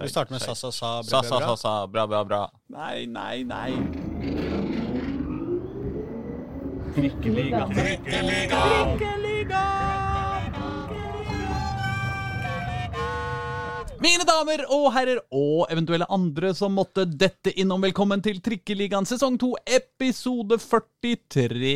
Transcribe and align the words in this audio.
Vi 0.00 0.08
starter 0.08 0.32
med 0.32 0.42
sa, 0.42 0.54
sa, 0.54 0.70
sa, 0.72 1.02
bra, 1.02 1.22
Sa, 1.22 1.22
sa, 1.22 1.38
bra, 1.38 1.38
sa, 1.38 1.46
bra. 1.46 1.56
sa, 1.56 1.86
bra, 1.86 2.06
bra, 2.06 2.24
bra. 2.24 2.50
Nei, 2.68 3.06
nei, 3.06 3.44
nei. 3.44 3.72
Mine 13.98 14.22
damer 14.22 14.60
og 14.70 14.84
herrer, 14.94 15.18
og 15.34 15.64
eventuelle 15.72 16.06
andre 16.14 16.52
som 16.54 16.76
måtte 16.78 17.02
dette 17.08 17.50
innom, 17.58 17.82
velkommen 17.82 18.20
til 18.22 18.36
Trikkeligaen 18.44 19.06
sesong 19.08 19.34
2, 19.42 19.48
episode 19.74 20.54
43. 20.62 21.72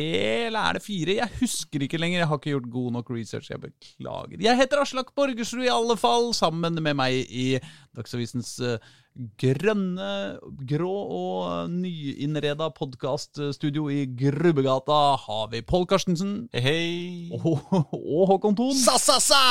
Eller 0.47 0.59
er 0.69 0.77
det 0.77 0.83
4? 0.85 1.17
Jeg 1.17 1.33
husker 1.41 1.83
ikke 1.83 1.99
lenger. 1.99 2.21
Jeg 2.21 2.29
har 2.29 2.39
ikke 2.39 2.53
gjort 2.53 2.69
god 2.71 2.93
nok 2.95 3.11
research. 3.11 3.49
Jeg 3.51 3.59
beklager. 3.65 4.39
Jeg 4.39 4.59
heter 4.61 4.79
Aslak 4.79 5.11
Borgersrud 5.17 5.65
i 5.67 5.71
alle 5.73 5.97
fall. 5.99 6.29
Sammen 6.37 6.79
med 6.85 6.95
meg 6.95 7.27
i 7.27 7.57
Dagsavisens 7.97 8.53
eh, 8.63 8.93
grønne, 9.43 10.13
grå 10.69 10.93
og 11.17 11.73
nyinnreda 11.75 12.69
podkaststudio 12.77 13.89
i 13.91 14.05
Grubbegata 14.23 15.01
har 15.25 15.51
vi 15.51 15.59
Pål 15.59 15.89
Karstensen 15.91 16.37
Hei, 16.55 16.63
hei. 16.63 16.87
og, 17.35 17.67
og 17.91 18.23
Håkon 18.31 18.55
Thon. 18.61 18.79
Sa, 18.79 18.95
sa, 18.95 19.19
sa! 19.19 19.43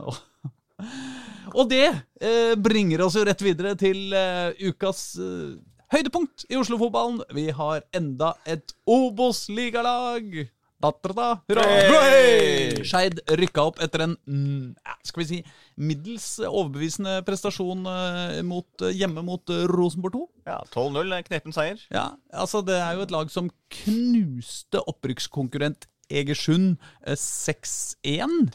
Og 1.54 1.70
det 1.70 1.86
eh, 1.86 2.54
bringer 2.58 3.04
oss 3.06 3.14
jo 3.18 3.22
rett 3.26 3.42
videre 3.44 3.76
til 3.78 4.10
eh, 4.16 4.56
ukas 4.66 5.14
eh, 5.22 5.54
høydepunkt 5.94 6.48
i 6.50 6.58
Oslo-fotballen. 6.58 7.22
Vi 7.36 7.48
har 7.54 7.84
enda 7.94 8.34
et 8.46 8.74
Obos-ligalag. 8.90 10.48
Da-da-da, 10.84 11.28
hurra! 11.48 11.62
Hey! 12.10 12.74
Skeid 12.84 13.22
rykka 13.40 13.62
opp 13.70 13.78
etter 13.80 14.02
en 14.04 14.16
mm, 14.28 14.74
skal 15.06 15.22
vi 15.22 15.26
si, 15.30 15.38
middels 15.80 16.26
overbevisende 16.44 17.20
prestasjon 17.24 17.86
eh, 17.88 18.40
mot, 18.44 18.68
eh, 18.82 18.92
hjemme 18.98 19.24
mot 19.24 19.54
eh, 19.54 19.64
Rosenborg 19.70 20.18
2. 20.18 20.24
Ja, 20.50 20.58
12-0, 20.74 21.14
knepen 21.30 21.56
seier. 21.56 21.80
Ja, 21.94 22.08
altså 22.34 22.60
Det 22.66 22.76
er 22.76 22.98
jo 22.98 23.06
et 23.06 23.14
lag 23.14 23.32
som 23.32 23.48
knuste 23.78 24.82
opprykkskonkurrent 24.90 25.88
Egersund 26.12 26.74
eh, 27.06 27.16
6-1. 27.16 28.50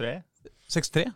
6-3 0.69 1.07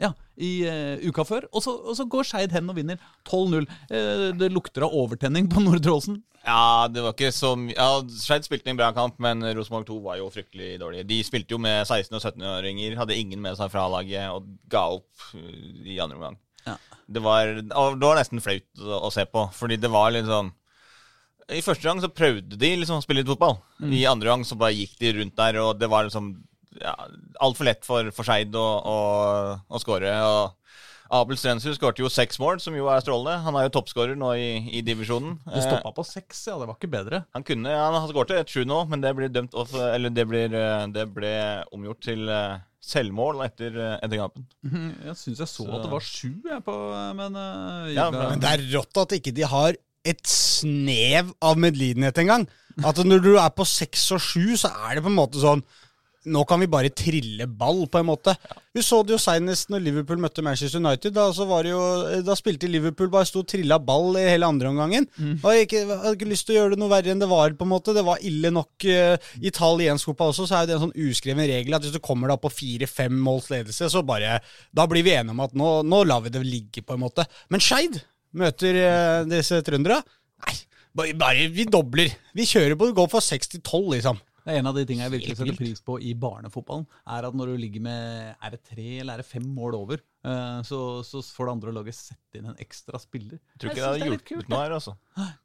ja, 0.00 0.14
i 0.36 0.52
uh, 0.66 1.02
uka 1.08 1.24
før. 1.28 1.46
Og 1.52 1.64
så, 1.64 1.74
og 1.76 1.96
så 1.98 2.06
går 2.08 2.28
Skeid 2.28 2.54
hen 2.54 2.70
og 2.70 2.78
vinner 2.78 3.00
12-0. 3.28 3.66
Uh, 3.90 4.28
det 4.38 4.52
lukter 4.52 4.86
av 4.86 4.94
overtenning 4.96 5.48
på 5.52 5.62
Nordre 5.64 5.96
Åsen. 5.96 6.20
Ja, 6.42 6.88
det 6.90 7.04
var 7.04 7.14
ikke 7.14 7.30
så 7.30 7.52
mye 7.54 7.76
ja, 7.76 8.00
Skeid 8.18 8.46
spilte 8.48 8.72
en 8.72 8.78
bra 8.80 8.88
kamp, 8.96 9.20
men 9.22 9.44
Rosenborg 9.54 9.86
2 9.86 9.98
var 10.02 10.18
jo 10.18 10.30
fryktelig 10.34 10.74
dårlige. 10.82 11.06
De 11.10 11.20
spilte 11.26 11.54
jo 11.54 11.60
med 11.62 11.84
16- 11.84 12.16
og 12.18 12.22
17-åringer, 12.22 12.96
hadde 12.98 13.18
ingen 13.18 13.42
med 13.44 13.58
seg 13.58 13.70
fra 13.70 13.84
laget 13.92 14.32
og 14.32 14.48
ga 14.72 14.88
opp 14.96 15.28
uh, 15.36 15.84
i 15.84 16.00
andre 16.02 16.18
omgang. 16.18 16.40
Ja. 16.66 16.78
Det, 17.06 17.22
var, 17.22 17.54
det 17.62 18.06
var 18.06 18.18
nesten 18.18 18.42
flaut 18.42 18.82
å, 18.82 19.04
å 19.08 19.12
se 19.14 19.26
på, 19.28 19.46
fordi 19.54 19.78
det 19.82 19.90
var 19.90 20.12
litt 20.14 20.28
sånn 20.28 20.52
I 21.50 21.58
første 21.64 21.88
gang 21.88 21.98
så 21.98 22.10
prøvde 22.14 22.54
de 22.54 22.68
liksom 22.78 23.00
å 23.00 23.04
spille 23.04 23.24
litt 23.24 23.32
fotball. 23.32 23.58
I 23.82 24.04
andre 24.06 24.30
gang 24.30 24.44
så 24.46 24.56
bare 24.58 24.76
gikk 24.76 24.94
de 25.02 25.10
rundt 25.18 25.34
der, 25.38 25.58
og 25.62 25.74
det 25.80 25.90
var 25.90 26.06
liksom 26.06 26.36
ja, 26.80 26.94
altfor 27.42 27.68
lett 27.68 27.84
for, 27.86 28.08
for 28.14 28.28
Skeid 28.28 28.54
å, 28.56 28.64
å, 28.64 28.96
å 29.68 29.80
skåre. 29.82 30.12
Og 30.24 30.58
Abel 31.12 31.36
Strenshus 31.36 31.76
skårte 31.76 32.00
jo 32.00 32.08
seks 32.08 32.38
mål, 32.40 32.60
som 32.64 32.72
jo 32.76 32.86
er 32.88 33.02
strålende. 33.04 33.42
Han 33.44 33.56
er 33.60 33.66
jo 33.66 33.74
toppskårer 33.76 34.16
nå 34.16 34.30
i, 34.40 34.48
i 34.78 34.80
divisjonen. 34.86 35.34
Det 35.44 35.60
stoppa 35.66 35.92
på 35.98 36.04
seks, 36.08 36.46
ja. 36.48 36.56
Det 36.56 36.68
var 36.70 36.78
ikke 36.78 36.92
bedre. 36.94 37.22
Han 37.36 37.44
kunne, 37.44 37.68
ja, 37.74 37.90
han 37.92 38.08
skårte 38.08 38.38
et 38.40 38.52
sju 38.52 38.62
nå, 38.68 38.78
men 38.88 39.04
det 39.04 39.12
ble, 39.18 39.28
dømt 39.32 39.56
off, 39.60 39.74
Eller 39.76 40.14
det, 40.14 40.24
blir, 40.30 40.54
eh, 40.56 40.86
det 40.94 41.04
ble 41.12 41.34
omgjort 41.74 42.00
til 42.08 42.24
eh, 42.32 42.56
selvmål 42.82 43.44
etter, 43.44 43.76
eh, 43.76 43.98
etter 44.02 44.22
kampen. 44.22 44.48
Jeg 45.04 45.18
syns 45.20 45.44
jeg 45.44 45.52
så, 45.52 45.68
at 45.68 45.84
det 45.84 45.92
var 45.92 46.06
sju, 46.06 46.30
jeg, 46.48 46.64
på, 46.64 46.78
men 47.20 47.36
eh, 47.44 47.92
Ja, 47.98 48.08
men 48.14 48.32
Men 48.32 48.42
det 48.42 48.54
er 48.54 48.64
rått 48.72 49.04
at 49.04 49.16
ikke 49.20 49.36
de 49.36 49.44
har 49.52 49.76
et 50.08 50.24
snev 50.26 51.28
av 51.44 51.60
medlidenhet 51.60 52.16
engang. 52.24 52.48
At 52.88 52.96
når 53.04 53.20
du 53.22 53.34
er 53.36 53.52
på 53.54 53.68
seks 53.68 54.08
og 54.16 54.24
sju, 54.24 54.56
så 54.58 54.72
er 54.88 54.96
det 54.96 55.04
på 55.04 55.12
en 55.12 55.20
måte 55.20 55.38
sånn 55.44 55.60
Nå 56.30 56.44
kan 56.46 56.60
vi 56.62 56.68
bare 56.70 56.90
trille 56.94 57.48
ball, 57.50 57.80
på 57.90 57.98
en 57.98 58.06
måte. 58.06 58.34
Vi 58.72 58.82
så 58.84 59.00
det 59.02 59.16
jo 59.16 59.18
seinest 59.18 59.72
når 59.72 59.82
Liverpool 59.82 60.20
møtte 60.22 60.44
Manchester 60.46 60.78
United. 60.78 61.16
Da, 61.16 61.24
så 61.34 61.46
var 61.50 61.66
det 61.66 61.72
jo, 61.72 61.80
da 62.22 62.36
spilte 62.38 62.70
Liverpool 62.70 63.10
bare 63.10 63.26
sto 63.26 63.42
og 63.42 63.48
trilla 63.50 63.80
ball 63.82 64.14
i 64.20 64.28
hele 64.28 64.46
andre 64.46 64.70
omgangen. 64.70 65.08
Og 65.42 65.48
jeg 65.50 65.66
ikke, 65.66 65.80
jeg 65.82 65.98
hadde 66.04 66.14
ikke 66.20 66.30
lyst 66.30 66.46
til 66.46 66.54
å 66.54 66.58
gjøre 66.60 66.76
det 66.76 66.80
noe 66.82 66.92
verre 66.94 67.10
enn 67.10 67.24
det 67.24 67.30
var. 67.32 67.56
på 67.58 67.66
en 67.66 67.72
måte 67.74 67.96
Det 67.96 68.06
var 68.06 68.22
ille 68.22 68.54
nok. 68.54 68.70
Uh, 68.86 69.34
italiensk 69.42 70.12
fotball 70.12 70.30
også 70.30 70.46
så 70.46 70.60
er 70.60 70.70
det 70.70 70.78
en 70.78 70.84
sånn 70.86 70.96
uskreven 71.08 71.48
regel 71.50 71.74
at 71.74 71.82
hvis 71.82 71.98
du 71.98 72.02
kommer 72.04 72.30
da 72.30 72.38
på 72.38 72.54
fire-fem 72.54 73.18
måls 73.18 73.50
ledelse, 73.50 73.90
så 73.90 74.06
bare 74.06 74.38
Da 74.70 74.86
blir 74.86 75.02
vi 75.02 75.16
enige 75.16 75.34
om 75.34 75.42
at 75.42 75.58
nå, 75.58 75.74
nå 75.82 76.04
lar 76.06 76.22
vi 76.22 76.30
det 76.30 76.46
ligge, 76.46 76.86
på 76.86 76.94
en 76.94 77.02
måte. 77.02 77.26
Men 77.50 77.62
Skeid 77.62 77.98
møter 78.38 78.78
uh, 78.78 79.22
disse 79.26 79.58
trøndere. 79.66 80.04
Nei, 80.46 80.60
bare, 80.94 81.16
bare 81.18 81.50
vi 81.50 81.66
dobler. 81.66 82.14
Vi 82.38 82.46
kjører 82.46 82.78
på, 82.78 82.94
går 82.94 83.10
fra 83.10 83.20
seks 83.24 83.50
til 83.50 83.66
tolv, 83.66 83.96
liksom. 83.96 84.22
Det 84.42 84.52
er 84.54 84.58
En 84.58 84.66
av 84.66 84.74
de 84.74 84.82
tingene 84.88 85.06
jeg 85.06 85.12
virkelig 85.14 85.36
setter 85.38 85.56
pris 85.58 85.80
på 85.86 85.96
i 86.02 86.12
barnefotballen, 86.18 86.86
er 87.14 87.28
at 87.28 87.36
når 87.38 87.52
du 87.52 87.60
ligger 87.62 87.84
med 87.84 88.32
er 88.42 88.54
det 88.56 88.60
tre 88.66 88.86
eller 88.98 89.14
er 89.14 89.22
det 89.22 89.26
fem 89.28 89.44
mål 89.54 89.76
over, 89.78 90.02
eh, 90.26 90.60
så, 90.66 90.78
så 91.06 91.22
får 91.22 91.46
det 91.48 91.54
andre 91.56 91.74
laget 91.78 91.94
sette 91.98 92.40
inn 92.40 92.48
en 92.50 92.58
ekstra 92.62 92.98
spiller. 93.02 93.38
Jeg 93.54 93.62
tror 93.62 93.70
Jeg 93.70 93.78
det 93.78 93.84
hadde 93.86 94.08
hjulpet 94.10 94.50
noe 94.50 94.62
her, 94.64 94.74
altså. 94.78 94.96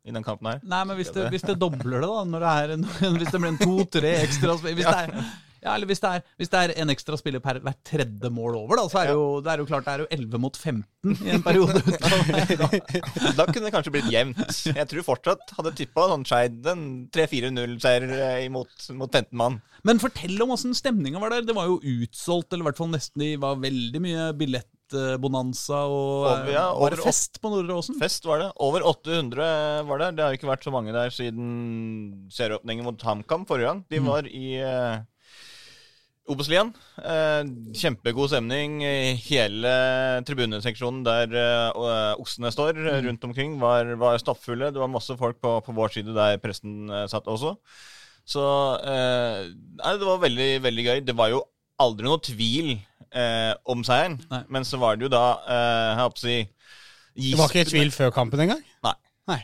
I 0.04 0.16
den 0.16 0.26
kampen 0.26 0.50
her. 0.50 0.64
Nei, 0.66 0.84
men 0.90 0.98
hvis 0.98 1.14
det, 1.14 1.28
hvis 1.34 1.46
det 1.46 1.60
dobler 1.62 2.02
det, 2.02 2.10
da, 2.10 2.24
når 2.34 2.48
det 2.48 2.56
er 2.64 2.78
hvis 3.20 3.34
det 3.36 3.44
blir 3.44 3.52
en 3.54 3.62
to-tre 3.62 4.16
ekstra 4.24 4.58
spiller 4.58 4.82
hvis, 4.82 4.90
det 4.90 5.04
er- 5.22 5.47
ja, 5.64 5.74
eller 5.74 5.90
hvis, 5.90 6.02
det 6.04 6.10
er, 6.18 6.26
hvis 6.38 6.52
det 6.54 6.60
er 6.64 6.74
en 6.84 6.94
ekstra 6.94 7.18
spiller 7.20 7.42
per 7.44 7.60
hvert 7.64 7.80
tredje 7.88 8.30
mål 8.34 8.58
over, 8.60 8.82
da, 8.82 8.88
så 8.92 9.02
er 9.02 9.10
det 9.12 9.16
jo, 9.18 9.26
det 9.46 9.54
er 9.54 9.64
jo 9.64 9.68
klart 9.70 9.88
det 9.88 9.94
er 9.96 10.04
jo 10.06 10.10
11 10.18 10.42
mot 10.44 10.58
15 10.58 11.26
i 11.28 11.34
en 11.38 11.44
periode. 11.46 11.82
Da 13.38 13.46
kunne 13.48 13.68
det 13.68 13.74
kanskje 13.74 13.94
blitt 13.94 14.10
jevnt. 14.12 14.40
Jeg 14.68 14.88
tror 14.90 15.06
fortsatt 15.06 15.54
hadde 15.58 15.72
tippa 15.78 16.08
sånn 16.12 16.26
Skeid 16.28 16.66
en 16.72 16.84
3-4-0-seier 17.14 18.50
mot, 18.54 18.72
mot 18.98 19.12
15 19.14 19.38
mann. 19.38 19.60
Men 19.88 20.02
fortell 20.02 20.36
om 20.44 20.52
åssen 20.56 20.76
stemninga 20.78 21.22
var 21.22 21.34
der. 21.36 21.46
Det 21.48 21.56
var 21.56 21.70
jo 21.70 21.78
utsolgt, 21.80 22.52
eller 22.52 22.66
i 22.66 22.70
hvert 22.72 22.80
fall 22.82 22.90
nesten 22.92 23.24
Det 23.24 23.30
var 23.42 23.60
veldig 23.62 24.02
mye 24.04 24.26
billettbonanza, 24.40 25.84
og 25.88 26.28
Over- 26.32 26.52
ja, 26.54 26.66
var 26.76 26.96
det 26.96 27.04
fest 27.06 27.40
på 27.44 27.52
Nordre 27.54 27.78
Åsen? 27.80 28.00
Fest 28.02 28.26
var 28.28 28.42
det. 28.44 28.50
Over 28.64 28.86
800 28.90 29.84
var 29.88 30.04
der. 30.04 30.18
Det 30.18 30.26
har 30.26 30.38
ikke 30.40 30.50
vært 30.52 30.66
så 30.68 30.74
mange 30.74 30.96
der 30.96 31.14
siden 31.14 32.28
serieåpningen 32.34 32.88
mot 32.88 33.02
HamKam 33.08 33.46
forrige 33.50 33.72
gang. 33.72 33.86
De 33.92 34.02
var 34.04 34.28
i 34.28 34.48
uh, 34.64 34.98
Obos-ligaen. 36.28 36.74
Eh, 37.00 37.44
kjempegod 37.80 38.28
stemning. 38.32 38.82
Hele 39.30 39.74
tribuneseksjonen 40.28 41.06
der 41.06 41.32
uh, 41.40 42.18
oksene 42.20 42.52
står 42.52 42.82
eh, 42.84 42.98
rundt 43.06 43.24
omkring, 43.24 43.56
var, 43.62 43.94
var 44.02 44.20
stappfulle. 44.20 44.74
Det 44.76 44.82
var 44.82 44.92
masse 44.92 45.16
folk 45.20 45.40
på, 45.44 45.54
på 45.64 45.76
vår 45.78 45.94
side 45.96 46.16
der 46.18 46.42
presten 46.44 46.90
eh, 46.92 47.06
satt 47.12 47.30
også. 47.32 47.54
Så 48.28 48.44
eh, 48.84 49.48
nei, 49.80 49.96
det 50.02 50.10
var 50.10 50.20
veldig, 50.26 50.50
veldig 50.68 50.88
gøy. 50.90 51.00
Det 51.08 51.16
var 51.16 51.32
jo 51.32 51.42
aldri 51.80 52.10
noe 52.10 52.20
tvil 52.28 52.74
eh, 52.76 53.54
om 53.72 53.88
seieren. 53.88 54.20
Nei. 54.34 54.44
Men 54.52 54.68
så 54.68 54.82
var 54.84 55.00
det 55.00 55.08
jo 55.08 55.14
da 55.16 55.24
eh, 55.48 55.88
Jeg 55.94 56.04
håper 56.04 56.20
å 56.20 56.26
si 56.26 56.38
Det 57.32 57.40
var 57.40 57.54
ikke 57.56 57.70
tvil 57.72 57.96
før 57.96 58.12
kampen 58.20 58.44
engang? 58.44 58.64
Nei. 58.84 58.96
Nei. 59.32 59.42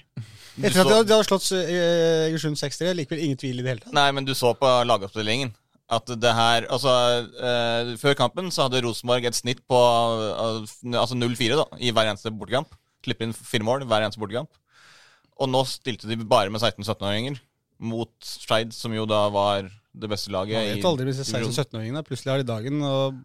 Etter 0.60 0.84
at 0.84 0.92
de 0.92 1.00
hadde- 1.00 1.24
slått 1.26 1.48
eh, 1.58 2.28
Egersund 2.28 2.60
6-3, 2.60 2.92
likevel 3.00 3.24
ingen 3.24 3.40
tvil 3.40 3.58
i 3.58 3.64
det 3.64 3.72
hele 3.72 3.86
tatt. 3.88 3.96
Nei, 3.96 4.10
men 4.14 4.28
du 4.28 4.36
så 4.38 4.52
på 4.60 4.68
lagoppstillingen 4.86 5.56
at 5.94 6.12
det 6.20 6.34
her 6.38 6.68
Altså, 6.74 6.92
eh, 7.38 7.94
før 8.02 8.18
kampen 8.20 8.50
så 8.54 8.68
hadde 8.68 8.84
Rosenborg 8.86 9.26
et 9.30 9.38
snitt 9.38 9.62
på 9.70 9.80
eh, 9.80 10.98
altså 11.00 11.18
0-4 11.18 11.60
da, 11.60 11.68
i 11.80 11.94
hver 11.94 12.12
eneste 12.12 12.34
bortekamp. 12.34 12.74
Slippe 13.04 13.28
inn 13.28 13.36
fire 13.36 13.68
mål 13.68 13.86
hver 13.90 14.06
eneste 14.06 14.22
bortekamp. 14.22 14.52
Og 15.42 15.50
nå 15.50 15.64
stilte 15.68 16.10
de 16.10 16.18
bare 16.24 16.52
med 16.54 16.62
16-17-åringer 16.62 17.40
mot 17.84 18.14
Skeid, 18.24 18.72
som 18.76 18.94
jo 18.96 19.06
da 19.10 19.26
var 19.34 19.66
det 19.94 20.10
beste 20.10 20.32
laget. 20.34 20.58
Man 20.58 20.70
vet 20.78 20.86
aldri 20.88 21.08
hvis 21.10 21.20
det 21.22 21.26
er 21.28 21.46
16-17-åringene 21.46 22.04
plutselig 22.08 22.32
har 22.32 22.42
de 22.42 22.48
dagen 22.50 22.80
og 22.88 23.18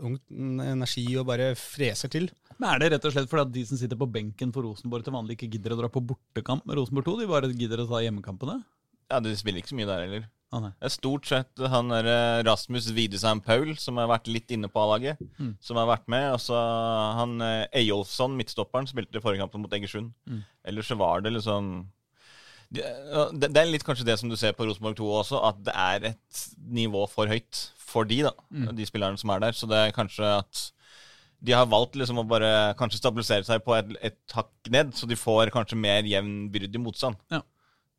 ungt 0.00 0.24
energi 0.32 1.04
og 1.20 1.28
bare 1.28 1.52
freser 1.58 2.10
til. 2.10 2.30
Men 2.58 2.74
Er 2.74 2.82
det 2.82 2.90
rett 2.94 3.06
og 3.08 3.14
slett 3.14 3.30
fordi 3.30 3.46
at 3.46 3.54
de 3.54 3.64
som 3.68 3.78
sitter 3.80 3.98
på 4.00 4.08
benken 4.10 4.50
for 4.54 4.66
Rosenborg 4.66 5.06
til 5.06 5.14
vanlig 5.14 5.36
ikke 5.38 5.50
gidder 5.54 5.76
å 5.76 5.80
dra 5.82 5.90
på 5.92 6.02
bortekamp 6.02 6.66
med 6.66 6.80
Rosenborg 6.80 7.06
2? 7.12 7.16
De 7.22 7.30
bare 7.30 7.52
gidder 7.54 7.84
å 7.84 7.88
ta 7.90 8.02
hjemmekampene? 8.04 8.58
Ja, 9.10 9.20
De 9.22 9.36
spiller 9.38 9.62
ikke 9.62 9.72
så 9.72 9.78
mye 9.78 9.90
der 9.90 10.04
heller. 10.06 10.26
Ah. 10.52 10.64
Det 10.80 10.88
er 10.88 10.92
stort 10.94 11.28
sett 11.30 11.60
han 11.70 11.92
der 11.92 12.08
eh, 12.10 12.42
Rasmus 12.42 12.88
Widesheim 12.96 13.38
Paul 13.46 13.76
som 13.78 14.00
har 14.02 14.08
vært 14.10 14.26
litt 14.26 14.50
inne 14.50 14.66
på 14.72 14.82
A-laget. 14.82 15.20
Mm. 15.38 15.52
Som 15.62 15.78
har 15.78 15.86
vært 15.86 16.08
med. 16.10 16.26
Og 16.34 16.40
så 16.42 16.58
han 17.20 17.36
eh, 17.46 17.66
Eyolfsson, 17.82 18.34
midtstopperen, 18.38 18.88
spilte 18.90 19.22
forrige 19.22 19.44
kampen 19.44 19.62
mot 19.62 19.72
Egersund. 19.78 20.10
Mm. 20.26 20.40
Ellers 20.72 20.90
så 20.90 20.98
var 20.98 21.22
det 21.22 21.32
liksom 21.36 21.70
det, 22.70 22.82
det 23.34 23.48
det 23.50 23.62
er 23.62 23.70
litt 23.70 23.82
kanskje 23.86 24.04
det 24.06 24.18
som 24.20 24.30
du 24.30 24.36
ser 24.38 24.52
på 24.54 24.66
Rosenborg 24.66 24.94
2 24.98 25.06
også, 25.22 25.38
at 25.48 25.62
det 25.66 25.72
er 25.74 26.04
et 26.12 26.42
nivå 26.70 27.06
for 27.10 27.30
høyt 27.30 27.64
for 27.90 28.06
de 28.06 28.20
da, 28.28 28.30
Mm. 28.50 28.68
de 28.78 28.84
spillerne 28.86 29.18
som 29.18 29.30
er 29.34 29.40
der. 29.42 29.52
Så 29.58 29.66
det 29.70 29.78
er 29.78 29.94
kanskje 29.96 30.22
at 30.38 30.66
de 31.42 31.54
har 31.56 31.66
valgt 31.66 31.96
liksom 31.96 32.18
å 32.20 32.26
bare 32.28 32.74
kanskje 32.78 33.00
stabilisere 33.00 33.46
seg 33.48 33.62
på 33.64 33.74
et, 33.78 33.90
et 34.10 34.18
hakk 34.36 34.50
ned, 34.70 34.90
så 34.94 35.08
de 35.08 35.16
får 35.18 35.50
kanskje 35.54 35.78
mer 35.80 36.02
jevnbyrdig 36.06 36.78
motstand. 36.82 37.16
Ja. 37.32 37.40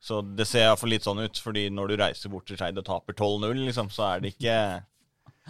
Så 0.01 0.21
det 0.25 0.47
ser 0.49 0.65
iallfall 0.65 0.95
litt 0.95 1.05
sånn 1.05 1.21
ut, 1.21 1.37
fordi 1.37 1.67
når 1.69 1.91
du 1.91 1.99
reiser 2.01 2.31
bort 2.33 2.47
til 2.49 2.57
Skeid 2.57 2.79
og 2.81 2.87
taper 2.87 3.13
12-0, 3.13 3.59
liksom, 3.67 3.91
så 3.93 4.07
er 4.07 4.23
det 4.23 4.33
ikke 4.33 4.55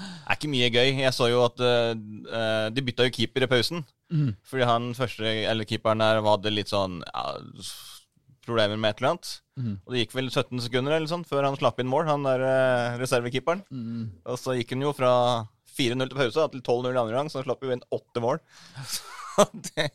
er 0.02 0.36
ikke 0.36 0.52
mye 0.52 0.70
gøy. 0.72 0.90
Jeg 1.04 1.16
så 1.16 1.30
jo 1.32 1.44
at 1.46 1.62
eh, 1.64 2.68
de 2.74 2.84
bytta 2.84 3.08
jo 3.08 3.14
keeper 3.16 3.46
i 3.46 3.50
pausen. 3.52 3.86
Mm. 4.12 4.34
Fordi 4.48 4.68
han 4.68 4.92
første, 4.98 5.24
eller 5.52 5.68
keeperen 5.68 6.04
der 6.04 6.22
hadde 6.26 6.54
litt 6.54 6.72
sånn 6.72 7.00
ja, 7.06 7.26
problemer 8.46 8.80
med 8.80 8.94
et 8.94 9.02
eller 9.02 9.14
annet. 9.14 9.32
Mm. 9.60 9.74
Og 9.86 9.94
det 9.94 10.04
gikk 10.04 10.18
vel 10.18 10.30
17 10.32 10.66
sekunder 10.66 10.98
eller 10.98 11.12
sånn 11.12 11.26
før 11.28 11.48
han 11.48 11.58
slapp 11.60 11.80
inn 11.82 11.92
mål, 11.92 12.08
han 12.10 12.28
der 12.28 12.44
uh, 12.44 13.00
reservekeeperen. 13.02 13.64
Mm. 13.72 14.06
Og 14.26 14.40
så 14.42 14.58
gikk 14.58 14.76
han 14.76 14.86
jo 14.88 14.94
fra 14.98 15.14
4-0 15.72 16.12
til 16.12 16.18
pause 16.18 16.48
til 16.54 16.64
12-0 16.64 16.92
i 16.92 17.02
andre 17.04 17.18
gang, 17.18 17.32
så 17.32 17.40
han 17.40 17.48
slapp 17.48 17.64
jo 17.64 17.74
inn 17.76 17.88
åtte 17.94 18.24
mål. 18.24 18.42
Det, 19.42 19.86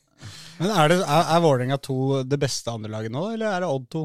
Men 0.56 0.70
er, 0.72 0.88
det, 0.88 0.96
er, 1.04 1.26
er 1.28 1.40
Vålerenga 1.44 1.76
2 1.84 2.22
det 2.26 2.38
beste 2.40 2.72
andrelaget 2.72 3.12
nå, 3.12 3.26
eller 3.34 3.52
er 3.52 3.62
det 3.62 3.68
Odd 3.68 3.84
2? 3.92 4.00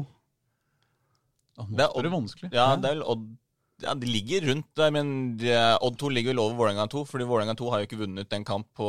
Å, 1.58 1.66
nå 1.68 1.76
Det 1.76 1.84
er 1.84 1.96
er 1.98 2.06
det 2.08 2.12
vanskelig. 2.14 2.50
ja, 2.54 2.66
det 2.80 2.88
er 2.90 2.94
vel 2.96 3.02
Odd 3.12 3.24
ja, 3.82 3.94
De 3.98 4.06
ligger 4.06 4.44
rundt 4.48 4.68
der, 4.78 4.92
men 4.94 5.08
de, 5.40 5.50
Odd 5.82 5.96
2 6.00 6.08
ligger 6.16 6.32
vel 6.32 6.40
over 6.44 6.54
Vålerenga 6.60 6.86
2, 6.92 7.02
fordi 7.10 7.26
Vålerenga 7.28 7.56
2 7.58 7.70
har 7.72 7.82
jo 7.82 7.88
ikke 7.90 7.98
vunnet 8.04 8.32
en 8.38 8.44
kamp 8.46 8.68
på 8.78 8.88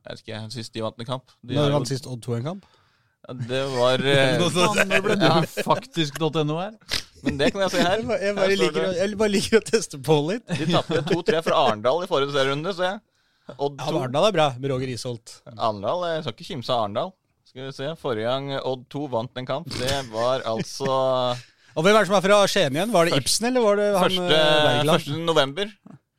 Jeg 0.00 0.08
vet 0.08 0.22
ikke, 0.24 0.40
sist 0.54 0.72
de 0.74 0.82
vant 0.84 0.98
en 1.04 1.10
kamp. 1.12 1.34
De 1.44 1.54
Når 1.58 1.74
vant 1.78 1.88
sist 1.92 2.06
Odd 2.10 2.22
2 2.24 2.38
en 2.40 2.48
kamp? 2.52 2.64
ja, 3.24 3.34
det 3.48 3.60
var 3.72 4.02
ja, 4.04 5.00
ble 5.00 5.14
du 5.16 5.28
faktisk.no 5.64 6.58
her. 6.60 6.74
Men 7.24 7.38
det 7.40 7.46
kan 7.54 7.62
jeg 7.64 7.70
si 7.72 7.80
her. 7.80 8.02
Jeg 8.20 8.34
bare, 8.36 8.56
liker, 8.60 8.82
å, 8.84 8.90
jeg 8.98 9.16
bare 9.16 9.32
liker 9.32 9.56
å 9.62 9.64
teste 9.64 9.96
på 10.04 10.16
litt. 10.26 10.44
De 10.60 10.66
tapte 10.68 11.00
2-3 11.08 11.40
fra 11.46 11.60
Arendal 11.70 12.02
i 12.04 12.08
forrige 12.10 12.34
serierunde, 12.34 12.74
så 12.76 12.84
jeg. 12.90 12.98
Odd 13.56 13.80
Ja, 13.80 13.86
2. 13.88 14.02
Arendal 14.02 14.26
er 14.28 14.34
bra, 14.36 14.48
med 14.60 14.72
Roger 14.74 14.92
Isholt. 14.92 15.38
Arendal, 15.54 16.04
jeg 16.12 16.26
skal 16.26 16.36
ikke 16.36 16.48
kimse 16.50 16.72
av 16.76 16.82
Arendal. 16.84 17.14
Skal 17.48 17.64
vi 17.70 17.72
se, 17.78 17.88
Forrige 18.02 18.28
gang 18.28 18.52
Odd 18.60 18.84
2 18.92 19.06
vant 19.16 19.40
en 19.40 19.48
kamp, 19.48 19.72
det 19.80 19.96
var 20.12 20.44
altså 20.52 20.90
Og 21.74 21.82
hvem 21.82 21.96
er 21.96 22.04
det 22.04 22.08
som 22.10 22.16
er 22.18 22.24
fra 22.24 22.38
Skien 22.50 22.76
igjen? 22.76 22.92
Var 22.94 23.08
det 23.10 23.18
Ibsen, 23.18 23.46
eller 23.50 23.64
var 23.64 23.76
det 23.80 23.86
han 23.96 24.04
første, 24.04 24.24
eh, 24.30 24.64
Wergeland? 24.68 25.08
1. 25.10 25.24
november. 25.26 25.72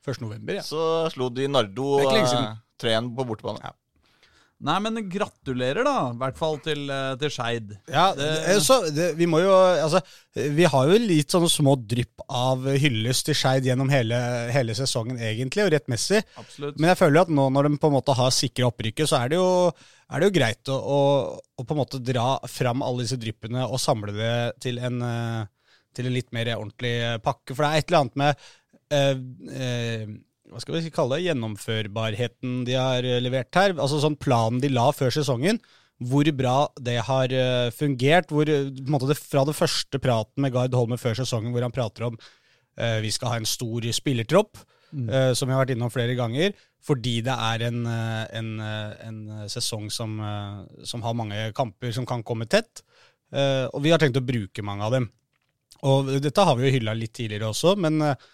1. 0.06 0.20
november, 0.22 0.54
ja. 0.58 0.62
Så 0.62 1.10
slo 1.14 1.28
de 1.32 1.48
Nardo 1.48 1.86
Det 1.98 2.04
er 2.04 2.08
ikke 2.10 2.18
lenge 2.18 2.30
siden. 2.30 2.48
eh, 2.52 2.56
3-1 2.84 3.08
på 3.16 3.24
bortebane. 3.30 3.62
Ja. 3.64 3.72
Nei, 4.64 4.78
men 4.80 4.96
gratulerer, 5.12 5.84
da. 5.84 5.94
I 6.14 6.16
hvert 6.16 6.38
fall 6.38 6.54
til, 6.64 6.86
eh, 6.88 7.10
til 7.20 7.28
Skeid. 7.34 7.74
Ja, 7.92 8.06
Det- 8.16 8.28
det, 8.46 8.54
så 8.64 8.78
det, 8.88 9.10
vi 9.18 9.26
må 9.28 9.42
jo 9.42 9.52
Altså, 9.52 10.00
vi 10.34 10.64
har 10.64 10.86
jo 10.88 10.96
litt 10.98 11.28
sånne 11.28 11.50
små 11.52 11.74
drypp 11.86 12.22
av 12.30 12.64
hyllest 12.64 13.26
til 13.26 13.34
Skeid 13.36 13.64
gjennom 13.68 13.90
hele, 13.92 14.16
hele 14.50 14.72
sesongen, 14.72 15.18
egentlig, 15.20 15.66
og 15.66 15.72
rettmessig. 15.72 16.22
Absolutt. 16.40 16.78
Men 16.80 16.88
jeg 16.94 16.96
føler 17.02 17.14
jo 17.20 17.26
at 17.26 17.34
nå 17.36 17.50
når 17.52 17.68
de 17.68 17.76
på 17.78 17.86
en 17.90 17.96
måte 17.98 18.16
har 18.16 18.30
sikra 18.30 18.70
opprykket, 18.72 19.06
så 19.12 19.20
er 19.22 19.28
det 19.28 19.36
jo, 19.36 19.50
er 20.10 20.20
det 20.20 20.30
jo 20.32 20.38
greit 20.40 20.72
å, 20.72 20.78
å, 20.80 21.00
å 21.60 21.64
på 21.66 21.76
en 21.76 21.82
måte 21.84 22.00
dra 22.02 22.38
fram 22.48 22.80
alle 22.82 23.04
disse 23.04 23.20
dryppene 23.20 23.68
og 23.68 23.76
samle 23.78 24.16
det 24.16 24.60
til 24.64 24.78
en, 24.78 25.02
eh, 25.02 25.46
til 25.94 26.06
en 26.08 26.16
litt 26.16 26.32
mer 26.32 26.46
ordentlig 26.56 27.20
pakke. 27.22 27.52
For 27.54 27.60
det 27.64 27.68
er 27.74 27.78
et 27.84 27.90
eller 27.92 28.06
annet 28.06 28.16
med 28.16 28.36
eh, 28.90 29.60
eh, 29.60 30.06
hva 30.50 30.62
skal 30.62 30.78
vi 30.78 30.92
kalle 30.94 31.18
det, 31.18 31.26
gjennomførbarheten 31.28 32.62
de 32.68 32.76
har 32.78 33.06
eh, 33.06 33.22
levert 33.22 33.54
her. 33.56 33.74
Altså 33.74 34.00
sånn 34.02 34.18
planen 34.20 34.62
de 34.62 34.70
la 34.72 34.88
før 34.94 35.14
sesongen. 35.14 35.60
Hvor 36.06 36.28
bra 36.36 36.56
det 36.82 36.98
har 37.08 37.32
eh, 37.32 37.72
fungert. 37.72 38.30
hvor 38.30 38.48
eh, 38.48 38.68
på 38.68 38.84
en 38.84 38.94
måte 38.94 39.10
det, 39.10 39.18
Fra 39.18 39.46
det 39.48 39.56
første 39.56 40.00
praten 40.02 40.44
med 40.44 40.54
Gard 40.54 40.76
Holme 40.76 41.00
før 41.00 41.16
sesongen, 41.18 41.52
hvor 41.54 41.64
han 41.64 41.74
prater 41.74 42.10
om 42.10 42.18
uh, 42.18 42.98
vi 43.00 43.10
skal 43.10 43.32
ha 43.32 43.40
en 43.40 43.48
stor 43.48 43.86
spillertropp, 43.96 44.60
eh, 44.92 45.32
som 45.32 45.48
vi 45.48 45.56
har 45.56 45.64
vært 45.64 45.74
innom 45.74 45.92
flere 45.92 46.14
ganger, 46.18 46.52
fordi 46.84 47.18
det 47.26 47.34
er 47.34 47.64
en, 47.66 47.86
en, 47.88 48.50
en 48.60 49.48
sesong 49.50 49.88
som, 49.90 50.20
som 50.86 51.02
har 51.02 51.16
mange 51.18 51.48
kamper 51.56 51.90
som 51.96 52.06
kan 52.06 52.22
komme 52.22 52.46
tett. 52.46 52.84
Uh, 53.34 53.66
og 53.74 53.82
vi 53.82 53.90
har 53.90 53.98
tenkt 53.98 54.20
å 54.20 54.22
bruke 54.24 54.62
mange 54.62 54.86
av 54.86 54.94
dem. 54.94 55.08
Og 55.84 56.08
dette 56.22 56.44
har 56.46 56.56
vi 56.56 56.68
jo 56.68 56.76
hylla 56.78 56.94
litt 56.96 57.14
tidligere 57.16 57.50
også, 57.50 57.74
men 57.80 58.00
eh, 58.04 58.26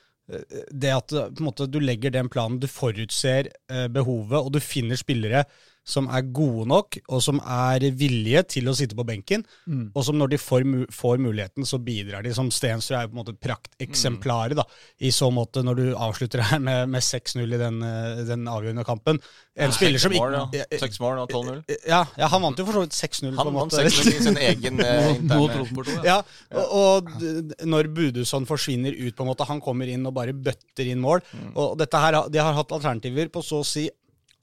det 0.71 0.93
at 0.95 1.13
eh, 1.13 1.43
måte, 1.43 1.67
du 1.67 1.81
legger 1.83 2.15
den 2.15 2.31
planen, 2.33 2.61
du 2.63 2.69
forutser 2.71 3.51
eh, 3.71 3.89
behovet, 3.93 4.39
og 4.39 4.53
du 4.55 4.61
finner 4.63 5.01
spillere 5.01 5.45
som 5.85 6.07
er 6.15 6.23
gode 6.31 6.67
nok, 6.71 6.97
og 7.11 7.23
som 7.25 7.41
er 7.43 7.83
villige 7.99 8.43
til 8.57 8.69
å 8.71 8.75
sitte 8.79 8.95
på 8.95 9.05
benken, 9.09 9.43
Mm. 9.67 9.91
og 9.95 10.05
som 10.05 10.17
når 10.19 10.31
de 10.31 10.39
får, 10.39 10.63
får 10.95 11.19
muligheten, 11.19 11.65
så 11.67 11.79
bidrar 11.83 12.23
de. 12.23 12.33
Som 12.35 12.51
Stensrud 12.51 12.97
er 12.99 13.03
jo 13.07 13.11
på 13.13 13.17
en 13.19 13.25
måte 13.25 13.35
prakteksemplaret, 13.43 14.57
da, 14.59 14.65
i 15.03 15.11
så 15.15 15.29
måte, 15.35 15.63
når 15.65 15.75
du 15.79 15.85
avslutter 15.97 16.43
her 16.47 16.59
med, 16.63 16.89
med 16.93 17.03
6-0 17.03 17.43
i 17.55 17.59
den, 17.61 17.81
eh, 17.83 18.23
den 18.29 18.47
avgjørende 18.51 18.85
kampen. 18.87 19.19
En 19.57 19.73
spiller 19.75 19.99
som 20.01 20.13
mål, 20.15 20.37
ikke 20.49 20.63
ja. 20.63 20.79
Seks 20.81 21.01
mål 21.03 21.19
og 21.25 21.31
12-0. 21.35 21.63
ja, 21.89 22.03
ja, 22.19 22.29
han 22.33 22.43
vant 22.47 22.59
jo 22.63 22.65
for 22.69 22.79
så 22.79 22.85
vidt 22.87 22.97
6-0. 22.97 23.35
Han 23.37 23.53
vant 23.55 23.73
6-0 23.77 24.13
i 24.13 24.23
sin 24.29 24.39
egen 24.41 24.81
eh, 24.81 25.09
interne 25.19 25.59
Rosenborg 25.59 25.91
2, 25.91 25.97
ja. 26.07 26.19
Ja, 26.53 26.63
og, 26.63 27.11
og 27.11 27.67
når 27.69 27.91
Budusson 27.95 28.47
forsvinner 28.49 28.95
ut, 28.97 29.15
på 29.17 29.25
en 29.27 29.33
måte, 29.33 29.47
han 29.49 29.61
kommer 29.65 29.91
inn 29.91 30.07
og 30.09 30.15
bare 30.17 30.33
bøtter 30.35 30.89
inn 30.93 31.03
mål. 31.03 31.21
Og 31.55 31.75
dette 31.81 32.01
her, 32.01 32.23
De 32.33 32.41
har 32.41 32.55
hatt 32.57 32.73
alternativer 32.73 33.29
på 33.33 33.43
så 33.45 33.61
å 33.63 33.67
si 33.67 33.89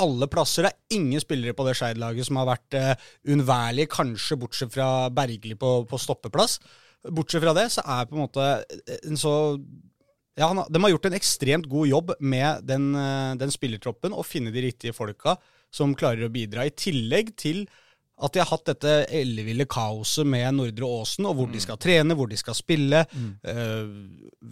alle 0.03 0.29
plasser. 0.31 0.65
Det 0.65 0.71
er 0.71 0.97
ingen 0.99 1.23
spillere 1.23 1.55
på 1.57 1.65
det 1.67 1.75
Skeid-laget 1.79 2.27
som 2.27 2.39
har 2.41 2.49
vært 2.49 2.77
uh, 2.79 3.09
unnværlige, 3.33 3.91
kanskje 3.93 4.39
bortsett 4.39 4.73
fra 4.73 5.09
Bergli 5.13 5.55
på, 5.59 5.73
på 5.89 5.99
stoppeplass. 6.01 6.59
Bortsett 7.09 7.43
fra 7.43 7.55
det, 7.55 7.69
så 7.73 7.83
er 7.85 8.07
på 8.07 8.17
en 8.17 8.25
måte 8.25 8.47
en 8.99 9.19
så 9.19 9.33
ja, 10.39 10.47
han, 10.47 10.63
De 10.71 10.81
har 10.83 10.93
gjort 10.93 11.09
en 11.09 11.17
ekstremt 11.17 11.67
god 11.69 11.89
jobb 11.89 12.15
med 12.19 12.63
den, 12.67 12.93
eh, 12.95 13.35
den 13.39 13.51
spillertroppen 13.51 14.15
og 14.15 14.27
finne 14.27 14.53
de 14.55 14.63
riktige 14.69 14.95
folka 14.95 15.35
som 15.71 15.95
klarer 15.97 16.27
å 16.27 16.33
bidra. 16.33 16.65
I 16.65 16.75
tillegg 16.75 17.35
til 17.39 17.65
at 18.19 18.35
de 18.35 18.41
har 18.41 18.49
hatt 18.49 18.67
dette 18.67 18.93
elleville 19.15 19.67
kaoset 19.69 20.27
med 20.27 20.57
Nordre 20.57 20.87
Åsen, 20.99 21.27
og 21.29 21.37
hvor 21.37 21.51
de 21.51 21.61
skal 21.63 21.79
trene, 21.79 22.15
hvor 22.19 22.27
de 22.27 22.39
skal 22.39 22.57
spille. 22.57 23.05
eh, 23.43 23.85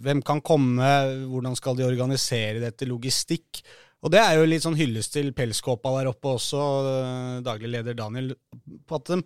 hvem 0.04 0.22
kan 0.24 0.40
komme, 0.40 0.88
hvordan 1.28 1.56
skal 1.56 1.76
de 1.76 1.84
organisere 1.84 2.62
dette, 2.62 2.88
logistikk. 2.88 3.60
Og 4.06 4.12
det 4.14 4.20
er 4.22 4.36
jo 4.38 4.46
litt 4.46 4.62
sånn 4.62 4.76
hyllest 4.78 5.12
til 5.16 5.32
pelskåpa 5.34 5.90
der 5.98 6.10
oppe 6.12 6.36
også, 6.36 6.64
eh, 6.86 7.40
daglig 7.46 7.70
leder 7.72 7.96
Daniel, 7.98 8.28
på 8.86 8.98
at 9.00 9.10
de, 9.10 9.16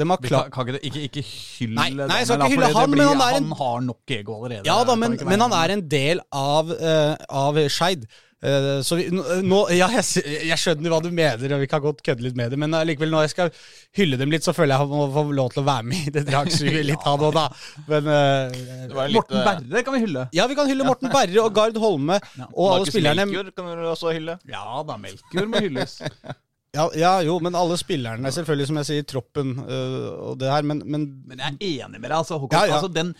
de 0.00 0.06
har 0.10 0.18
klart 0.24 0.50
kan, 0.50 0.66
kan 0.66 0.78
ikke, 0.80 0.88
ikke, 0.88 1.04
ikke 1.10 1.22
hyll 1.28 1.76
Nei, 1.78 1.90
nei, 1.94 2.08
jeg 2.18 2.26
skal 2.30 2.42
ikke 2.42 2.56
hylle 2.56 2.72
han, 2.74 2.90
men 2.90 3.04
han 3.06 3.22
er 3.22 3.36
en- 3.38 3.52
han 3.52 3.58
har 3.60 3.80
nok 3.86 4.14
ego 4.18 4.34
allerede. 4.40 4.66
Ja 4.66 4.80
da, 4.84 4.96
men, 4.98 5.16
men 5.30 5.40
han 5.46 5.54
er 5.60 5.76
en 5.76 5.84
del 5.88 6.20
av, 6.32 6.70
uh, 6.74 7.14
av 7.30 7.54
Skeid. 7.70 8.06
Eh, 8.40 8.80
så 8.86 8.96
vi, 8.96 9.04
nå- 9.12 9.24
nå, 9.44 9.56
ja, 9.76 9.86
jeg, 9.92 10.24
jeg 10.48 10.56
skjønner 10.62 10.88
hva 10.94 11.00
du 11.04 11.10
mener, 11.12 11.52
og 11.52 11.60
vi 11.60 11.66
kan 11.68 11.82
godt 11.84 11.98
kødde 12.06 12.24
litt 12.24 12.38
med 12.40 12.48
det, 12.54 12.58
men 12.62 12.72
allikevel, 12.78 13.10
når 13.12 13.26
jeg 13.26 13.32
skal 13.34 13.50
hylle 13.98 14.16
dem 14.20 14.32
litt, 14.32 14.46
så 14.46 14.54
føler 14.56 14.72
jeg 14.72 14.80
at 14.86 14.88
jeg 14.88 15.00
må 15.02 15.08
få 15.12 15.24
lov 15.36 15.50
til 15.52 15.60
å 15.60 15.66
være 15.66 15.88
med 15.90 16.06
i 16.08 16.14
det 16.14 16.22
dragsuget 16.30 16.86
litt, 16.88 17.04
av 17.10 17.20
nå, 17.20 17.28
da. 17.36 17.44
Men 17.90 18.08
uh, 18.08 18.60
litt, 19.04 19.16
Morten 19.18 19.42
eh, 19.42 19.48
Berre 19.50 19.82
kan 19.84 19.96
vi 19.98 20.00
hylle. 20.06 20.22
ja, 20.38 20.46
vi 20.48 20.56
kan 20.56 20.70
hylle 20.72 20.86
Morten 20.88 21.12
Berre 21.12 21.42
og 21.44 21.52
Gard 21.58 21.76
Holme 21.82 22.16
og 22.54 22.70
alle 22.78 22.88
spillerne. 22.88 23.26
Melkjord 23.28 23.52
kan 23.60 23.68
du 23.76 23.84
også 23.92 24.14
hylle. 24.16 24.38
Ja 24.48 24.64
da, 24.88 24.96
Melkjord 25.04 25.50
må 25.52 25.60
hylles. 25.66 25.98
Ja, 26.70 26.84
ja, 26.94 27.16
jo, 27.26 27.32
men 27.42 27.56
alle 27.58 27.74
spillerne, 27.80 28.30
selvfølgelig, 28.30 28.68
som 28.68 28.76
jeg 28.78 28.86
sier, 28.86 29.06
troppen 29.10 29.56
uh, 29.58 30.28
og 30.30 30.36
det 30.38 30.46
her, 30.52 30.62
men, 30.62 30.78
men 30.86 31.08
Men 31.26 31.40
jeg 31.42 31.56
er 31.56 31.86
enig 31.88 31.98
med 31.98 32.06
deg. 32.06 32.14
Altså, 32.20 32.36
Håkon, 32.38 32.54
Ja, 32.54 32.68
ja. 32.70 32.76
Altså, 32.76 32.90
den, 32.94 33.10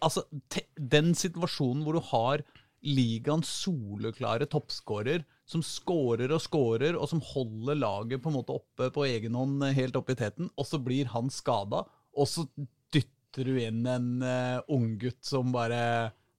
altså, 0.00 0.22
te, 0.48 0.62
den 0.80 1.10
situasjonen 1.12 1.82
hvor 1.84 1.98
du 1.98 2.00
har 2.14 2.40
ligaens 2.84 3.48
soleklare 3.64 4.46
toppskårer 4.50 5.24
som 5.48 5.62
scorer 5.64 6.32
og 6.32 6.40
scorer, 6.40 6.96
og 6.96 7.08
som 7.10 7.20
holder 7.24 7.76
laget 7.80 8.22
på 8.24 8.30
en 8.30 8.38
måte 8.38 8.54
oppe 8.56 8.90
på 8.94 9.04
egen 9.08 9.36
hånd 9.36 9.64
eh, 9.66 9.74
helt 9.76 9.96
oppe 10.00 10.14
i 10.14 10.20
teten, 10.20 10.48
og 10.56 10.68
så 10.68 10.80
blir 10.80 11.10
han 11.12 11.28
skada, 11.32 11.84
og 12.14 12.28
så 12.30 12.46
dytter 12.94 13.48
du 13.50 13.56
inn 13.58 13.82
en 13.90 14.10
uh, 14.22 14.62
unggutt 14.72 15.20
som 15.26 15.50
bare 15.52 15.80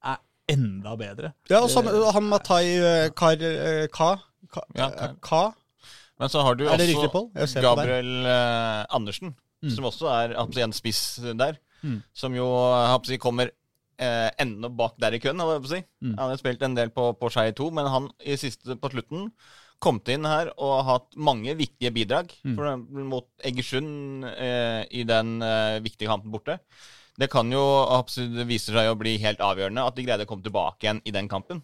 er 0.06 0.22
enda 0.52 0.96
bedre. 1.00 1.34
Ja, 1.50 1.60
og 1.64 1.70
samme, 1.74 1.94
han 2.16 2.30
Matai 2.30 2.64
eh, 2.78 3.10
Kar... 3.18 3.42
eh, 3.42 3.86
Ka? 3.94 4.16
Ka? 4.54 4.66
Ja, 4.78 4.90
eh, 4.90 4.96
Ka. 4.96 5.14
Ka? 5.26 5.44
Men 6.22 6.32
så 6.32 6.46
har 6.48 6.56
du 6.56 6.64
også 6.70 6.86
riktig. 6.88 7.62
Gabriel 7.62 8.12
Andersen, 8.24 9.34
Andersen, 9.36 9.74
som 9.76 9.88
også 9.90 10.08
er 10.14 10.36
en 10.64 10.76
spiss 10.76 11.02
der. 11.36 11.58
Som 12.16 12.38
jo 12.38 12.48
kommer 13.20 13.52
eh, 14.02 14.30
enda 14.42 14.70
bak 14.70 14.98
der 15.02 15.16
i 15.16 15.20
køen. 15.24 15.40
jeg 15.40 15.70
si. 15.72 15.84
mm. 16.02 16.16
Han 16.18 16.32
har 16.32 16.42
spilt 16.42 16.64
en 16.66 16.76
del 16.78 16.92
på, 16.96 17.12
på 17.20 17.30
Skei 17.34 17.52
2, 17.56 17.70
men 17.76 17.92
han 17.92 18.10
i 18.24 18.38
siste 18.40 18.78
på 18.80 18.92
slutten 18.94 19.30
kom 19.84 20.00
til 20.00 20.18
inn 20.18 20.28
her 20.28 20.52
og 20.56 20.74
har 20.80 20.86
hatt 20.88 21.16
mange 21.18 21.56
viktige 21.60 21.92
bidrag. 21.92 22.32
For 22.56 22.66
eksempel 22.66 23.08
mot 23.12 23.28
Egersund 23.44 24.28
eh, 24.32 24.84
i 24.90 25.04
den 25.08 25.38
eh, 25.44 25.82
viktige 25.84 26.10
kampen 26.10 26.34
borte. 26.34 26.60
Det 27.16 27.30
kan 27.32 27.48
jo 27.52 27.64
det 28.16 28.48
viser 28.48 28.76
seg 28.76 28.92
å 28.92 28.98
bli 29.00 29.16
helt 29.24 29.40
avgjørende 29.44 29.86
at 29.88 29.96
de 29.96 30.04
greide 30.04 30.28
å 30.28 30.30
komme 30.30 30.44
tilbake 30.44 30.84
igjen 30.84 31.02
i 31.08 31.14
den 31.16 31.30
kampen. 31.32 31.64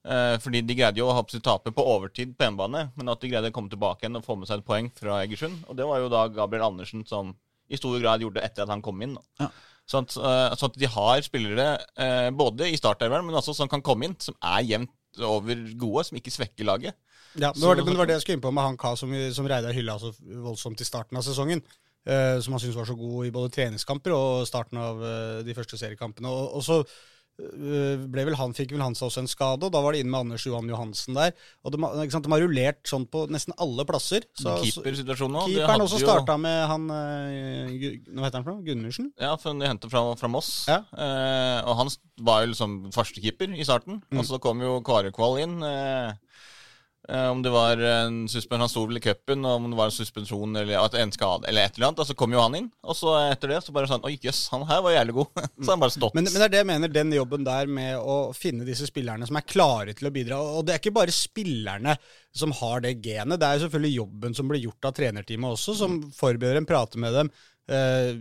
Eh, 0.00 0.36
fordi 0.40 0.62
de 0.64 0.76
greide 0.76 1.00
jo 1.00 1.10
å 1.12 1.24
tape 1.44 1.72
på 1.76 1.84
overtid 1.84 2.32
på 2.36 2.46
hjemmebane, 2.46 2.86
men 2.96 3.12
at 3.12 3.20
de 3.20 3.28
greide 3.28 3.50
å 3.52 3.56
komme 3.56 3.72
tilbake 3.72 4.06
igjen 4.06 4.16
og 4.16 4.24
få 4.24 4.38
med 4.40 4.48
seg 4.48 4.62
et 4.62 4.68
poeng 4.68 4.88
fra 4.96 5.20
Egersund. 5.24 5.64
Og 5.68 5.76
det 5.76 5.88
var 5.88 6.00
jo 6.00 6.12
da 6.12 6.26
Gabriel 6.32 6.70
Andersen 6.70 7.04
som 7.08 7.34
i 7.70 7.78
stor 7.78 7.98
grad 8.00 8.24
gjorde 8.24 8.40
det 8.40 8.48
etter 8.48 8.64
at 8.64 8.72
han 8.72 8.82
kom 8.82 9.02
inn. 9.04 9.18
Da. 9.18 9.44
Ja. 9.44 9.50
Sånn, 9.90 10.06
at, 10.06 10.14
eh, 10.14 10.56
sånn 10.60 10.70
at 10.70 10.78
de 10.78 10.88
har 10.94 11.22
spillere 11.26 11.68
eh, 11.98 12.30
både 12.30 12.68
i 12.70 12.78
startelveren, 12.78 13.26
men 13.26 13.38
også 13.40 13.56
som 13.58 13.70
kan 13.70 13.82
komme 13.82 14.06
inn, 14.06 14.16
som 14.22 14.36
er 14.38 14.62
jevnt 14.68 15.22
over 15.26 15.64
gode, 15.80 16.06
som 16.06 16.18
ikke 16.20 16.30
svekker 16.30 16.68
laget. 16.68 16.94
Ja, 17.34 17.50
det 17.54 17.62
var 17.62 17.78
det, 17.78 17.84
men 17.84 17.94
det 17.94 18.00
var 18.00 18.10
det 18.10 18.16
jeg 18.18 18.24
skulle 18.24 18.38
inn 18.38 18.44
på 18.44 18.50
med 18.54 18.66
han 18.66 18.78
Ka 18.78 18.96
som, 18.98 19.12
som 19.34 19.46
Reidar 19.50 19.74
hylla 19.74 19.96
så 20.02 20.12
voldsomt 20.18 20.82
i 20.82 20.86
starten 20.86 21.18
av 21.18 21.26
sesongen. 21.26 21.62
eh, 22.06 22.40
som 22.40 22.54
han 22.54 22.60
syntes 22.62 22.78
var 22.78 22.88
så 22.88 22.96
god 22.98 23.26
i 23.26 23.32
både 23.34 23.52
treningskamper 23.54 24.14
og 24.16 24.46
starten 24.48 24.80
av 24.80 25.02
eh, 25.04 25.40
de 25.46 25.54
første 25.56 25.78
seriekampene. 25.80 26.30
Og, 26.30 26.56
og 26.56 26.64
så 26.64 26.80
ble 28.10 28.24
vel 28.28 28.36
han, 28.38 28.54
fikk 28.56 28.74
vel 28.74 28.82
han 28.84 28.96
seg 28.98 29.08
også 29.08 29.24
en 29.24 29.30
skade, 29.30 29.66
og 29.66 29.74
da 29.74 29.82
var 29.84 29.94
det 29.94 30.02
inn 30.02 30.10
med 30.12 30.24
Anders 30.24 30.46
Johan 30.46 30.68
Johansen 30.70 31.16
der. 31.18 31.34
Og 31.64 31.74
de, 31.74 31.80
sant, 32.12 32.26
de 32.26 32.32
har 32.32 32.42
rullert 32.44 32.80
sånn 32.88 33.06
på 33.10 33.24
nesten 33.32 33.56
alle 33.60 33.86
plasser. 33.88 34.26
Så, 34.38 34.56
Keepersituasjonen 34.64 35.40
òg. 35.42 35.52
Keeperen 35.54 35.84
også 35.86 36.00
også 36.00 36.16
jo- 36.20 36.38
med 36.40 36.58
han 36.70 36.86
øh, 36.94 37.74
Hva 38.14 38.26
heter 38.26 38.38
han 38.40 38.46
for 38.46 38.52
noe? 38.54 38.64
Gundersen? 38.66 39.10
Ja, 39.20 39.34
for 39.40 39.56
de 39.56 39.68
hentet 39.68 39.92
fra, 39.92 40.04
fra 40.20 40.30
Moss. 40.32 40.52
Ja. 40.70 40.82
Eh, 40.94 41.60
og 41.64 41.76
han 41.80 41.92
var 42.20 42.44
jo 42.44 42.52
liksom 42.52 42.78
førstekeeper 42.94 43.54
i 43.56 43.66
starten. 43.66 44.02
Mm. 44.10 44.20
Og 44.20 44.28
så 44.28 44.40
kom 44.42 44.62
jo 44.64 44.80
Kåre 44.84 45.12
inn. 45.42 45.60
Eh, 45.64 46.10
eh, 46.10 46.12
om 47.10 47.42
det 47.42 47.50
var 47.50 47.80
en 47.82 48.22
suspensjon 48.30 48.62
Han 48.62 48.70
sto 48.70 48.84
vel 48.86 49.00
i 49.00 49.02
cupen, 49.04 49.44
om 49.44 49.68
det 49.70 49.78
var 49.78 49.90
en 49.90 49.94
suspensjon 49.94 50.56
eller 50.60 50.96
en 51.00 51.12
skade 51.14 51.48
eller 51.50 51.66
et 51.66 51.76
eller 51.78 51.90
annet. 51.90 52.02
Og 52.04 52.08
så 52.10 52.16
kom 52.18 52.34
jo 52.34 52.42
han 52.42 52.56
inn. 52.58 52.68
Og 52.86 52.96
så 52.98 53.14
etter 53.24 53.54
det 53.54 53.60
så 53.64 53.74
bare 53.74 53.90
sånn 53.90 54.06
Oi, 54.06 54.16
jøss, 54.22 54.44
han 54.54 54.66
her 54.68 54.82
var 54.84 54.94
jævlig 54.94 55.16
god. 55.18 55.44
så 55.64 55.72
han 55.72 55.82
bare 55.82 55.96
stått. 55.96 56.16
Men, 56.18 56.28
men 56.28 56.38
det 56.38 56.46
er 56.46 56.54
det 56.54 56.62
jeg 56.62 56.70
mener, 56.70 56.94
den 56.94 57.14
jobben 57.16 57.46
der 57.46 57.70
med 57.80 57.98
å 57.98 58.18
finne 58.36 58.68
disse 58.68 58.88
spillerne 58.90 59.28
som 59.28 59.38
er 59.40 59.48
klare 59.48 59.96
til 59.96 60.10
å 60.10 60.14
bidra. 60.14 60.40
Og 60.58 60.66
det 60.66 60.76
er 60.76 60.82
ikke 60.82 60.96
bare 61.00 61.14
spillerne 61.14 61.96
som 62.36 62.52
har 62.60 62.84
det 62.84 62.98
genet, 63.02 63.40
det 63.40 63.46
er 63.46 63.58
jo 63.58 63.64
selvfølgelig 63.64 63.96
jobben 63.96 64.36
som 64.38 64.50
blir 64.50 64.62
gjort 64.62 64.86
av 64.86 64.94
trenerteamet 64.94 65.56
også, 65.56 65.74
som 65.80 65.96
forbereder 66.14 66.60
en, 66.60 66.68
prater 66.68 67.02
med 67.02 67.16
dem. 67.16 67.32
Eh, 67.70 68.16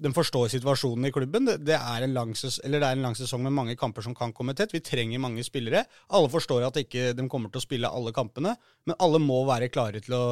de 0.00 0.10
forstår 0.14 0.48
situasjonen 0.52 1.08
i 1.08 1.12
klubben. 1.12 1.48
Det, 1.48 1.56
det, 1.66 1.76
er 1.76 2.06
en 2.06 2.14
lang, 2.14 2.32
ses- 2.38 2.60
eller 2.64 2.80
det 2.80 2.88
er 2.88 2.98
en 2.98 3.04
lang 3.08 3.16
sesong 3.18 3.42
med 3.44 3.54
mange 3.56 3.74
kamper 3.78 4.04
som 4.06 4.14
kan 4.16 4.32
komme 4.36 4.54
tett. 4.56 4.72
Vi 4.74 4.82
trenger 4.84 5.22
mange 5.22 5.44
spillere. 5.46 5.84
Alle 6.14 6.30
forstår 6.32 6.68
at 6.68 6.78
ikke 6.80 7.10
de 7.16 7.26
kommer 7.30 7.52
til 7.52 7.60
å 7.60 7.64
spille 7.66 7.90
alle 7.90 8.14
kampene, 8.16 8.54
men 8.86 8.98
alle 9.02 9.20
må 9.22 9.42
være 9.48 9.70
klare 9.74 10.00
til 10.04 10.16
å 10.16 10.24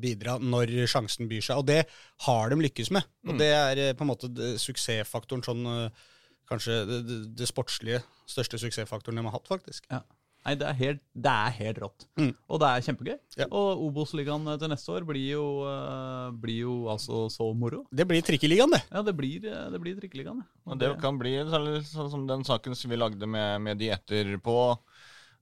bidra 0.00 0.36
når 0.42 0.74
sjansen 0.90 1.30
byr 1.30 1.48
seg. 1.48 1.62
Og 1.62 1.68
det 1.70 1.82
har 2.26 2.52
de 2.52 2.60
lykkes 2.60 2.92
med. 2.94 3.08
Og 3.26 3.40
det 3.40 3.50
er 3.56 3.82
eh, 3.88 3.92
på 3.96 4.06
en 4.06 4.12
måte 4.12 4.54
suksessfaktoren 4.60 5.46
sånn 5.46 5.66
eh, 5.74 6.06
Kanskje 6.50 6.80
det, 6.82 6.96
det, 7.06 7.16
det 7.38 7.46
sportslige 7.46 8.00
største 8.26 8.58
suksessfaktoren 8.58 9.20
de 9.20 9.22
har 9.22 9.36
hatt, 9.36 9.44
faktisk. 9.46 9.84
Ja. 9.86 10.00
Nei, 10.40 10.54
det 10.56 10.66
er 10.70 10.76
helt, 10.78 11.00
det 11.12 11.30
er 11.30 11.56
helt 11.58 11.78
rått. 11.82 12.06
Mm. 12.16 12.30
Og 12.48 12.60
det 12.62 12.68
er 12.68 12.84
kjempegøy. 12.86 13.16
Ja. 13.36 13.46
Og 13.52 13.82
Obos-ligaen 13.90 14.48
til 14.62 14.72
neste 14.72 14.94
år 14.94 15.04
blir 15.08 15.26
jo, 15.34 15.44
uh, 15.68 16.32
blir 16.32 16.62
jo 16.62 16.76
altså 16.92 17.26
så 17.32 17.50
moro. 17.52 17.82
Det 17.92 18.06
blir 18.08 18.24
Trikkeligaen, 18.24 18.72
det. 18.72 18.80
Ja, 18.88 19.04
det 19.04 19.14
blir, 19.18 19.44
eh, 19.44 19.66
det 19.74 19.82
blir 19.82 19.98
Trikkeligaen. 20.00 20.40
ja. 20.40 20.72
Og 20.72 20.80
det 20.80 20.94
kan 21.02 21.20
bli 21.20 21.36
sånn 21.44 22.08
som 22.12 22.24
den 22.28 22.46
saken 22.48 22.78
som 22.78 22.92
vi 22.92 23.00
lagde 23.00 23.28
med, 23.28 23.60
med 23.66 23.80
de 23.82 23.92
etterpå, 23.92 24.56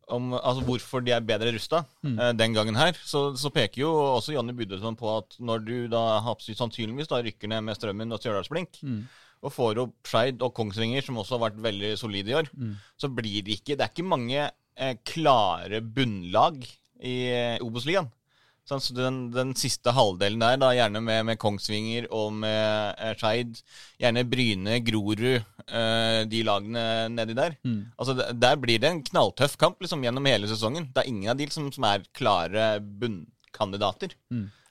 om 0.09 0.33
altså, 0.35 0.65
hvorfor 0.67 1.05
de 1.05 1.13
er 1.15 1.23
bedre 1.23 1.53
rusta 1.55 1.85
eh, 2.03 2.35
den 2.35 2.59
gangen 2.59 2.79
her. 2.81 2.99
Så, 2.99 3.29
så 3.39 3.55
peker 3.55 3.85
jo 3.85 3.95
også 4.19 4.35
Jonny 4.35 4.57
Budøsson 4.57 4.99
på 4.99 5.15
at 5.15 5.39
når 5.39 5.63
du 5.63 5.77
da 5.93 6.05
sannsynligvis 6.43 7.13
da 7.13 7.23
rykker 7.23 7.55
ned 7.55 7.69
med 7.69 7.79
Strømmen 7.79 8.17
og 8.17 8.19
Stjørdalsblink, 8.19 8.83
og 9.39 9.53
får 9.55 9.79
opp 9.85 10.09
Skeid 10.11 10.41
og 10.43 10.57
Kongsvinger, 10.57 11.05
som 11.07 11.21
også 11.21 11.37
har 11.37 11.53
vært 11.53 11.61
veldig 11.63 11.93
solide 12.01 12.33
i 12.33 12.41
år, 12.41 12.49
så 12.99 13.07
blir 13.07 13.45
det 13.47 13.61
ikke 13.61 13.77
Det 13.79 13.85
er 13.85 13.93
ikke 13.93 14.11
mange 14.17 14.49
eh, 14.79 14.95
klare 15.05 15.83
bunnlag 15.83 16.63
i 17.03 17.17
eh, 17.35 17.59
Obos-ligaen. 17.65 18.09
Sånn, 18.69 18.83
så 18.85 18.93
den, 18.93 19.31
den 19.33 19.55
siste 19.57 19.95
halvdelen 19.97 20.43
der, 20.43 20.59
da, 20.61 20.75
gjerne 20.77 21.01
med, 21.01 21.23
med 21.25 21.39
Kongsvinger 21.41 22.05
og 22.13 22.35
med 22.43 22.99
eh, 23.01 23.15
Skeid, 23.17 23.63
gjerne 23.97 24.27
Bryne, 24.29 24.75
Grorud, 24.85 25.23
eh, 25.33 26.19
de 26.29 26.43
lagene 26.45 26.83
nedi 27.15 27.37
der. 27.39 27.57
Altså, 27.97 28.19
Der 28.37 28.61
blir 28.61 28.83
det 28.83 28.91
en 28.91 29.01
knalltøff 29.07 29.57
kamp 29.57 29.81
liksom, 29.81 30.05
gjennom 30.05 30.29
hele 30.29 30.51
sesongen. 30.53 30.91
Det 30.93 31.01
er 31.01 31.09
ingen 31.09 31.33
av 31.33 31.41
de 31.41 31.49
som, 31.55 31.71
som 31.73 31.89
er 31.89 32.05
klare 32.13 32.75
bunnkandidater. 32.83 34.13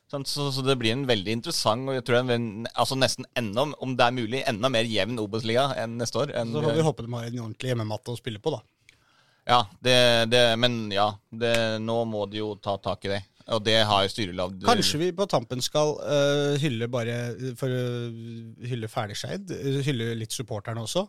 Sånn, 0.08 0.24
så, 0.30 0.46
så 0.56 0.62
det 0.64 0.78
blir 0.80 0.94
en 0.94 1.08
veldig 1.10 1.34
interessant 1.36 1.90
og 1.90 1.98
jeg 1.98 2.06
tror 2.08 2.30
en, 2.32 2.68
altså 2.80 2.96
nesten 2.96 3.26
enda, 3.36 3.66
om 3.84 3.98
det 3.98 4.06
er 4.06 4.14
mulig, 4.16 4.46
enda 4.48 4.70
mer 4.72 4.88
jevn 4.88 5.18
Obos-liga 5.20 5.72
enn 5.82 5.98
neste 6.00 6.22
år. 6.22 6.32
Enn, 6.38 6.54
Så 6.54 6.62
får 6.64 6.78
vi 6.78 6.86
håpe 6.86 7.04
de 7.04 7.12
har 7.18 7.26
en 7.28 7.42
ordentlig 7.50 7.74
hjemmematte 7.74 8.14
å 8.14 8.20
spille 8.22 8.40
på, 8.40 8.54
da. 8.56 8.62
Ja, 9.48 9.62
det, 9.80 9.98
det, 10.32 10.44
men 10.60 10.90
ja, 10.92 11.08
det, 11.32 11.56
nå 11.80 12.02
må 12.10 12.26
de 12.28 12.42
jo 12.42 12.54
ta 12.60 12.76
tak 12.84 13.08
i 13.08 13.14
det. 13.16 13.22
Og 13.56 13.62
det 13.64 13.78
har 13.88 14.04
jo 14.04 14.12
styrelag 14.12 14.58
Kanskje 14.68 15.00
vi 15.00 15.14
på 15.16 15.28
tampen 15.32 15.62
skal 15.64 15.94
uh, 16.02 16.58
hylle 16.60 16.90
bare 16.92 17.14
For 17.56 17.72
å 17.72 17.84
hylle 18.68 18.90
Ferdigskeid, 18.92 19.54
hylle 19.86 20.10
litt 20.20 20.36
supporterne 20.36 20.84
også. 20.84 21.06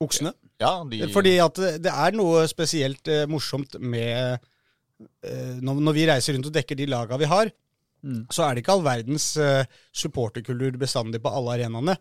Oksene. 0.00 0.30
Ja, 0.62 0.84
de, 0.86 1.02
Fordi 1.10 1.34
at 1.42 1.58
det, 1.82 1.90
er 1.90 2.14
noe 2.14 2.44
spesielt 2.48 3.10
uh, 3.10 3.24
morsomt 3.30 3.74
med 3.82 4.38
uh, 4.38 5.56
når, 5.58 5.82
når 5.82 5.98
vi 5.98 6.06
reiser 6.12 6.38
rundt 6.38 6.52
og 6.52 6.54
dekker 6.54 6.78
de 6.78 6.86
laga 6.92 7.18
vi 7.18 7.28
har, 7.30 7.50
så 8.32 8.46
er 8.46 8.54
det 8.54 8.62
ikke 8.62 8.78
all 8.78 8.84
verdens 8.86 9.24
supporterkultur 9.92 10.78
bestandig 10.80 11.18
på 11.20 11.32
alle 11.36 11.58
arenaene. 11.58 11.98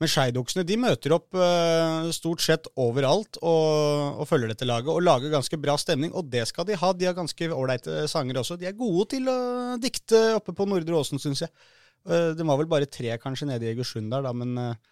Men 0.00 0.08
Skeidoksene 0.08 0.64
de 0.64 0.78
møter 0.80 1.12
opp 1.12 1.36
uh, 1.36 2.08
stort 2.16 2.40
sett 2.40 2.70
overalt 2.80 3.36
og, 3.44 4.20
og 4.22 4.28
følger 4.30 4.54
dette 4.54 4.68
laget 4.68 4.88
og 4.88 5.02
lager 5.04 5.34
ganske 5.34 5.58
bra 5.60 5.74
stemning. 5.80 6.14
Og 6.16 6.30
det 6.32 6.46
skal 6.48 6.64
de 6.68 6.78
ha. 6.80 6.92
De 6.96 7.08
har 7.08 7.18
ganske 7.18 7.50
ålreite 7.52 8.06
sanger 8.08 8.40
også. 8.40 8.56
De 8.56 8.70
er 8.70 8.78
gode 8.78 9.10
til 9.12 9.28
å 9.28 9.36
dikte 9.80 10.22
oppe 10.38 10.56
på 10.56 10.64
Nordre 10.70 10.96
Åsen, 11.02 11.20
syns 11.20 11.44
jeg. 11.44 11.52
Uh, 12.08 12.32
det 12.32 12.48
var 12.48 12.62
vel 12.62 12.70
bare 12.70 12.88
tre 12.88 13.12
kanskje 13.20 13.50
nede 13.50 13.68
i 13.68 13.74
Egersund 13.74 14.08
der, 14.08 14.24
da, 14.24 14.32
men, 14.32 14.56
øh, 14.56 14.89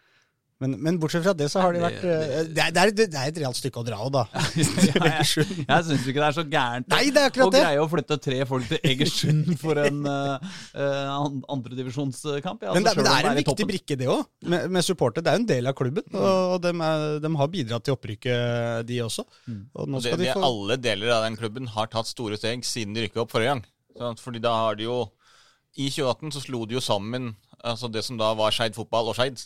men, 0.59 0.73
men 0.83 0.97
bortsett 0.99 1.23
fra 1.23 1.33
det 1.39 1.47
så 1.53 1.61
har 1.63 1.73
de 1.77 1.81
vært 1.85 2.01
det- 2.03 2.49
det, 2.57 2.63
er, 2.65 2.71
det, 2.75 2.83
er, 2.83 2.91
det 2.99 3.19
er 3.21 3.29
et 3.31 3.37
realt 3.45 3.59
stykke 3.59 3.79
å 3.79 3.85
dra 3.87 3.99
av, 4.03 4.09
da. 4.15 4.23
ja, 4.89 5.11
jeg 5.21 5.45
Jeg 5.69 5.85
syns 5.87 6.07
ikke 6.11 6.19
det 6.19 6.27
er 6.29 6.37
så 6.39 6.45
gærent 6.51 6.89
Nei, 6.91 7.03
det 7.15 7.23
er 7.29 7.45
å 7.45 7.49
det. 7.55 7.61
greie 7.63 7.83
å 7.85 7.89
flytte 7.93 8.19
tre 8.25 8.39
folk 8.49 8.67
til 8.73 8.81
Egersund 8.91 9.53
for 9.63 9.79
en 9.85 10.01
uh, 10.09 10.51
uh, 10.75 11.29
andredivisjonskkamp. 11.55 12.63
Ja, 12.67 12.75
Men 12.75 12.87
det, 12.87 12.93
altså, 12.95 13.03
men 13.03 13.09
det 13.09 13.15
er 13.19 13.31
en 13.31 13.39
viktig 13.43 13.67
brikke, 13.71 13.99
det 14.01 14.09
òg, 14.11 14.25
med, 14.51 14.67
med 14.79 14.87
supporter. 14.87 15.23
Det 15.25 15.31
er 15.33 15.39
jo 15.39 15.43
en 15.45 15.51
del 15.53 15.71
av 15.71 15.77
klubben, 15.79 16.07
og 16.19 16.57
de, 16.65 16.73
er, 16.89 17.05
de 17.25 17.33
har 17.43 17.53
bidratt 17.53 17.87
til 17.87 17.97
opprykket, 17.97 18.87
de 18.89 19.01
også. 19.05 19.25
Og 19.79 19.91
nå 19.91 20.01
det, 20.05 20.17
de 20.21 20.33
få 20.35 20.43
Alle 20.49 20.79
deler 20.81 21.13
av 21.19 21.27
den 21.27 21.37
klubben 21.39 21.69
har 21.75 21.91
tatt 21.93 22.09
store 22.11 22.39
steg 22.41 22.65
siden 22.67 22.97
de 22.97 23.07
rykka 23.07 23.23
opp 23.25 23.33
forrige 23.35 23.55
gang. 23.55 24.19
Fordi 24.23 24.43
da 24.43 24.53
har 24.55 24.79
de 24.79 24.87
jo 24.87 24.99
I 25.79 25.89
2018 25.91 26.35
så 26.37 26.43
slo 26.45 26.65
de 26.67 26.77
jo 26.79 26.83
sammen 26.83 27.33
altså 27.67 27.89
det 27.91 28.05
som 28.07 28.19
da 28.19 28.29
var 28.39 28.55
Skeid 28.55 28.77
fotball 28.77 29.11
og 29.11 29.17
Skeid. 29.19 29.41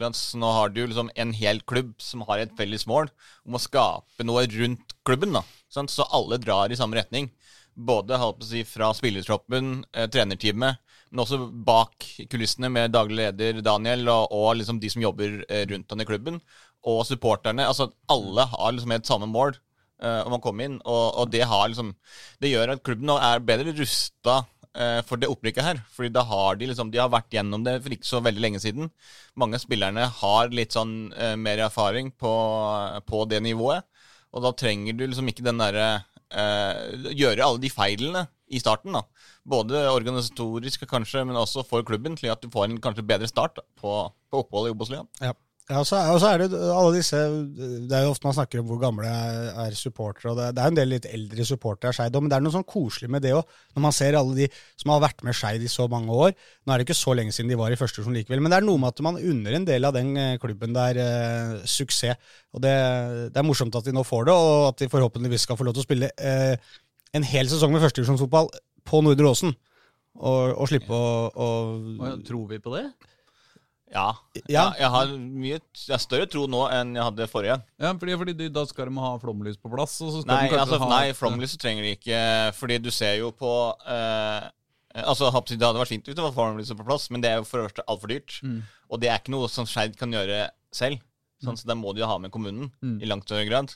Nå 0.00 0.52
har 0.52 0.72
du 0.72 0.82
liksom 0.86 1.10
en 1.14 1.32
hel 1.36 1.60
klubb 1.68 1.94
som 2.02 2.24
har 2.28 2.42
et 2.42 2.54
felles 2.58 2.86
mål 2.86 3.10
om 3.46 3.56
å 3.56 3.62
skape 3.62 4.26
noe 4.26 4.46
rundt 4.50 4.96
klubben. 5.06 5.32
da. 5.32 5.42
Så 5.68 6.06
alle 6.10 6.38
drar 6.38 6.72
i 6.72 6.76
samme 6.76 6.96
retning. 6.96 7.30
Både 7.76 8.16
si, 8.42 8.64
fra 8.64 8.92
spillertroppen, 8.96 9.84
eh, 9.92 10.06
trenerteamet, 10.08 10.78
men 11.10 11.20
også 11.20 11.50
bak 11.52 12.06
kulissene 12.30 12.70
med 12.72 12.92
daglig 12.94 13.18
leder 13.18 13.60
Daniel 13.60 14.08
og, 14.08 14.32
og 14.32 14.56
liksom 14.56 14.80
de 14.80 14.88
som 14.88 15.02
jobber 15.02 15.44
eh, 15.48 15.66
rundt 15.68 15.90
han 15.92 16.00
i 16.00 16.08
klubben, 16.08 16.40
og 16.86 17.04
supporterne. 17.04 17.66
altså 17.66 17.90
Alle 18.08 18.46
har 18.48 18.72
liksom 18.72 18.92
et 18.96 19.06
samme 19.06 19.28
mål 19.28 19.58
eh, 20.02 20.22
om 20.24 20.38
å 20.38 20.40
komme 20.40 20.64
inn, 20.64 20.80
og, 20.84 21.20
og 21.20 21.30
det, 21.30 21.44
liksom, 21.44 21.92
det 22.40 22.54
gjør 22.54 22.76
at 22.76 22.82
klubben 22.86 23.12
nå 23.12 23.18
er 23.20 23.44
bedre 23.44 23.76
rusta 23.76 24.40
for 25.08 25.20
det 25.20 25.30
opprykket 25.32 25.64
her. 25.64 25.80
Fordi 25.96 26.10
da 26.12 26.24
har 26.26 26.58
de 26.58 26.68
liksom 26.70 26.90
De 26.92 27.00
har 27.00 27.12
vært 27.12 27.32
gjennom 27.32 27.64
det 27.64 27.78
for 27.84 27.94
ikke 27.96 28.08
så 28.08 28.20
veldig 28.24 28.42
lenge 28.44 28.62
siden. 28.62 28.90
Mange 29.38 29.58
av 29.58 29.64
spillerne 29.64 30.08
har 30.20 30.52
litt 30.54 30.76
sånn 30.76 31.12
eh, 31.16 31.36
mer 31.40 31.62
erfaring 31.68 32.12
på, 32.12 32.32
på 33.08 33.24
det 33.30 33.42
nivået. 33.44 33.86
Og 34.36 34.44
da 34.44 34.52
trenger 34.52 34.96
du 34.96 35.06
liksom 35.06 35.30
ikke 35.32 35.46
den 35.46 35.62
derre 35.62 35.88
eh, 36.34 37.12
Gjøre 37.16 37.46
alle 37.46 37.62
de 37.62 37.72
feilene 37.72 38.26
i 38.46 38.60
starten, 38.62 38.94
da. 38.94 39.02
Både 39.48 39.86
organisatorisk 39.90 40.84
kanskje, 40.90 41.24
men 41.26 41.38
også 41.38 41.64
for 41.66 41.86
klubben, 41.86 42.14
til 42.18 42.30
at 42.30 42.42
du 42.42 42.50
får 42.52 42.68
en 42.68 42.78
kanskje 42.82 43.06
bedre 43.06 43.26
start 43.30 43.58
da, 43.58 43.64
på, 43.80 43.96
på 44.30 44.44
oppholdet 44.44 44.70
i 44.70 44.76
Obos-ligaen. 44.76 45.10
Ja. 45.22 45.32
Ja, 45.66 45.80
og 45.80 45.86
så 45.88 45.98
og 45.98 46.20
så 46.22 46.28
er 46.30 46.44
det 46.44 46.54
alle 46.54 46.92
disse 46.94 47.18
Det 47.18 47.94
er 47.96 48.04
jo 48.04 48.12
ofte 48.12 48.28
man 48.28 48.36
snakker 48.36 48.60
om 48.60 48.68
hvor 48.68 48.78
gamle 48.78 49.08
er, 49.10 49.48
er 49.64 49.74
supportere, 49.74 50.30
og 50.30 50.36
det, 50.38 50.52
det 50.54 50.62
er 50.62 50.70
en 50.70 50.76
del 50.78 50.92
litt 50.94 51.08
eldre 51.10 51.46
supportere 51.48 51.90
av 51.90 51.96
Skeid 51.96 52.14
òg, 52.14 52.22
men 52.22 52.30
det 52.30 52.36
er 52.38 52.44
noe 52.44 52.54
sånn 52.54 52.66
koselig 52.70 53.10
med 53.10 53.24
det 53.26 53.32
òg, 53.34 53.56
når 53.74 53.84
man 53.88 53.96
ser 53.96 54.14
alle 54.14 54.36
de 54.38 54.46
som 54.78 54.92
har 54.94 55.02
vært 55.02 55.24
med 55.26 55.34
Skeid 55.34 55.64
i 55.66 55.70
så 55.72 55.88
mange 55.90 56.14
år. 56.14 56.36
Nå 56.62 56.70
er 56.70 56.78
det 56.78 56.86
ikke 56.86 56.98
så 56.98 57.16
lenge 57.18 57.34
siden 57.34 57.50
de 57.50 57.58
var 57.58 57.74
i 57.74 57.78
første 57.80 57.98
divisjon 57.98 58.14
likevel, 58.14 58.44
men 58.44 58.54
det 58.54 58.60
er 58.60 58.68
noe 58.68 58.82
med 58.84 58.94
at 58.94 59.02
man 59.08 59.18
unner 59.18 59.58
en 59.58 59.66
del 59.66 59.88
av 59.90 59.96
den 59.98 60.12
eh, 60.22 60.36
klubben 60.42 60.76
der 60.76 61.00
eh, 61.02 61.56
suksess. 61.66 62.22
Og 62.54 62.62
det, 62.62 62.76
det 63.34 63.42
er 63.42 63.48
morsomt 63.48 63.74
at 63.74 63.90
de 63.90 63.96
nå 63.96 64.06
får 64.06 64.30
det, 64.30 64.38
og 64.38 64.68
at 64.68 64.84
de 64.84 64.90
forhåpentligvis 64.92 65.48
skal 65.48 65.58
få 65.58 65.66
lov 65.66 65.74
til 65.74 65.82
å 65.82 65.88
spille 65.88 66.12
eh, 66.14 66.54
en 67.16 67.26
hel 67.26 67.50
sesong 67.50 67.74
med 67.74 67.82
førstedivisjonsfotball 67.82 68.52
på 68.86 69.02
Nordre 69.02 69.34
Åsen. 69.34 69.58
Og, 70.16 70.54
og 70.54 70.70
slippe 70.70 70.94
å, 70.94 71.28
Å, 71.34 72.14
Tror 72.24 72.46
vi 72.54 72.62
på 72.62 72.72
det? 72.78 72.86
Ja. 73.96 74.06
Ja. 74.52 74.64
Jeg, 74.76 74.90
har 74.92 75.12
mye 75.16 75.56
Jeg 75.56 75.94
har 75.94 76.02
større 76.02 76.26
tro 76.30 76.44
nå 76.50 76.66
enn 76.76 76.92
jeg 76.98 77.06
hadde 77.06 77.28
forrige 77.32 77.54
gang. 77.56 77.64
Ja, 77.80 77.94
fordi, 77.96 78.16
fordi 78.20 78.34
de, 78.42 78.50
Da 78.52 78.66
skal 78.68 78.90
de 78.90 79.00
ha 79.00 79.14
flomlys 79.22 79.56
på 79.56 79.72
plass. 79.72 79.96
Og 80.04 80.12
så 80.12 80.20
skal 80.22 80.34
Nei, 80.34 80.50
altså, 80.52 80.78
ha 80.82 80.90
nei 80.92 81.14
flomlys 81.16 81.56
trenger 81.60 81.86
de 81.86 81.94
ikke, 81.96 82.20
fordi 82.58 82.78
du 82.84 82.90
ser 82.94 83.16
jo 83.22 83.32
på 83.34 83.52
eh, 83.88 84.46
Altså, 85.02 85.28
Det 85.28 85.60
hadde 85.60 85.80
vært 85.80 85.92
fint 85.92 86.06
hvis 86.08 86.16
det 86.16 86.24
var 86.24 86.32
flomlys 86.36 86.72
på 86.76 86.86
plass, 86.86 87.10
men 87.12 87.24
det 87.24 87.32
er 87.32 87.40
jo 87.40 87.48
for 87.48 87.60
det 87.60 87.70
første 87.70 87.84
altfor 87.92 88.12
dyrt. 88.12 88.38
Mm. 88.44 88.60
Og 88.88 89.00
det 89.02 89.10
er 89.12 89.18
ikke 89.20 89.34
noe 89.34 89.48
som 89.52 89.66
Skeid 89.68 89.96
kan 90.00 90.12
gjøre 90.14 90.46
selv. 90.72 91.02
Sånn, 91.44 91.58
så 91.60 91.68
Da 91.68 91.76
må 91.76 91.92
de 91.92 92.00
jo 92.00 92.08
ha 92.08 92.16
med 92.18 92.32
kommunen 92.32 92.70
Mm. 92.80 93.00
i 93.02 93.08
langt 93.10 93.26
større 93.28 93.44
grad. 93.48 93.74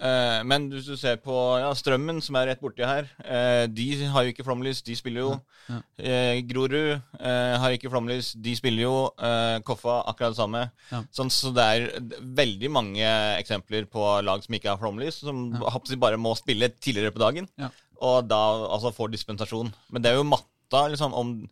Eh, 0.00 0.42
men 0.46 0.68
hvis 0.70 0.86
du 0.86 0.94
ser 0.96 1.16
på 1.22 1.34
ja, 1.58 1.72
Strømmen, 1.74 2.20
som 2.22 2.36
er 2.38 2.46
rett 2.52 2.60
borti 2.62 2.84
her, 2.86 3.08
eh, 3.24 3.64
de 3.66 3.86
har 4.12 4.22
jo 4.26 4.32
ikke 4.32 4.44
flomlys, 4.46 4.80
de 4.86 4.94
spiller 4.98 5.24
jo. 5.24 5.30
Ja. 5.68 5.78
Eh, 5.98 6.40
Grorud 6.46 6.74
eh, 7.18 7.56
har 7.58 7.74
ikke 7.74 7.90
flomlys, 7.90 8.32
de 8.38 8.54
spiller 8.58 8.84
jo. 8.86 8.94
Eh, 9.18 9.58
Koffa 9.66 9.98
akkurat 10.10 10.36
det 10.36 10.38
samme. 10.40 10.62
Ja. 10.92 11.02
Sånn, 11.14 11.32
så 11.34 11.50
det 11.56 11.66
er 11.66 11.88
veldig 12.22 12.70
mange 12.70 13.08
eksempler 13.40 13.88
på 13.90 14.06
lag 14.22 14.44
som 14.46 14.54
ikke 14.54 14.70
har 14.70 14.78
flomlys, 14.78 15.18
som 15.24 15.48
Ja. 15.58 15.74
bare 15.98 16.16
må 16.20 16.36
spille 16.38 16.68
tidligere 16.78 17.10
på 17.12 17.18
dagen, 17.24 17.48
Ja. 17.58 17.70
og 18.00 18.28
da 18.28 18.36
altså 18.70 18.94
får 18.94 19.10
dispensasjon. 19.10 19.72
Men 19.90 20.02
det 20.02 20.12
er 20.12 20.16
jo 20.22 20.24
matta, 20.24 20.88
liksom, 20.94 21.12
om 21.12 21.48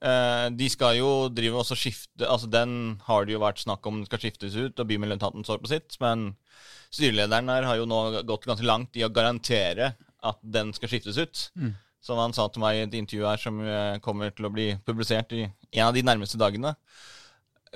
De 0.00 0.68
skal 0.72 0.94
jo 0.96 1.08
drive 1.28 1.60
og 1.60 1.76
skifte 1.76 2.24
Altså 2.24 2.48
Den 2.48 2.70
har 3.04 3.26
det 3.28 3.34
jo 3.34 3.42
vært 3.42 3.60
snakk 3.60 3.84
om 3.84 3.98
skal 4.06 4.22
skiftes 4.22 4.54
ut, 4.56 4.72
og 4.80 4.88
bymiljøetaten 4.88 5.44
står 5.44 5.60
på 5.60 5.68
sitt, 5.68 5.98
men 6.00 6.30
styrelederen 6.90 7.50
her 7.52 7.66
har 7.68 7.78
jo 7.78 7.88
nå 7.88 8.22
gått 8.28 8.48
ganske 8.48 8.66
langt 8.66 8.96
i 8.98 9.04
å 9.06 9.12
garantere 9.12 9.92
at 10.26 10.40
den 10.42 10.74
skal 10.76 10.92
skiftes 10.92 11.20
ut. 11.20 11.46
Mm. 11.56 11.72
Som 12.04 12.20
han 12.20 12.34
sa 12.36 12.46
til 12.48 12.62
meg 12.62 12.78
i 12.78 12.82
et 12.86 12.96
intervju 12.96 13.26
her 13.28 13.40
som 13.40 13.60
eh, 13.60 13.96
kommer 14.04 14.32
til 14.32 14.48
å 14.48 14.52
bli 14.52 14.70
publisert 14.86 15.32
i 15.36 15.44
en 15.44 15.86
av 15.86 15.96
de 15.96 16.04
nærmeste 16.04 16.40
dagene. 16.40 16.72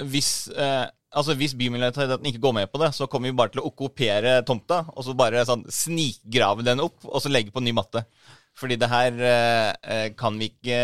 Hvis, 0.01 0.49
eh, 0.51 0.87
altså 1.15 1.37
hvis 1.39 1.55
bymiljøetaten 1.59 2.31
ikke 2.31 2.43
går 2.43 2.57
med 2.57 2.73
på 2.73 2.81
det, 2.83 2.91
så 2.97 3.09
kommer 3.11 3.31
vi 3.31 3.37
bare 3.37 3.53
til 3.55 3.63
å 3.63 3.69
okkupere 3.69 4.39
tomta, 4.49 4.83
og 4.95 5.05
så 5.07 5.17
bare 5.17 5.45
sånn 5.47 5.67
snikgrave 5.71 6.65
den 6.67 6.83
opp, 6.85 6.97
og 7.05 7.21
så 7.23 7.33
legge 7.33 7.53
på 7.55 7.63
ny 7.65 7.77
matte. 7.77 8.07
Fordi 8.55 8.77
det 8.79 8.87
her 8.87 9.17
eh, 9.19 9.69
eh, 9.83 10.09
kan 10.15 10.37
vi 10.39 10.47
ikke 10.53 10.77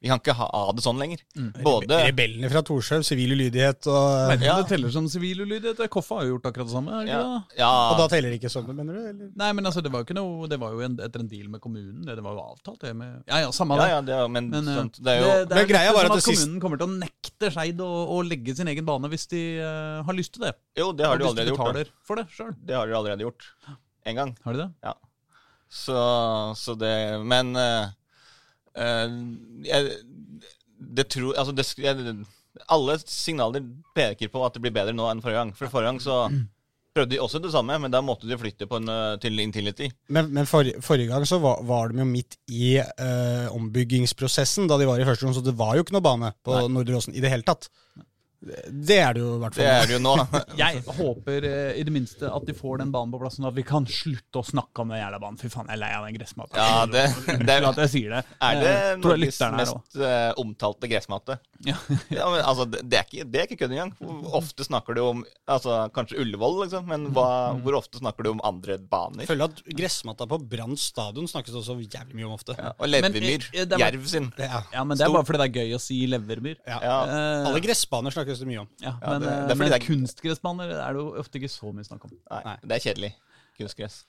Vi 0.00 0.08
kan 0.08 0.16
ikke 0.22 0.32
ha 0.38 0.46
det 0.72 0.80
sånn 0.80 0.96
lenger. 0.96 1.20
Både 1.60 1.98
Rebellene 2.06 2.48
fra 2.48 2.62
Torshov, 2.64 3.02
sivil 3.04 3.34
ulydighet 3.36 3.84
og 3.92 4.30
Men 4.30 4.40
Ja. 4.46 4.54
det 4.62 4.70
teller 4.70 4.88
som 4.94 5.04
sivil 5.12 5.42
ulydighet? 5.44 5.82
Koffa 5.92 6.16
har 6.16 6.24
jo 6.24 6.38
gjort 6.38 6.48
akkurat 6.48 6.70
det 6.70 6.72
samme. 6.72 7.02
ja, 7.04 7.18
det? 7.20 7.58
ja, 7.60 7.68
Og 7.92 7.98
da 8.00 8.06
teller 8.08 8.32
det 8.32 8.38
ikke 8.40 8.48
sånn, 8.54 8.70
mener 8.72 8.96
du? 8.96 9.02
Eller? 9.10 9.28
Nei, 9.36 9.50
men 9.52 9.68
altså, 9.68 9.82
det 9.84 9.92
var 9.92 10.00
jo 10.00 10.08
ikke 10.08 10.16
noe 10.16 10.48
Det 10.48 10.58
var 10.62 10.72
jo 10.72 10.80
en, 10.86 10.96
etter 10.96 11.20
en 11.20 11.28
deal 11.28 11.50
med 11.52 11.60
kommunen. 11.60 12.00
Det, 12.08 12.16
det 12.16 12.24
var 12.24 12.38
jo 12.38 12.46
avtalt, 12.54 12.80
det 12.86 12.94
med 12.96 13.20
Ja 13.28 13.42
ja, 13.44 13.50
samme 13.52 13.76
ja, 13.76 13.82
det. 13.84 13.90
ja 13.92 14.00
det, 14.08 14.14
er- 14.22 14.32
men, 14.38 14.48
Men 14.56 14.68
eh, 14.72 14.80
sånt, 14.80 15.02
det 15.04 15.12
er 15.12 15.20
jo 15.20 15.28
det, 15.28 15.48
det 15.52 15.58
er 15.66 15.70
greia 15.74 15.92
var 15.92 16.08
at 16.08 16.16
at 16.16 16.22
det 16.22 16.24
sist- 16.24 16.40
kommunen 16.46 16.60
kommer 16.64 16.80
til 16.80 16.88
å 16.88 16.96
nekte 17.04 17.52
Skeid 17.52 17.84
å, 17.84 17.90
å 18.16 18.22
legge 18.24 18.56
sin 18.56 18.68
egen 18.72 18.84
bane 18.88 19.08
hvis 19.12 19.28
de 19.28 19.44
uh, 19.60 20.00
har 20.08 20.16
lyst 20.16 20.32
til 20.38 20.48
det. 20.48 20.54
Jo, 20.80 20.90
det 20.96 21.04
har 21.04 21.20
de 21.20 21.28
allerede 21.28 21.52
gjort. 21.52 21.92
For 22.08 22.16
det 22.16 22.26
selv. 22.32 22.56
Det 22.64 22.74
har 22.80 22.88
de 22.88 22.96
allerede 22.96 23.28
gjort. 23.28 23.44
En 24.08 24.16
gang. 24.16 24.34
Har 24.44 24.56
de 24.56 24.64
det? 24.64 24.70
Ja. 24.88 24.96
Så, 25.70 25.96
så 26.58 26.74
det 26.74 27.20
Men 27.22 27.54
uh, 27.54 27.90
uh, 28.74 29.12
jeg, 29.62 29.92
det 30.98 31.06
tror 31.14 31.36
Altså, 31.38 31.54
det, 31.54 31.66
jeg, 31.78 32.16
alle 32.66 32.96
signaler 33.04 33.62
peker 33.94 34.32
på 34.32 34.42
at 34.42 34.56
det 34.56 34.64
blir 34.64 34.74
bedre 34.74 34.96
nå 34.96 35.06
enn 35.10 35.22
forrige 35.22 35.44
gang. 35.44 35.52
For 35.54 35.70
forrige 35.70 35.92
gang 35.92 36.02
så 36.02 36.16
prøvde 36.94 37.14
de 37.14 37.20
også 37.22 37.40
det 37.42 37.52
samme, 37.54 37.76
men 37.82 37.92
da 37.92 38.00
måtte 38.04 38.28
de 38.28 38.38
flytte 38.38 38.66
på 38.70 38.80
en, 38.80 38.90
eh, 38.90 39.16
til 39.22 39.38
Intility. 39.42 39.90
Men, 40.10 40.30
men 40.34 40.48
for, 40.50 40.66
forrige 40.84 41.10
gang 41.12 41.26
så 41.28 41.38
var, 41.42 41.62
var 41.66 41.92
de 41.92 42.02
jo 42.02 42.08
midt 42.08 42.36
i 42.50 42.76
uh, 42.80 43.46
ombyggingsprosessen 43.54 44.68
da 44.70 44.78
de 44.80 44.88
var 44.88 45.00
i 45.00 45.06
første 45.06 45.26
runde, 45.26 45.38
så 45.38 45.44
det 45.46 45.56
var 45.58 45.76
jo 45.76 45.84
ikke 45.86 45.94
noe 45.96 46.04
bane 46.04 46.32
på 46.46 46.56
Nei. 46.56 46.64
Nordre 46.74 46.98
Åsen 46.98 47.14
i 47.14 47.22
det 47.22 47.30
hele 47.32 47.46
tatt. 47.46 47.70
Det 48.40 48.96
er 48.96 49.12
det 49.16 49.20
jo 49.20 49.34
i 49.36 49.40
hvert 49.42 49.56
Det 49.58 49.66
er 49.68 49.82
det 49.88 49.96
jo 49.98 50.00
nå. 50.00 50.14
Jeg 50.60 50.80
håper 50.96 51.44
eh, 51.44 51.72
i 51.76 51.84
det 51.84 51.92
minste 51.92 52.30
at 52.32 52.46
de 52.48 52.54
får 52.56 52.80
den 52.80 52.92
banen 52.94 53.12
på 53.12 53.20
plass, 53.20 53.36
sånn 53.36 53.50
at 53.50 53.56
vi 53.56 53.64
kan 53.68 53.84
slutte 53.90 54.40
å 54.40 54.46
snakke 54.46 54.84
om 54.84 54.94
den 54.94 55.02
jævla 55.02 55.20
banen. 55.20 55.36
Fy 55.40 55.50
faen, 55.52 55.68
jeg 55.68 55.76
er 55.76 55.82
lei 55.82 55.90
av 55.98 56.06
den 56.08 56.16
gressmatta. 56.16 56.56
Ja, 56.56 56.86
det, 56.88 57.04
det 57.44 57.56
er, 57.58 57.68
at 57.68 57.82
jeg 57.84 57.92
sier 57.92 58.16
det. 58.16 58.22
er 58.48 58.62
det 58.64 58.74
Norges 59.02 59.40
er 59.44 59.58
også. 59.60 59.80
mest 59.82 60.00
eh, 60.08 60.30
omtalte 60.40 60.90
gressmatte? 60.90 61.36
Ja. 61.66 61.74
Ja, 62.08 62.24
men 62.32 62.40
altså, 62.40 62.64
det, 62.72 62.78
det 62.88 62.96
er 62.98 63.04
ikke, 63.04 63.24
det 63.28 63.40
er 63.40 63.44
ikke 63.48 63.56
kødd 63.60 63.72
engang. 63.74 63.90
Hvor 64.00 64.36
ofte 64.38 64.64
snakker 64.64 64.96
du 64.96 65.00
om 65.04 65.18
altså, 65.50 65.74
Kanskje 65.92 66.16
Ullevål, 66.22 66.54
liksom, 66.62 66.86
men 66.88 67.04
hva, 67.12 67.26
hvor 67.60 67.76
ofte 67.76 68.00
snakker 68.00 68.24
du 68.24 68.30
om 68.32 68.40
andre 68.48 68.78
baner? 68.80 69.20
Jeg 69.26 69.28
føler 69.28 69.50
at 69.50 69.60
gressmatta 69.76 70.24
på 70.30 70.38
Brann 70.48 70.72
stadion 70.80 71.28
snakkes 71.28 71.58
også 71.60 71.76
jævlig 71.84 72.16
mye 72.16 72.28
om 72.30 72.32
ofte. 72.38 72.56
Ja, 72.56 72.72
og 72.78 72.88
Levermyr. 72.88 73.44
Eh, 73.52 73.66
Jerv 73.84 74.06
sin. 74.08 74.30
Ja. 74.40 74.62
Ja, 74.72 74.84
men 74.88 74.96
det 74.96 75.04
er 75.04 75.12
bare 75.12 75.28
fordi 75.28 75.42
det 75.42 75.48
er 75.50 75.56
gøy 75.66 75.76
å 75.76 75.82
si 75.84 76.00
levermyr. 76.08 76.56
Ja. 76.64 76.78
Ja. 76.84 76.96
Eh, 77.04 77.48
Alle 77.50 77.60
gressbaner 77.64 78.16
snakkes 78.16 78.40
det 78.40 78.48
mye 78.48 78.62
om. 78.64 78.70
ja, 78.80 78.94
Ja, 78.96 79.10
men, 79.12 79.20
det- 79.26 79.34
eh, 79.34 79.42
det 79.50 79.56
er 79.56 79.60
men 79.60 79.70
det 79.74 79.80
er- 79.82 79.86
kunstgressbaner 79.90 80.72
er 80.78 80.96
det 80.96 81.04
jo 81.04 81.10
ofte 81.20 81.36
ikke 81.42 81.52
så 81.52 81.74
mye 81.76 81.84
snakk 81.84 82.08
om. 82.08 82.16
Nei, 82.30 82.40
Nei. 82.48 82.56
det 82.64 82.78
er 82.80 82.86
kjedelig. 82.88 83.12
Kunstgress. 83.60 84.00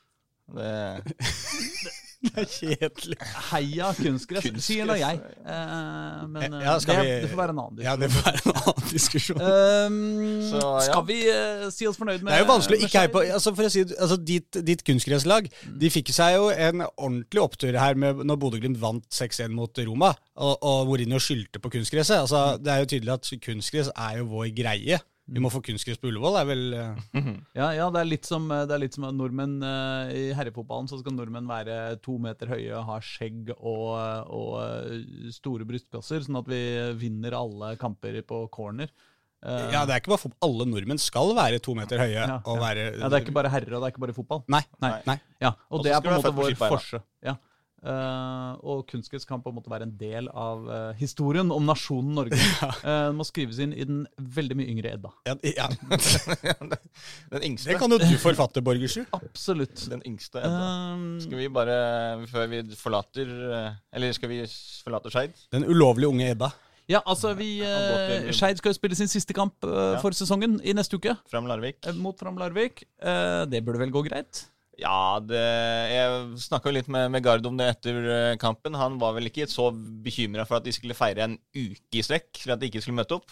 Det, 0.55 0.71
Det 2.31 2.31
er 2.37 2.45
kjedelig. 2.45 3.15
Heia 3.49 3.87
kunstgress, 3.97 4.43
Kunstgress, 4.45 4.65
sier 4.67 4.85
nå 4.85 4.93
jeg. 4.99 5.17
Eh, 5.41 6.19
men 6.29 6.53
eh, 6.53 6.65
Ja, 6.67 6.75
skal 6.83 6.99
det, 6.99 7.05
vi- 7.07 7.15
det 7.23 7.29
får 7.31 7.39
være 7.39 7.55
en 7.55 7.61
annen 7.63 7.79
diskusjon. 7.79 7.87
Ja, 7.87 7.95
det 7.97 8.09
får 8.13 8.27
være 8.27 8.41
en 8.43 8.59
annen 8.61 8.91
diskusjon. 8.91 9.41
Um, 9.41 9.97
Så, 10.51 10.59
ja. 10.61 10.83
Skal 10.85 11.05
vi 11.07 11.17
uh, 11.33 11.65
si 11.73 11.87
oss 11.89 11.97
fornøyd 11.97 12.21
med 12.21 12.29
Det 12.29 12.37
er 12.37 12.43
jo 12.43 12.49
vanskelig 12.51 12.77
å 12.77 12.85
ikke 12.85 13.01
heie 13.05 13.11
på 13.13 13.23
altså 13.25 13.53
For 13.57 13.65
å 13.65 13.71
si 13.73 13.83
altså 13.87 14.17
Ditt, 14.21 14.59
ditt 14.67 14.83
kunstgresslag 14.87 15.47
De 15.81 15.89
fikk 15.93 16.11
seg 16.13 16.35
jo 16.35 16.49
en 16.53 16.83
ordentlig 16.91 17.41
opptur 17.41 17.77
her 17.81 17.97
med, 17.99 18.21
når 18.27 18.39
Bodø-Glimt 18.43 18.77
vant 18.81 19.07
6-1 19.15 19.55
mot 19.57 19.81
Roma, 19.87 20.11
og, 20.37 20.53
og 20.61 20.91
Mourinho 20.91 21.17
skyldte 21.21 21.61
på 21.63 21.71
kunstgresset. 21.73 22.21
Altså, 22.21 22.57
det 22.61 22.71
er 22.75 22.83
jo 22.83 22.89
tydelig 22.93 23.15
at 23.17 23.31
kunstgress 23.47 23.89
er 23.95 24.19
jo 24.21 24.27
vår 24.35 24.51
greie. 24.57 24.99
Vi 25.31 25.39
må 25.43 25.51
få 25.53 25.61
kunstgress 25.63 25.99
på 26.01 26.09
Ullevål, 26.09 26.39
er 26.41 26.47
vel 26.49 26.63
eh, 26.75 27.27
Ja, 27.55 27.69
ja 27.77 27.85
det, 27.93 28.01
er 28.01 28.09
litt 28.09 28.27
som, 28.27 28.49
det 28.49 28.73
er 28.73 28.81
litt 28.81 28.97
som 28.97 29.05
at 29.07 29.15
nordmenn 29.15 29.61
eh, 29.63 30.15
i 30.17 30.23
herrefotballen 30.35 30.89
så 30.89 30.99
skal 30.99 31.15
nordmenn 31.15 31.47
være 31.49 31.77
to 32.03 32.17
meter 32.21 32.51
høye, 32.51 32.81
ha 32.87 32.97
skjegg 33.05 33.53
og, 33.55 33.85
og 34.33 34.57
eh, 34.63 35.29
store 35.35 35.67
brystkasser, 35.69 36.25
sånn 36.25 36.41
at 36.41 36.49
vi 36.51 36.61
vinner 36.99 37.37
alle 37.37 37.75
kamper 37.79 38.17
på 38.27 38.43
corner. 38.51 38.91
Eh, 39.45 39.69
Ja, 39.73 39.85
det 39.85 39.95
er 39.95 40.01
ikke 40.03 40.13
bare 40.13 40.23
fotball. 40.25 40.49
Alle 40.49 40.67
nordmenn 40.69 41.01
skal 41.01 41.31
være 41.37 41.61
to 41.63 41.77
meter 41.77 42.01
høye. 42.01 42.17
Ja, 42.17 42.41
og 42.41 42.57
ja. 42.57 42.65
være 42.65 42.83
ja, 42.89 43.07
det 43.07 43.15
er 43.17 43.23
ikke 43.25 43.37
bare 43.37 43.53
herrer, 43.53 43.77
og 43.77 43.81
det 43.81 43.87
er 43.87 43.95
ikke 43.95 44.05
bare 44.07 44.17
fotball. 44.17 44.43
Nei. 44.51 44.61
Nei. 44.83 44.91
nei. 45.07 45.17
Ja, 45.41 45.55
og, 45.69 45.79
Og 45.79 45.87
det 45.87 45.95
er 45.95 46.03
på 46.03 46.11
en 46.11 46.19
måte 46.19 46.35
vår 46.37 46.57
forse. 46.59 47.01
Ja. 47.25 47.37
Eh, 47.81 48.51
og 48.61 48.83
kunstgress 48.91 49.25
kan 49.25 49.41
på 49.41 49.49
en 49.49 49.55
måte 49.57 49.71
være 49.73 49.87
en 49.87 49.93
del 49.97 50.27
av 50.37 50.67
uh, 50.69 50.91
historien 50.99 51.49
om 51.53 51.65
nasjonen 51.65 52.13
Norge. 52.19 52.37
Eh, 52.81 53.07
Den 53.09 53.17
må 53.17 53.25
skrives 53.25 53.57
inn 53.61 53.73
i 53.73 53.83
den 53.85 54.03
veldig 54.17 54.55
mye 54.59 54.69
yngre 54.69 54.91
Edda. 54.95 55.09
Ja, 55.27 55.33
ja. 55.45 55.67
den 57.33 57.43
yngste. 57.47 57.71
Det 57.71 57.77
kan 57.81 57.91
jo 57.93 57.97
du 58.01 58.07
forfatte, 58.21 58.61
Borgersrud. 58.65 59.07
Absolutt. 59.17 59.85
Den 59.91 60.01
yngste. 60.07 60.41
Edda. 60.41 60.65
Um, 60.93 61.05
Skal 61.23 61.41
vi 61.41 61.47
bare, 61.53 61.77
før 62.31 62.49
vi 62.51 62.61
forlater 62.77 63.29
eh, 63.51 63.79
Eller 63.97 64.13
skal 64.17 64.31
vi 64.31 64.41
forlate 64.85 65.11
Skeid? 65.13 65.33
Den 65.53 65.65
ulovlige 65.69 66.09
unge 66.11 66.29
Edda. 66.35 66.51
ja, 66.91 66.99
altså 67.05 67.33
vi 67.37 67.61
uh, 67.63 68.31
Skeid 68.35 68.57
skal 68.59 68.73
jo 68.73 68.77
spille 68.77 68.97
sin 68.99 69.07
siste 69.11 69.33
kamp 69.37 69.63
eh, 69.67 69.75
Ja. 69.95 69.99
for 70.03 70.11
sesongen 70.17 70.59
i 70.63 70.73
neste 70.75 70.97
uke, 70.99 71.13
Fram 71.31 71.47
Larvik? 71.49 71.77
eh, 71.87 71.95
mot 71.95 72.17
Fram 72.19 72.37
Larvik. 72.41 72.83
Eh, 73.01 73.45
det 73.51 73.63
burde 73.65 73.79
vel 73.83 73.93
gå 73.93 74.03
greit? 74.09 74.45
Ja, 74.81 75.19
det, 75.21 75.41
jeg 75.93 76.39
snakka 76.41 76.71
litt 76.73 76.87
med, 76.89 77.11
med 77.13 77.21
Gard 77.25 77.45
om 77.45 77.57
det 77.59 77.67
etter 77.75 77.97
eh, 78.15 78.37
kampen. 78.41 78.73
Han 78.79 78.95
var 79.01 79.13
vel 79.13 79.29
ikke 79.29 79.45
så 79.49 79.67
bekymra 80.01 80.47
for 80.49 80.57
at 80.57 80.65
de 80.65 80.73
skulle 80.73 80.97
feire 80.97 81.27
en 81.27 81.35
uke 81.53 81.99
i 81.99 82.01
strekk 82.05 82.39
for 82.41 82.55
at 82.55 82.63
de 82.63 82.71
ikke 82.71 82.81
skulle 82.81 82.97
møte 82.97 83.19
opp. 83.19 83.29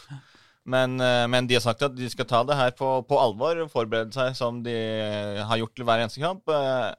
Men, 0.69 0.99
eh, 1.01 1.25
men 1.31 1.47
de 1.49 1.57
har 1.57 1.63
sagt 1.65 1.81
at 1.87 1.95
de 1.97 2.09
skal 2.13 2.27
ta 2.29 2.43
det 2.45 2.57
her 2.59 2.75
på, 2.77 2.91
på 3.09 3.17
alvor 3.17 3.63
og 3.63 3.71
forberede 3.73 4.13
seg 4.13 4.35
som 4.37 4.61
de 4.65 4.75
har 5.49 5.57
gjort 5.63 5.73
til 5.79 5.87
hver 5.89 6.03
eneste 6.05 6.21
kamp. 6.21 6.45
Eh, 6.53 6.91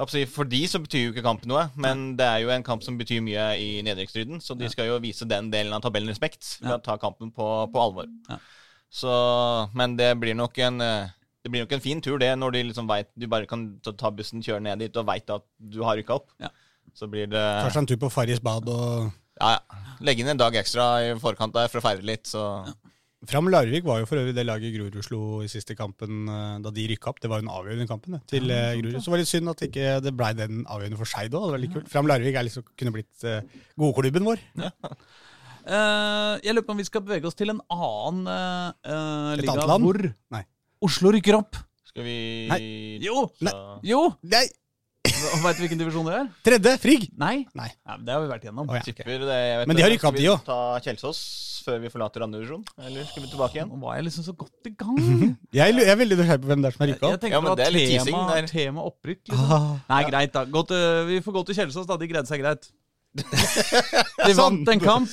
For 0.00 0.48
de 0.48 0.62
så 0.72 0.80
betyr 0.80 1.02
jo 1.04 1.12
ikke 1.12 1.26
kampen 1.28 1.52
noe, 1.52 1.66
men 1.76 2.14
det 2.16 2.24
er 2.24 2.38
jo 2.46 2.52
en 2.54 2.64
kamp 2.64 2.80
som 2.86 2.96
betyr 2.96 3.20
mye 3.20 3.50
i 3.60 3.82
nedrykksstriden. 3.84 4.40
Så 4.40 4.56
de 4.56 4.70
skal 4.72 4.88
jo 4.88 4.96
vise 5.04 5.28
den 5.28 5.50
delen 5.52 5.76
av 5.76 5.84
tabellen 5.84 6.08
respekt 6.08 6.54
ved 6.64 6.78
å 6.78 6.84
ta 6.86 6.96
kampen 7.02 7.28
på, 7.36 7.50
på 7.68 7.82
alvor. 7.84 8.08
Så, 8.92 9.12
men 9.76 9.98
det 10.00 10.14
blir 10.20 10.34
nok 10.36 10.56
en 10.64 10.80
det 11.42 11.50
blir 11.50 11.64
nok 11.64 11.72
en 11.74 11.82
fin 11.82 12.02
tur, 12.02 12.18
det, 12.22 12.30
når 12.38 12.54
de 12.54 12.62
liksom 12.68 12.86
vet, 12.90 13.10
du 13.18 13.26
bare 13.30 13.48
kan 13.50 13.66
ta 13.82 14.12
bussen, 14.14 14.44
kjøre 14.44 14.62
ned 14.62 14.84
dit 14.84 15.00
og 15.00 15.08
veit 15.08 15.30
at 15.34 15.44
du 15.58 15.80
har 15.82 15.98
rykka 15.98 16.20
opp. 16.20 16.30
Ja. 16.42 16.52
Så 16.94 17.08
blir 17.10 17.26
det 17.30 17.42
Kanskje 17.64 17.82
en 17.82 17.88
tur 17.90 18.00
på 18.02 18.12
Farris 18.12 18.42
bad 18.42 18.68
og 18.68 19.10
Ja, 19.40 19.56
ja. 19.56 19.82
Legge 20.04 20.22
inn 20.22 20.30
en 20.32 20.40
dag 20.40 20.54
ekstra 20.58 20.86
i 21.06 21.12
forkant 21.18 21.54
der 21.54 21.70
for 21.70 21.80
å 21.80 21.84
feire 21.84 22.04
litt, 22.06 22.26
så 22.30 22.66
Fram 23.30 23.46
Larvik 23.52 23.84
var 23.86 24.00
jo 24.00 24.06
for 24.10 24.18
øvrig 24.18 24.34
det 24.34 24.42
laget 24.48 24.72
Grorud 24.74 24.96
slo 25.06 25.20
i 25.44 25.50
siste 25.50 25.76
kampen 25.78 26.26
eh, 26.26 26.56
da 26.62 26.72
de 26.74 26.86
rykka 26.90 27.12
opp. 27.12 27.20
Det 27.22 27.28
var 27.30 27.38
jo 27.38 27.44
den 27.44 27.52
avgjørende 27.54 27.86
kampen 27.86 28.16
det, 28.16 28.22
til 28.32 28.50
eh, 28.50 28.72
Grorud. 28.80 28.96
Så 28.96 29.06
det 29.06 29.12
var 29.14 29.22
litt 29.22 29.30
synd 29.30 29.52
at 29.52 29.62
ikke 29.68 29.92
det 30.02 30.12
blei 30.18 30.32
den 30.34 30.64
avgjørende 30.66 30.98
for 30.98 31.10
Skeid 31.10 31.36
òg. 31.38 31.44
Det 31.44 31.54
var 31.54 31.62
litt 31.62 31.76
kult. 31.76 31.92
Fram 31.92 32.10
Larvik 32.10 32.38
er 32.38 32.48
liksom, 32.48 32.66
kunne 32.74 32.94
blitt 32.96 33.28
uh, 33.28 33.38
godklubben 33.78 34.26
vår. 34.26 34.42
Eh, 35.62 36.32
jeg 36.42 36.56
lurer 36.56 36.64
på 36.66 36.74
om 36.74 36.80
vi 36.80 36.86
skal 36.88 37.04
bevege 37.06 37.28
oss 37.28 37.36
til 37.38 37.52
en 37.52 37.60
annen 37.70 38.24
uh, 38.26 39.36
liga. 39.38 39.44
Et 39.44 39.50
annet 39.52 39.68
land? 39.70 39.84
hvor 39.86 39.98
Nei. 40.34 40.40
Oslo 40.82 41.12
rykker 41.14 41.38
opp. 41.38 41.60
skal 41.92 42.04
vi 42.06 42.16
Nei. 42.50 42.62
Jo! 43.04 43.28
så, 43.42 43.54
Jo! 43.86 44.02
Nei! 44.22 44.46
Veit 45.42 45.58
du 45.58 45.62
hvilken 45.64 45.78
divisjon 45.80 46.06
det 46.06 46.14
er? 46.18 46.26
Tredje! 46.46 46.72
Frigg! 46.82 47.04
Nei? 47.18 47.44
Nei. 47.58 47.68
Ja, 47.86 47.96
men 47.96 48.04
det 48.06 48.14
har 48.14 48.22
vi 48.22 48.28
vært 48.30 48.44
gjennom. 48.46 48.68
Oh, 48.70 48.74
ja. 48.76 48.82
okay. 48.82 49.06
det, 49.06 49.36
jeg 49.38 49.56
vet 49.60 49.70
Men 49.70 49.78
de 49.78 49.84
har 49.84 49.90
rykket 49.92 50.06
opp, 50.08 50.14
Skal 50.14 50.18
de 50.18 50.24
vi 50.26 50.30
også. 50.32 50.46
ta 50.46 50.84
Kjelsås 50.86 51.20
før 51.62 51.78
vi 51.82 51.90
forlater 51.94 52.24
andre 52.26 52.40
divisjon? 52.40 52.62
Eller 52.82 53.06
skal 53.06 53.22
vi 53.24 53.30
tilbake 53.30 53.58
igjen? 53.58 53.70
Nå 53.70 53.78
var 53.82 53.98
jeg 53.98 54.06
liksom 54.08 54.26
så 54.26 54.34
godt 54.38 54.70
i 54.70 54.72
gang. 54.82 54.98
Jeg, 55.54 55.74
jeg 55.78 55.92
er 55.94 55.98
veldig 56.00 56.18
nysgjerrig 56.22 56.42
på 56.42 56.50
hvem 56.52 56.64
det 56.64 56.70
er 56.70 56.76
som 56.76 56.84
har 56.84 56.90
Jeg, 56.90 56.96
rykka 56.98 57.06
jeg 57.12 57.18
opp. 57.18 57.24
tenker 57.26 57.36
Ja, 57.36 57.42
men 57.46 57.58
det 57.60 57.66
er 57.66 57.74
litt 57.76 57.92
tema, 58.10 58.40
tema 58.50 58.86
opprykk. 58.90 59.22
Liksom. 59.30 59.52
Ah. 59.58 59.68
Nei, 59.92 60.00
greit, 60.10 60.34
da. 60.34 60.44
Gå 60.58 60.64
til, 60.70 60.86
vi 61.10 61.20
får 61.26 61.36
gå 61.38 61.44
til 61.50 61.58
Kjelsås, 61.60 61.86
da. 61.90 61.98
De 62.02 62.10
greide 62.10 62.30
seg 62.30 62.42
greit. 62.42 62.70
De 64.26 64.32
vant 64.38 64.68
en 64.72 64.80
kamp. 64.80 65.08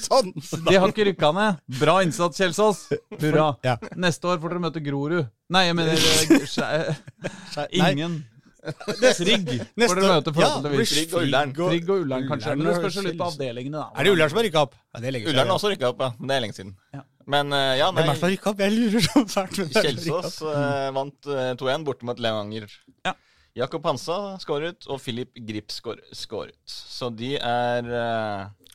De 0.69 0.75
har 0.75 0.91
ikke 0.91 1.09
rykka 1.09 1.31
ned. 1.35 1.59
Bra 1.79 1.99
innsats, 2.05 2.39
Kjelsås. 2.39 2.85
Hurra. 3.19 3.51
Ja. 3.65 3.75
Neste 3.99 4.31
år 4.31 4.39
får 4.39 4.55
dere 4.55 4.63
møte 4.63 4.83
Grorud. 4.83 5.29
Nei, 5.51 5.65
jeg 5.67 5.77
mener 5.79 5.99
eh, 5.99 6.43
Skje- 6.53 7.67
Ingen. 7.75 8.21
Trigg 8.59 9.53
får 9.79 9.99
dere 9.99 10.15
møte 10.15 10.33
ja. 10.35 10.49
Trigg 10.63 11.13
og 11.15 11.21
Ullern. 11.23 11.53
Trigg 11.55 11.91
og 11.91 12.03
Ullern, 12.05 12.27
kanskje. 12.31 12.55
Men 12.59 12.69
det 12.69 12.75
spørs 12.79 12.99
litt 13.07 13.19
på 13.19 13.29
avdelingene, 13.33 13.77
da. 13.79 13.87
Er 13.95 14.07
det 14.07 14.15
Ullern 14.15 14.31
som 14.31 14.41
har 14.41 14.47
rykka 14.49 14.65
opp? 14.67 14.75
Ja, 14.93 15.03
det 15.03 15.13
seg. 15.15 15.29
Ullern 15.31 15.47
har 15.47 15.55
også 15.59 15.71
rykka 15.73 15.93
opp, 15.93 16.03
ja. 16.05 16.11
Men 16.19 16.31
det 16.31 16.37
er 16.37 16.45
lenge 16.45 16.59
siden. 16.59 16.75
Ja. 16.95 17.05
Men 17.29 17.53
eh, 17.53 17.71
ja, 17.77 17.89
nei. 17.93 18.03
Hvem 18.03 18.09
er 18.09 18.13
det 18.13 18.19
som 18.19 18.27
har 18.27 18.35
rykka 18.35 18.53
opp? 18.53 18.61
Jeg 18.63 18.75
lurer 18.75 19.05
så 19.05 19.23
fælt. 19.35 19.59
Kjelsås 19.75 20.39
uh, 20.47 20.89
vant 20.95 21.29
uh, 21.29 21.49
2-1 21.59 21.87
borte 21.87 22.07
mot 22.09 22.21
Levanger. 22.23 22.71
Ja. 23.07 23.15
Jakob 23.59 23.85
Hansa 23.89 24.37
skåret, 24.41 24.87
og 24.87 25.01
Filip 25.03 25.35
Grip 25.47 25.73
skår- 25.75 26.05
skåret. 26.15 26.59
Så 26.69 27.09
de 27.11 27.33
er 27.37 27.89
eh, 27.99 28.71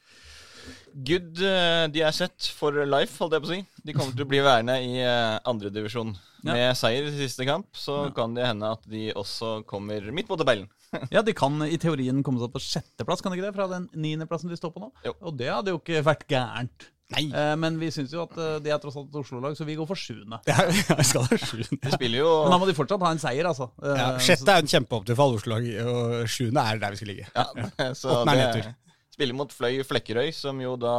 good. 1.09 1.41
eh, 1.41 1.87
de 1.95 2.03
er 2.05 2.13
sett 2.17 2.51
for 2.57 2.77
life, 2.85 3.17
holdt 3.21 3.37
jeg 3.39 3.45
på 3.45 3.51
å 3.51 3.53
si. 3.55 3.61
De 3.85 3.97
kommer 3.97 4.15
til 4.17 4.25
å 4.27 4.31
bli 4.31 4.41
værende 4.45 4.77
i 4.81 4.95
uh, 5.05 5.37
andredivisjon. 5.51 6.15
Ja. 6.45 6.53
Med 6.53 6.77
seier 6.77 7.09
i 7.09 7.13
siste 7.17 7.47
kamp 7.49 7.71
så 7.77 8.11
kan 8.17 8.35
det 8.37 8.45
hende 8.47 8.69
at 8.77 8.85
de 8.89 9.11
også 9.17 9.63
kommer 9.69 10.05
midt 10.13 10.29
på 10.31 10.39
tabellen. 10.41 10.69
Ja, 11.11 11.25
de 11.27 11.33
kan 11.35 11.57
i 11.67 11.75
teorien 11.83 12.21
komme 12.23 12.39
seg 12.39 12.47
opp 12.47 12.53
på 12.55 12.63
sjetteplass, 12.63 13.19
kan 13.25 13.33
de 13.33 13.41
ikke 13.41 13.49
det? 13.49 13.57
Fra 13.57 13.65
den 13.73 13.89
niendeplassen 13.99 14.53
de 14.53 14.55
står 14.61 14.71
på 14.77 14.85
nå. 14.85 14.93
Jo. 15.03 15.11
Og 15.27 15.35
det 15.41 15.49
hadde 15.51 15.73
jo 15.75 15.81
ikke 15.81 16.05
vært 16.07 16.23
gærent. 16.31 16.87
Nei. 17.15 17.25
Eh, 17.31 17.55
men 17.61 17.79
vi 17.81 17.89
syns 17.95 18.13
jo 18.15 18.23
at 18.27 18.37
eh, 18.41 18.57
de 18.65 18.73
er 18.75 18.79
tross 18.83 18.97
alt 19.01 19.09
et 19.13 19.19
Oslo-lag, 19.23 19.57
så 19.59 19.67
vi 19.69 19.77
går 19.79 19.87
for 19.89 19.99
sjuende. 20.01 20.39
Ja, 20.51 20.57
jeg 20.99 21.07
skal 21.09 21.27
ha 21.31 21.39
sjuende. 21.41 21.79
De 21.85 21.93
spiller 21.95 22.23
jo 22.25 22.31
Men 22.45 22.55
da 22.57 22.61
må 22.63 22.69
de 22.71 22.77
fortsatt 22.77 23.05
ha 23.07 23.13
en 23.15 23.23
seier, 23.23 23.49
altså. 23.51 23.71
Eh, 23.83 23.97
Ja, 24.01 24.09
Sjette 24.19 24.55
er 24.59 24.65
en 24.65 24.71
kjempeopptur 24.75 25.15
for 25.19 25.27
alle 25.29 25.41
Oslo-lag, 25.43 25.69
og 25.89 26.29
sjuende 26.31 26.65
er 26.73 26.81
der 26.83 26.97
vi 26.97 27.01
skal 27.03 27.13
ligge. 27.15 27.29
Ja, 27.35 27.47
så 28.01 28.15
Åttende 28.21 28.35
er 28.35 28.41
det 28.41 28.65
nedtur. 28.65 28.73
spiller 29.15 29.39
mot 29.39 29.53
Fløy 29.55 29.83
Flekkerøy, 29.87 30.33
som 30.35 30.59
jo 30.65 30.75
da 30.83 30.95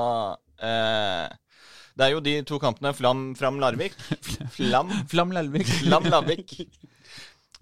eh, 0.64 1.30
Det 1.96 2.06
er 2.08 2.12
jo 2.16 2.20
de 2.24 2.36
to 2.48 2.60
kampene 2.64 2.92
Flam 2.96 3.30
Fram 3.40 3.60
Larvik. 3.64 3.96
Flam 4.58 4.92
Flam 5.12 5.32
Lelvik. 5.36 5.68
Flam 5.84 6.08
Larvik 6.12 6.56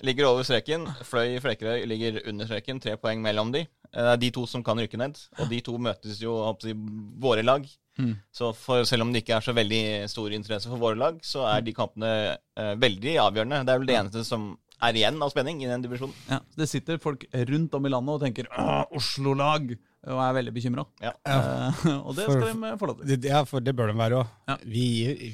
ligger 0.03 0.27
over 0.27 0.43
streken. 0.43 0.83
Fløy 1.07 1.37
Flekkerøy 1.39 1.85
ligger 1.87 2.17
under 2.27 2.49
streken. 2.49 2.81
Tre 2.83 2.97
poeng 2.99 3.21
mellom 3.23 3.53
de. 3.53 3.61
Eh, 3.93 4.01
Det 4.03 4.09
er 4.15 4.21
de 4.25 4.31
to 4.35 4.45
som 4.49 4.63
kan 4.65 4.77
rykke 4.81 4.97
ned. 4.99 5.19
Og 5.39 5.47
de 5.51 5.61
to 5.63 5.77
møtes 5.77 6.19
jo 6.21 6.33
håper 6.43 6.71
jeg, 6.73 6.79
våre 7.23 7.45
lag. 7.45 7.65
Mm. 7.99 8.15
Så 8.33 8.49
for, 8.57 8.83
selv 8.89 9.05
om 9.05 9.13
det 9.13 9.23
ikke 9.23 9.37
er 9.37 9.45
så 9.45 9.55
veldig 9.55 9.83
stor 10.11 10.33
interesse 10.33 10.71
for 10.71 10.81
våre 10.81 10.99
lag, 10.99 11.21
så 11.25 11.45
er 11.51 11.63
de 11.65 11.75
kampene 11.77 12.11
eh, 12.33 12.73
veldig 12.81 13.17
avgjørende. 13.27 13.63
Det 13.67 13.73
er 13.73 13.81
vel 13.83 13.89
det 13.91 13.97
eneste 13.99 14.25
som 14.27 14.53
er 14.83 14.99
igjen 14.99 15.21
av 15.23 15.31
spenning 15.31 15.63
i 15.63 15.69
den 15.69 15.83
divisjonen. 15.85 16.15
Ja, 16.29 16.41
det 16.59 16.69
sitter 16.71 17.01
folk 17.01 17.25
rundt 17.49 17.75
om 17.77 17.87
i 17.87 17.91
landet 17.93 18.17
og 18.17 18.23
tenker 18.25 18.49
«Åh, 18.51 18.85
Oslo-lag, 18.97 19.75
og 20.03 20.19
er 20.19 20.33
veldig 20.35 20.51
bekymra. 20.51 20.83
Ja. 20.99 21.13
og 22.03 22.15
det 22.17 22.25
skal 22.27 22.49
de 22.49 22.71
få 22.79 22.89
lov 22.89 22.97
til. 22.99 23.27
Ja, 23.29 23.43
for 23.47 23.63
det 23.63 23.71
bør 23.77 23.87
de 23.93 23.95
være 23.95 24.17
òg. 24.19 24.33
Ja. 24.49 24.57
Vi, 24.67 24.87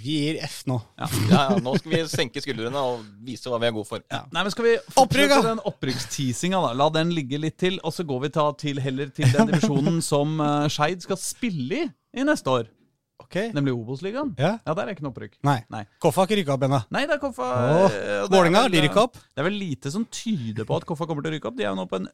vi 0.03 0.17
gir 0.19 0.41
F 0.45 0.61
nå. 0.69 0.77
Ja, 0.99 1.07
ja, 1.31 1.57
nå 1.63 1.73
skal 1.79 1.95
vi 1.95 2.01
senke 2.11 2.43
skuldrene 2.43 2.83
og 2.91 3.01
vise 3.25 3.49
hva 3.49 3.57
vi 3.61 3.69
er 3.69 3.73
gode 3.73 3.89
for. 3.89 4.03
Nei, 4.05 4.43
men 4.43 4.53
Skal 4.53 4.67
vi 4.67 4.75
fortsette 4.93 5.41
den 5.47 5.63
opprykksteasinga, 5.71 6.61
da? 6.67 6.75
La 6.77 6.89
den 6.93 7.15
ligge 7.17 7.41
litt 7.41 7.57
til. 7.61 7.79
Og 7.81 7.95
så 7.95 8.05
går 8.05 8.27
vi 8.27 8.33
ta 8.37 8.45
til 8.61 8.81
heller 8.83 9.09
til 9.15 9.33
den 9.33 9.49
divisjonen 9.49 10.03
som 10.05 10.37
uh, 10.37 10.69
Skeid 10.69 11.01
skal 11.07 11.17
spille 11.21 11.81
i 11.81 11.89
i 12.15 12.25
neste 12.27 12.53
år. 12.53 12.69
Ok? 13.19 13.35
Nemlig 13.53 13.73
Obos-ligaen. 13.75 14.31
Ja? 14.39 14.55
Ja, 14.63 14.73
der 14.77 14.87
er 14.87 14.95
ikke 14.95 15.03
noe 15.03 15.11
opprykk. 15.11 15.35
Nei. 15.45 15.57
Nei. 15.73 15.83
Koffa 16.01 16.23
har 16.23 16.29
ikke 16.29 16.39
rykka 16.39 16.55
opp 16.55 16.63
ennå. 16.65 16.79
Nei, 16.95 17.01
det 17.05 17.17
er 17.17 17.21
Koffa 17.21 17.47
Åh, 17.51 17.95
eh, 17.99 18.23
vel, 18.31 18.71
de 18.71 18.83
rykka 18.85 19.03
opp. 19.03 19.19
Det 19.19 19.43
er 19.43 19.47
vel 19.49 19.57
lite 19.59 19.91
som 19.93 20.05
tyder 20.07 20.65
på 20.65 20.77
at 20.79 20.87
Koffa 20.87 21.07
kommer 21.09 21.25
til 21.25 21.33
å 21.33 21.35
rykke 21.35 21.49
opp. 21.51 21.57
De 21.59 21.65
er 21.67 21.69
jo 21.69 21.77
nå 21.77 21.85
på 21.91 21.99
en, 21.99 22.07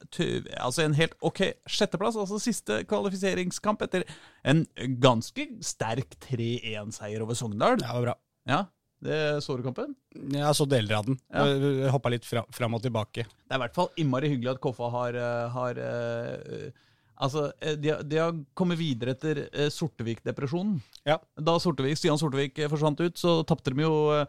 altså 0.58 0.84
en 0.84 0.97
helt 0.97 1.13
ok 1.23 1.43
sjetteplass, 1.69 2.17
altså 2.19 2.41
siste 2.41 2.81
kvalifiseringskamp 2.89 3.86
etter 3.86 4.08
en 4.43 4.65
ganske 5.03 5.45
sterk 5.63 6.17
3-1-seier 6.25 7.23
over 7.23 7.38
Sogndal. 7.38 7.77
Ja, 7.77 7.86
det 7.86 7.93
var 7.93 8.08
bra. 8.10 8.17
Ja, 8.49 8.63
det 9.05 9.19
så 9.45 9.55
du 9.60 9.63
kampen? 9.63 9.93
Ja, 10.34 10.49
så 10.58 10.65
deler 10.67 10.99
av 10.99 11.12
den. 11.12 11.19
Ja. 11.29 11.91
Hoppa 11.93 12.10
litt 12.12 12.25
fra, 12.25 12.43
fram 12.55 12.75
og 12.75 12.81
tilbake. 12.84 13.27
Det 13.29 13.53
er 13.53 13.62
i 13.62 13.63
hvert 13.67 13.77
fall 13.77 13.93
innmari 14.01 14.34
hyggelig 14.34 14.55
at 14.55 14.63
Koffa 14.63 14.89
har, 14.97 15.21
eh, 15.21 15.53
har 15.53 15.81
eh, 15.86 16.84
Altså, 17.21 17.45
eh, 17.63 17.75
de, 17.80 17.89
har- 17.93 18.04
de 18.04 18.17
har 18.19 18.34
kommet 18.58 18.78
videre 18.80 19.13
etter 19.15 19.43
eh, 19.54 19.69
Sortevik-depresjonen. 19.71 20.82
Ja. 21.08 21.19
Da 21.39 21.58
Sortevik, 21.63 21.95
Stian 21.99 22.19
Sortevik 22.19 22.58
eh, 22.60 22.67
forsvant 22.71 22.99
ut, 22.99 23.17
så 23.21 23.38
tapte 23.47 23.71
de 23.71 23.86
jo 23.86 23.93
eh, 24.17 24.25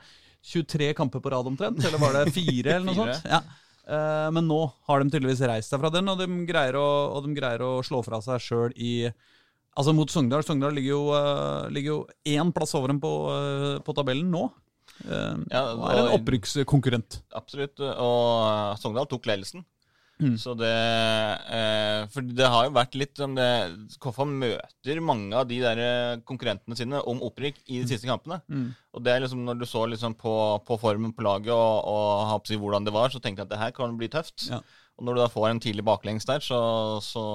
23 0.46 0.92
kamper 0.94 1.18
på 1.25 1.33
rad 1.35 1.46
omtrent. 1.51 1.81
Eller 1.85 1.99
var 1.99 2.12
det 2.14 2.33
fire, 2.37 2.77
eller 2.77 2.87
noe 2.87 2.94
Fire. 3.01 3.16
sånt? 3.20 3.31
Ja. 3.33 3.42
Men 4.35 4.49
nå 4.51 4.57
har 4.88 4.99
de 4.99 5.12
tydeligvis 5.14 5.44
reist 5.46 5.70
seg 5.70 5.79
fra 5.79 5.92
den, 5.94 6.09
og 6.11 6.18
de 6.18 6.27
greier 6.49 6.75
å, 6.75 6.87
de 7.22 7.31
greier 7.37 7.62
å 7.62 7.68
slå 7.87 8.01
fra 8.03 8.18
seg 8.25 8.40
sjøl 8.42 8.72
i 8.83 8.92
Altså 9.77 9.92
mot 9.94 10.09
Sogndal. 10.11 10.42
Sogndal 10.42 10.72
ligger 10.75 10.94
jo, 10.96 11.03
ligger 11.70 11.90
jo 11.92 11.99
én 12.33 12.49
plass 12.57 12.72
over 12.75 12.88
dem 12.90 12.99
på, 12.99 13.11
på 13.87 13.94
tabellen 13.94 14.31
nå. 14.33 14.46
Uh, 15.05 15.37
Ja, 15.53 15.61
og 15.77 15.85
er 15.92 15.99
en 16.01 16.14
opprykkskonkurrent. 16.16 17.18
Absolutt. 17.37 17.79
Og 17.85 18.81
Sogndal 18.81 19.07
tok 19.11 19.29
ledelsen. 19.29 19.62
Mm. 20.16 20.37
Så 20.40 20.55
det 20.57 20.72
eh, 21.52 22.07
For 22.12 22.24
det 22.24 22.46
har 22.48 22.64
jo 22.64 22.72
vært 22.72 22.94
litt 22.96 23.20
om 23.20 23.35
det 23.37 23.48
Koffa 24.00 24.24
møter 24.24 25.00
mange 25.05 25.37
av 25.37 25.44
de 25.50 25.59
der 25.61 25.81
eh, 25.83 26.20
konkurrentene 26.24 26.79
sine 26.79 27.02
om 27.05 27.20
opprykk 27.26 27.59
i 27.66 27.83
de 27.83 27.90
siste 27.90 28.09
kampene. 28.09 28.40
Mm. 28.48 28.70
Og 28.96 29.05
det 29.05 29.12
er 29.12 29.24
liksom 29.24 29.44
når 29.44 29.61
du 29.61 29.66
så 29.68 29.85
liksom 29.90 30.16
på, 30.16 30.35
på 30.64 30.79
formen 30.81 31.12
på 31.16 31.26
laget 31.26 31.52
og, 31.52 31.90
og 32.33 32.48
si 32.48 32.57
hvordan 32.61 32.88
det 32.88 32.96
var, 32.96 33.12
så 33.12 33.20
tenkte 33.20 33.44
jeg 33.44 33.50
at 33.50 33.55
det 33.55 33.61
her 33.61 33.76
kan 33.76 33.98
bli 34.00 34.09
tøft. 34.12 34.48
Ja. 34.48 34.62
Og 34.96 35.05
når 35.05 35.16
du 35.16 35.22
da 35.24 35.29
får 35.33 35.50
en 35.50 35.61
tidlig 35.61 35.85
baklengs 35.85 36.24
der, 36.29 36.40
så 36.40 36.61
så, 37.05 37.26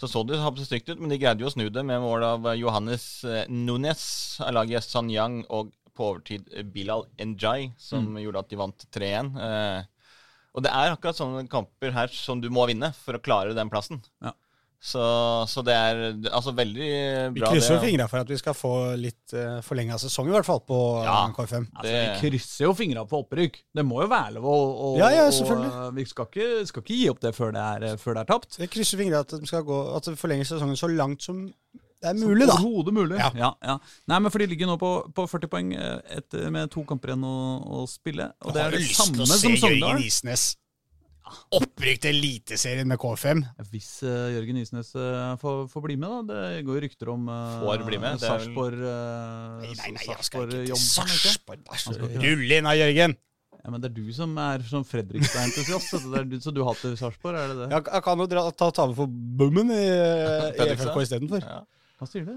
så, 0.00 0.08
så 0.08 0.24
det 0.24 0.40
har 0.40 0.64
stygt 0.64 0.88
ut, 0.88 1.00
men 1.00 1.12
de 1.12 1.20
greide 1.20 1.44
jo 1.44 1.50
å 1.50 1.54
snu 1.54 1.66
det 1.68 1.84
med 1.84 2.00
mål 2.00 2.24
av 2.24 2.52
Johannes 2.56 3.08
eh, 3.28 3.44
Nunes 3.52 4.04
av 4.40 4.56
laget 4.56 4.86
Sanyang 4.88 5.42
og 5.52 5.74
på 5.94 6.10
overtid 6.12 6.48
eh, 6.52 6.64
Bilal 6.66 7.06
Njay, 7.20 7.72
som 7.78 8.16
gjorde 8.18 8.42
at 8.42 8.50
de 8.50 8.58
vant 8.60 8.86
3-1. 8.96 9.34
Eh, 9.48 9.90
og 10.54 10.62
det 10.64 10.70
er 10.70 10.94
akkurat 10.94 11.18
sånne 11.18 11.44
kamper 11.50 11.92
her 11.96 12.08
som 12.14 12.40
du 12.40 12.48
må 12.54 12.66
vinne 12.70 12.92
for 12.94 13.18
å 13.18 13.22
klare 13.22 13.54
den 13.56 13.70
plassen. 13.72 14.00
Ja. 14.22 14.32
Så, 14.84 15.00
så 15.48 15.62
det 15.64 15.72
er 15.72 16.00
altså 16.28 16.52
veldig 16.52 16.88
Vi 17.32 17.40
krysser 17.40 17.78
jo 17.78 17.80
fingra 17.80 18.04
for 18.10 18.20
at 18.20 18.28
vi 18.28 18.36
skal 18.36 18.52
få 18.52 18.72
litt 19.00 19.32
uh, 19.32 19.62
forlenga 19.64 19.96
sesong, 20.02 20.28
i 20.28 20.34
hvert 20.34 20.44
fall, 20.44 20.60
på 20.60 20.76
Ja. 21.06 21.14
eh, 21.24 21.32
KFM. 21.38 21.64
Altså, 21.72 21.88
Det- 21.88 22.02
Vi 22.20 22.28
krysser 22.28 22.66
jo 22.66 22.74
fingra 22.76 23.06
for 23.08 23.24
opprykk. 23.24 23.56
Det 23.74 23.84
må 23.88 24.02
jo 24.02 24.10
være 24.12 24.34
lov 24.36 24.44
å, 24.44 24.58
å 24.84 24.98
Ja, 25.00 25.08
ja, 25.08 25.24
selvfølgelig. 25.32 25.94
Vi 25.96 26.04
skal 26.04 26.26
ikke, 26.28 26.66
skal 26.68 26.82
ikke 26.84 26.98
gi 27.00 27.08
opp 27.14 27.20
det 27.24 27.32
før 27.34 27.52
det 27.56 27.64
er, 27.64 27.96
før 27.96 28.14
det 28.18 28.20
er 28.26 28.30
tapt. 28.34 28.58
Vi 28.60 28.68
krysser 28.76 29.00
fingra 29.00 29.20
at 29.24 29.32
de 29.32 29.46
skal 29.48 29.64
gå 29.64 29.80
At 29.96 30.04
de 30.04 30.16
forlenger 30.20 30.44
sesongen 30.52 30.76
så 30.76 30.92
langt 30.92 31.22
som 31.24 31.46
det 32.04 32.10
er 32.12 32.18
mulig, 32.20 32.48
da. 32.50 32.58
Overhodet 32.58 32.96
mulig. 32.96 33.20
Ja. 33.20 33.30
Ja. 33.38 33.52
Ja, 33.64 33.78
Nei, 34.12 34.18
men 34.20 34.32
for 34.34 34.42
de 34.44 34.50
ligger 34.50 34.68
nå 34.68 34.76
på, 34.80 34.90
på 35.16 35.24
40 35.30 35.50
poeng 35.52 35.72
eh, 35.76 36.18
etter, 36.18 36.50
med 36.52 36.68
to 36.74 36.84
kamper 36.88 37.14
igjen 37.14 37.24
å, 37.28 37.38
å 37.80 37.86
spille. 37.88 38.28
Og 38.44 38.52
det 38.52 38.60
er 38.60 38.68
har 38.68 38.76
det 38.76 38.82
lyst 38.84 38.92
til 38.94 39.00
samme 39.00 39.24
å 39.24 39.30
se 39.30 39.40
som 39.40 39.56
Sogndal. 39.56 39.80
Jørgen 39.80 40.04
Isnes 40.04 40.44
opprykk 41.56 42.02
til 42.04 42.18
Eliteserien 42.18 42.88
med 42.88 43.00
K5. 43.00 43.40
Hvis 43.72 43.90
uh, 44.04 44.28
Jørgen 44.34 44.58
Isnes 44.60 44.90
uh, 44.98 45.34
får, 45.40 45.62
får 45.72 45.84
bli 45.86 45.96
med, 45.96 46.28
da. 46.28 46.40
Det 46.52 46.64
går 46.66 46.78
jo 46.78 46.82
rykter 46.84 47.12
om 47.14 47.28
uh, 47.32 47.60
Får 47.64 47.84
bli 47.88 48.00
med, 48.02 48.18
det 48.20 48.28
Sarpsborg 48.28 48.82
uh, 48.84 49.62
Nei, 49.62 49.72
nei, 49.80 49.92
nei, 49.96 50.08
jeg 50.10 50.26
skal 50.28 50.44
ikke 50.44 50.64
til? 50.68 50.82
Sarpsborg. 50.84 52.18
Rull 52.20 52.58
inn 52.58 52.68
da, 52.68 52.76
Jørgen! 52.76 53.16
Ja, 53.64 53.70
men 53.72 53.80
det 53.80 53.88
er 53.88 53.94
du 53.96 54.08
som 54.12 54.34
er 54.36 54.60
sånn 54.68 54.84
Fredrikstad-entusiast. 54.84 55.94
så 55.94 56.24
du- 56.28 56.40
Så 56.44 56.52
du 56.52 56.60
hater 56.68 56.96
Sarpsborg, 57.00 57.38
er 57.40 57.48
det 57.48 57.56
det? 57.62 57.68
Jeg, 57.72 57.86
jeg 57.94 58.04
kan 58.04 58.20
jo 58.20 58.26
dra, 58.28 58.42
ta, 58.52 58.68
ta 58.76 58.84
med 58.90 58.98
for 58.98 59.08
Bummen 59.08 59.72
i, 59.72 59.84
i. 60.52 60.66
FFK 60.74 61.00
istedenfor. 61.06 61.40
Ja. 61.40 61.62
Hva 61.94 62.06
sier 62.10 62.24
du? 62.26 62.32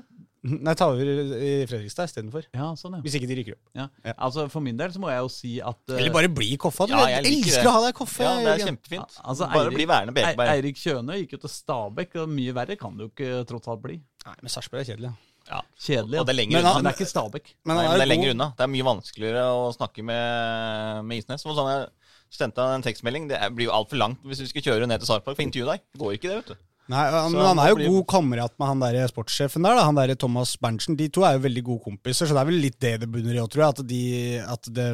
Nei, 0.48 0.74
ta 0.78 0.86
over 0.92 1.02
i 1.10 1.66
Fredrikstad 1.68 2.06
istedenfor. 2.08 2.46
Ja, 2.54 2.68
sånn, 2.78 2.94
ja. 3.00 3.02
Hvis 3.04 3.16
ikke 3.18 3.28
de 3.32 3.38
rykker 3.40 3.56
opp. 3.58 3.64
Ja. 3.76 3.88
Ja. 4.06 4.14
Altså 4.28 4.46
For 4.54 4.62
min 4.64 4.78
del 4.78 4.92
så 4.94 5.02
må 5.02 5.10
jeg 5.10 5.18
jo 5.26 5.32
si 5.34 5.54
at 5.66 5.80
uh, 5.90 5.96
Eller 5.98 6.14
bare 6.14 6.30
bli 6.32 6.52
i 6.54 6.58
Koffa. 6.62 6.86
Du. 6.88 6.94
Ja, 6.94 7.08
jeg, 7.10 7.26
elsker 7.26 7.64
det. 7.66 7.72
å 7.72 7.74
ha 7.74 7.82
deg 7.88 7.90
i 7.90 7.98
Koffa. 7.98 8.24
ja, 8.24 8.34
det 8.46 8.54
er 8.54 8.66
kjempefint. 8.70 9.18
Altså, 9.26 9.48
Bare 9.50 9.66
Eirik- 9.66 9.80
bli 9.80 9.88
værende 9.90 10.14
Bekeberg. 10.16 10.52
Eirik 10.54 10.78
Kjøne 10.80 11.18
gikk 11.24 11.34
jo 11.36 11.42
til 11.48 11.54
Stabæk, 11.56 12.16
og 12.22 12.30
mye 12.38 12.54
verre 12.60 12.78
kan 12.80 12.96
det 13.00 13.08
jo 13.08 13.12
ikke 13.16 13.42
tross 13.50 13.68
alt 13.74 13.82
bli. 13.88 13.98
Nei, 14.28 14.36
men 14.44 14.54
Sarpsborg 14.54 14.84
er 14.86 14.90
kjedelig. 14.94 15.12
ja. 15.50 15.62
Kjedelig, 15.88 16.20
Og 16.22 16.26
det 16.30 16.34
er 16.36 16.40
lenger 16.44 16.58
Men 16.58 16.62
unna. 16.62 16.74
han- 16.78 16.84
men 16.84 16.92
det 16.92 16.94
er 16.94 17.00
ikke 17.02 17.12
Stabæk. 17.16 17.52
Men 17.66 17.76
Nei, 17.76 17.84
men 17.88 17.98
det 17.98 18.06
er 18.06 18.12
lenger 18.14 18.32
unna. 18.38 18.48
Det 18.58 18.64
er 18.68 18.74
mye 18.78 18.88
vanskeligere 18.94 19.44
å 19.58 19.68
snakke 19.76 20.04
med, 20.06 21.06
med 21.10 21.18
Isnes. 21.24 21.46
Og 21.50 21.58
sånn 21.58 21.72
jeg 21.74 21.90
sendte 22.30 22.60
han 22.62 22.78
en 22.78 22.84
tekstmelding. 22.86 23.28
Det 23.32 23.42
blir 23.56 23.68
jo 23.72 23.76
altfor 23.76 23.98
langt 23.98 24.22
hvis 24.28 24.42
vi 24.46 24.48
skal 24.54 24.62
kjøre 24.70 24.88
ned 24.88 25.00
til 25.02 25.08
Sarpsborg 25.10 25.36
for 25.36 25.44
å 25.44 25.48
intervjue 25.50 25.72
deg. 25.74 25.82
Det 25.96 26.02
går 26.06 26.14
ikke 26.20 26.30
det, 26.30 26.40
vet 26.44 26.54
du. 26.54 26.64
Nei, 26.88 27.02
han- 27.12 27.32
Så 27.34 27.42
han 27.44 27.60
er 27.60 27.70
jo 27.70 27.76
blir- 27.76 27.90
god 27.92 28.06
kamerat 28.08 28.54
med 28.58 28.68
han 28.70 28.80
der 28.80 29.08
sportssjefen 29.12 29.62
der, 29.64 29.76
da, 29.76 29.84
han 29.84 29.96
der 29.96 30.14
Thomas 30.16 30.56
Berntsen. 30.56 30.96
De 30.96 31.10
to 31.10 31.22
er 31.28 31.34
jo 31.36 31.44
veldig 31.44 31.64
gode 31.68 31.84
kompiser, 31.84 32.26
så 32.30 32.32
det 32.32 32.40
er 32.40 32.46
vel 32.48 32.62
litt 32.64 32.80
det 32.80 32.94
det 33.02 33.10
bunner 33.12 33.36
i 33.36 33.42
òg, 33.44 33.50
tror 33.52 33.64
jeg. 33.66 33.74
At, 33.76 33.82
de, 33.88 34.40
at, 34.40 34.70
det, 34.72 34.86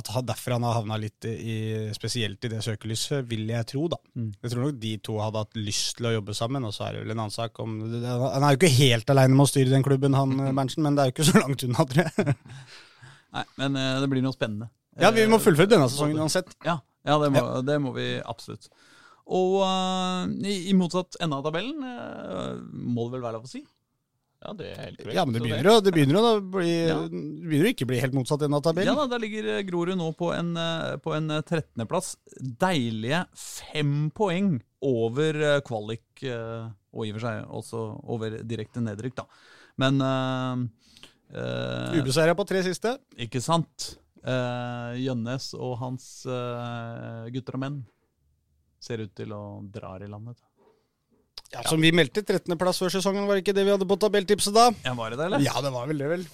at 0.00 0.10
derfor 0.24 0.52
han 0.56 0.62
har 0.64 0.74
havna 0.78 0.96
litt 0.98 1.24
i, 1.28 1.90
spesielt 1.92 2.42
i 2.44 2.48
det 2.48 2.62
søkelyset, 2.64 3.28
vil 3.28 3.46
jeg 3.52 3.66
tro, 3.66 3.86
da. 3.92 3.98
Mm. 4.16 4.32
Jeg 4.42 4.50
tror 4.54 4.64
nok 4.64 4.80
de 4.80 4.96
to 4.98 5.18
hadde 5.20 5.42
hatt 5.44 5.54
lyst 5.60 5.96
til 5.98 6.06
å 6.08 6.14
jobbe 6.16 6.34
sammen, 6.34 6.64
og 6.64 6.72
så 6.72 6.88
er 6.88 6.92
det 6.96 7.04
vel 7.04 7.12
en 7.12 7.20
annen 7.26 7.36
sak 7.36 7.60
om 7.60 7.76
Han 7.84 8.42
er 8.42 8.56
jo 8.56 8.60
ikke 8.62 8.72
helt 8.78 9.10
aleine 9.12 9.36
med 9.36 9.44
å 9.44 9.50
styre 9.52 9.68
den 9.76 9.84
klubben, 9.84 10.14
han 10.16 10.32
Berntsen, 10.56 10.82
men 10.82 10.96
det 10.96 11.04
er 11.04 11.10
jo 11.12 11.16
ikke 11.18 11.30
så 11.32 11.40
langt 11.44 11.62
unna, 11.68 11.84
tror 11.84 12.04
jeg. 12.08 12.36
Nei, 13.36 13.44
men 13.60 13.76
eh, 13.76 14.00
det 14.00 14.08
blir 14.08 14.22
noe 14.24 14.32
spennende. 14.32 14.70
Ja, 14.98 15.10
vi 15.12 15.26
må 15.28 15.36
Eh, 15.36 15.44
fullføre 15.44 15.68
denne 15.68 15.90
sesongen 15.92 16.16
uansett. 16.16 16.48
Ja, 16.64 16.78
ja 17.04 17.18
det, 17.20 17.28
må, 17.34 17.42
det 17.66 17.76
må 17.84 17.92
vi 17.92 18.14
absolutt. 18.24 18.70
Og 19.26 19.56
uh, 19.58 20.26
i, 20.46 20.68
i 20.70 20.76
motsatt 20.78 21.18
ende 21.22 21.38
av 21.38 21.46
tabellen, 21.46 21.80
uh, 21.82 22.60
må 22.62 23.08
det 23.08 23.16
vel 23.16 23.24
være 23.24 23.38
lov 23.38 23.48
å 23.48 23.50
si? 23.50 23.64
Ja, 24.44 24.52
det 24.54 24.68
er 24.68 24.82
helt 24.84 25.00
korrekt. 25.00 25.16
Ja, 25.16 25.24
men 25.26 25.34
det 25.34 25.42
begynner, 25.42 25.66
jo, 25.66 25.80
det 25.82 25.92
begynner 25.96 26.18
jo 26.18 26.22
bli 26.52 26.70
Ja. 26.86 26.98
Det 27.08 27.48
begynner 27.48 27.72
å 27.72 27.88
bli 27.90 28.00
helt 28.04 28.14
motsatt 28.14 28.44
ende 28.46 28.60
av 28.60 28.80
Ja 28.84 28.94
da, 28.94 29.06
Der 29.10 29.22
ligger 29.22 29.48
eh, 29.56 29.64
Grorud 29.66 29.98
nå 29.98 30.12
på 30.14 30.30
en, 30.36 30.52
trettendeplass. 30.54 31.02
på 31.02 31.14
en 31.16 31.32
13.-plass. 31.40 32.12
Deilige 32.66 33.24
fem 33.40 33.94
poeng 34.14 34.54
over 34.86 35.40
kvalik, 35.66 36.22
og 36.22 37.02
i 37.02 37.10
og 37.10 37.16
for 37.16 37.24
seg 37.24 37.54
også 37.58 37.82
over 38.14 38.36
direkte 38.46 38.84
nedrykk, 38.84 39.16
da. 39.18 39.24
Men 39.80 40.00
uh, 40.00 40.62
eh, 41.32 41.98
Ubeseira 42.00 42.36
på 42.36 42.46
tre 42.48 42.62
siste. 42.66 42.96
Ikke 43.18 43.42
sant? 43.44 43.96
Uh, 44.26 44.96
Gjønnes 44.98 45.52
og 45.54 45.76
hans 45.82 46.06
uh, 46.26 47.26
gutter 47.34 47.58
og 47.58 47.62
menn 47.62 47.76
ser 48.82 49.02
ut 49.04 49.14
til 49.16 49.32
å 49.36 49.42
dra 49.72 49.96
i 50.00 50.10
landet. 50.10 50.38
Ja, 51.52 51.62
Som 51.70 51.80
vi 51.80 51.92
meldte, 51.94 52.24
13.-plass 52.26 52.80
før 52.82 52.90
sesongen, 52.90 53.26
var 53.28 53.38
det 53.38 53.44
ikke 53.44 53.54
det 53.54 53.62
vi 53.66 53.70
hadde 53.70 53.86
på 53.86 53.96
tabelltipset 54.02 54.54
da? 54.56 54.64
Ja, 54.82 54.96
Var 54.98 55.12
det 55.14 55.18
det, 55.20 55.26
eller? 55.28 55.44
Ja, 55.46 55.60
det 55.62 55.70
var 55.72 55.86
vel 55.86 56.00
det, 56.02 56.08
vel. 56.10 56.24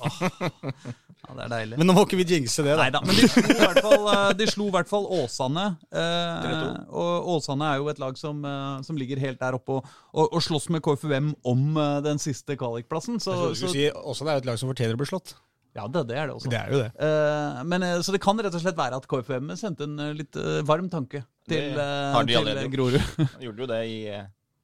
Ja, 1.22 1.34
det 1.36 1.44
er 1.44 1.50
deilig. 1.52 1.76
Men 1.78 1.86
nå 1.86 1.94
må 1.94 2.02
ikke 2.06 2.18
vi 2.18 2.24
jinxe 2.26 2.64
det, 2.64 2.72
da. 2.74 2.86
Neida, 2.86 3.02
men 3.04 3.14
de 3.18 3.28
slo 3.28 3.44
i 3.52 3.58
hvert 3.60 3.82
fall, 3.84 4.06
eh, 4.10 4.32
de 4.40 4.48
slo 4.50 4.66
i 4.70 4.74
hvert 4.74 4.88
fall 4.90 5.06
Åsane. 5.20 5.66
Eh, 5.92 6.72
og 6.88 7.28
Åsane 7.36 7.68
er 7.68 7.78
jo 7.82 7.92
et 7.92 8.00
lag 8.02 8.18
som, 8.18 8.40
eh, 8.48 8.80
som 8.88 8.98
ligger 8.98 9.20
helt 9.22 9.38
der 9.42 9.58
oppe 9.60 9.76
og, 9.78 9.92
og, 10.16 10.32
og 10.32 10.42
slåss 10.48 10.70
med 10.74 10.82
KFUM 10.82 11.30
om 11.52 11.62
eh, 11.76 12.00
den 12.08 12.18
siste 12.22 12.56
kvalikplassen. 12.58 13.20
Så, 13.22 13.36
Jeg 13.36 13.38
trodde 13.38 13.54
du 13.54 13.60
så, 13.60 13.68
skulle 13.68 13.76
si 13.76 14.10
Åsane 14.16 14.32
er 14.32 14.40
jo 14.40 14.44
et 14.46 14.50
lag 14.50 14.62
som 14.64 14.72
fortjener 14.72 14.98
å 14.98 15.02
bli 15.04 15.10
slått. 15.12 15.36
Ja, 15.72 15.86
det, 15.88 16.02
det 16.10 16.18
er 16.20 16.28
det 16.28 16.34
også. 16.36 16.50
Det 16.52 16.58
er 16.58 16.72
jo 16.72 16.80
det. 16.82 16.90
Uh, 17.00 17.62
men, 17.64 17.86
eh, 17.86 17.98
så 18.04 18.12
det 18.12 18.20
kan 18.22 18.40
rett 18.44 18.54
og 18.56 18.60
slett 18.60 18.76
være 18.76 18.98
at 19.00 19.08
KFUM 19.08 19.54
sendte 19.56 19.88
en 19.88 19.96
eh, 20.04 20.12
litt 20.18 20.36
uh, 20.36 20.60
varm 20.68 20.90
tanke 20.92 21.24
til, 21.48 21.72
de 21.72 22.26
til 22.28 22.38
allerede 22.38 22.66
gjort. 22.66 22.74
Grorud. 22.76 23.00
Han 23.36 23.46
gjorde 23.46 23.64
jo 23.64 23.70
det 23.72 23.80
i 23.88 23.98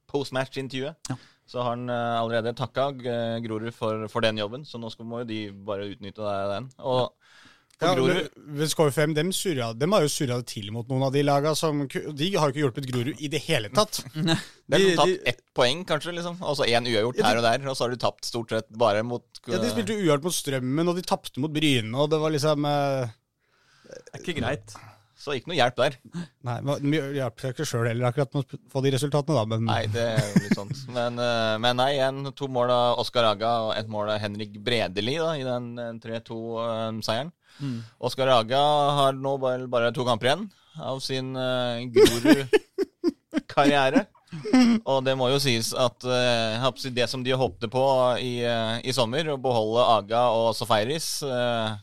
postmatch-intervjuet. 0.09 1.11
Ja. 1.11 1.17
Så 1.49 1.63
har 1.65 1.73
han 1.73 1.89
allerede 1.89 2.51
takka 2.53 2.91
Grorud 3.41 3.71
for, 3.73 4.03
for 4.13 4.21
den 4.21 4.37
jobben, 4.37 4.67
så 4.69 4.77
nå 4.77 4.91
skal, 4.93 5.07
må 5.09 5.23
jo 5.23 5.25
de 5.31 5.37
bare 5.65 5.87
utnytte 5.89 6.33
den. 6.51 6.67
Og 6.77 7.07
for 7.18 7.18
Ja, 7.79 7.93
men 7.95 8.67
Skår 8.67 8.89
5 8.91 9.13
dem, 9.15 9.29
surra, 9.31 9.69
dem 9.73 9.93
har 9.95 10.03
jo 10.03 10.09
surra 10.11 10.35
det 10.41 10.49
til 10.51 10.65
mot 10.75 10.87
noen 10.91 11.05
av 11.07 11.13
de 11.15 11.21
laga 11.23 11.53
som 11.55 11.85
De 11.87 12.27
har 12.35 12.49
jo 12.49 12.51
ikke 12.51 12.63
hjulpet 12.65 12.87
Grorud 12.91 13.21
i 13.23 13.29
det 13.31 13.39
hele 13.45 13.69
tatt. 13.71 14.01
De 14.69 14.81
har 14.83 14.97
tatt 14.99 15.29
ett 15.31 15.39
poeng, 15.55 15.85
kanskje. 15.87 16.11
liksom 16.17 16.41
Altså 16.43 16.67
én 16.67 16.83
uavgjort 16.91 17.17
Ja, 17.17 17.23
de- 17.23 17.29
her 17.29 17.39
og 17.39 17.45
der, 17.47 17.69
og 17.71 17.77
så 17.79 17.85
har 17.87 17.95
du 17.95 18.01
tapt 18.03 18.27
stort 18.27 18.51
sett 18.51 18.67
bare 18.77 19.01
mot 19.07 19.23
Ja, 19.47 19.61
De 19.63 19.71
spilte 19.71 19.95
uavgjort 19.95 20.27
mot 20.27 20.35
Strømmen, 20.35 20.91
og 20.91 20.99
de 20.99 21.05
tapte 21.07 21.39
mot 21.39 21.53
Bryne, 21.55 21.95
og 21.95 22.11
det 22.11 22.19
var 22.21 22.35
liksom 22.35 22.67
uh... 22.67 23.07
Det 23.89 24.03
er 24.13 24.21
ikke 24.25 24.37
greit. 24.41 24.75
Så 25.19 25.33
ikke 25.35 25.51
noe 25.51 25.57
hjelp 25.57 25.75
der. 25.75 25.97
Nei, 26.47 26.53
de 26.79 26.99
hjalp 27.17 27.41
seg 27.43 27.51
ikke 27.51 27.65
sjøl 27.67 27.89
heller 27.89 28.07
akkurat 28.07 28.37
med 28.37 28.53
å 28.55 28.59
få 28.71 28.81
de 28.85 28.93
resultatene, 28.95 29.35
da, 29.35 29.43
men 29.51 29.65
Nei, 29.67 29.81
det 29.91 30.05
er 30.13 30.21
jo 30.23 30.43
litt 30.45 30.55
sånt. 30.55 30.83
Men, 30.95 31.19
eh, 31.21 31.55
men 31.61 31.77
nei, 31.77 31.89
igjen 31.97 32.31
to 32.39 32.47
mål 32.51 32.71
av 32.73 33.01
Oskar 33.03 33.27
Aga 33.33 33.51
og 33.67 33.73
ett 33.75 33.91
mål 33.91 34.13
av 34.15 34.21
Henrik 34.23 34.55
Bredeli 34.63 35.17
da, 35.19 35.33
i 35.37 35.43
den 35.43 35.73
eh, 35.75 35.91
3-2-seieren. 36.01 37.33
Mm. 37.59 37.75
Oskar 38.07 38.31
Aga 38.37 38.61
har 38.99 39.19
nå 39.19 39.35
bare, 39.43 39.67
bare 39.71 39.91
to 39.95 40.07
kamper 40.07 40.31
igjen 40.31 40.47
av 40.79 41.01
sin 41.03 41.35
uh, 41.35 41.83
guru-karriere. 41.91 44.05
Og 44.89 45.03
det 45.05 45.15
må 45.17 45.29
jo 45.31 45.39
sies 45.41 45.71
at 45.73 46.05
eh, 46.05 46.67
si 46.77 46.91
det 46.93 47.07
som 47.09 47.23
de 47.25 47.33
håpte 47.33 47.67
på 47.71 47.83
i, 48.21 48.45
uh, 48.45 48.77
i 48.85 48.93
sommer, 48.95 49.31
å 49.33 49.41
beholde 49.41 49.85
Aga 49.97 50.21
og 50.37 50.51
Sofeiris 50.57 51.23
uh, 51.25 51.73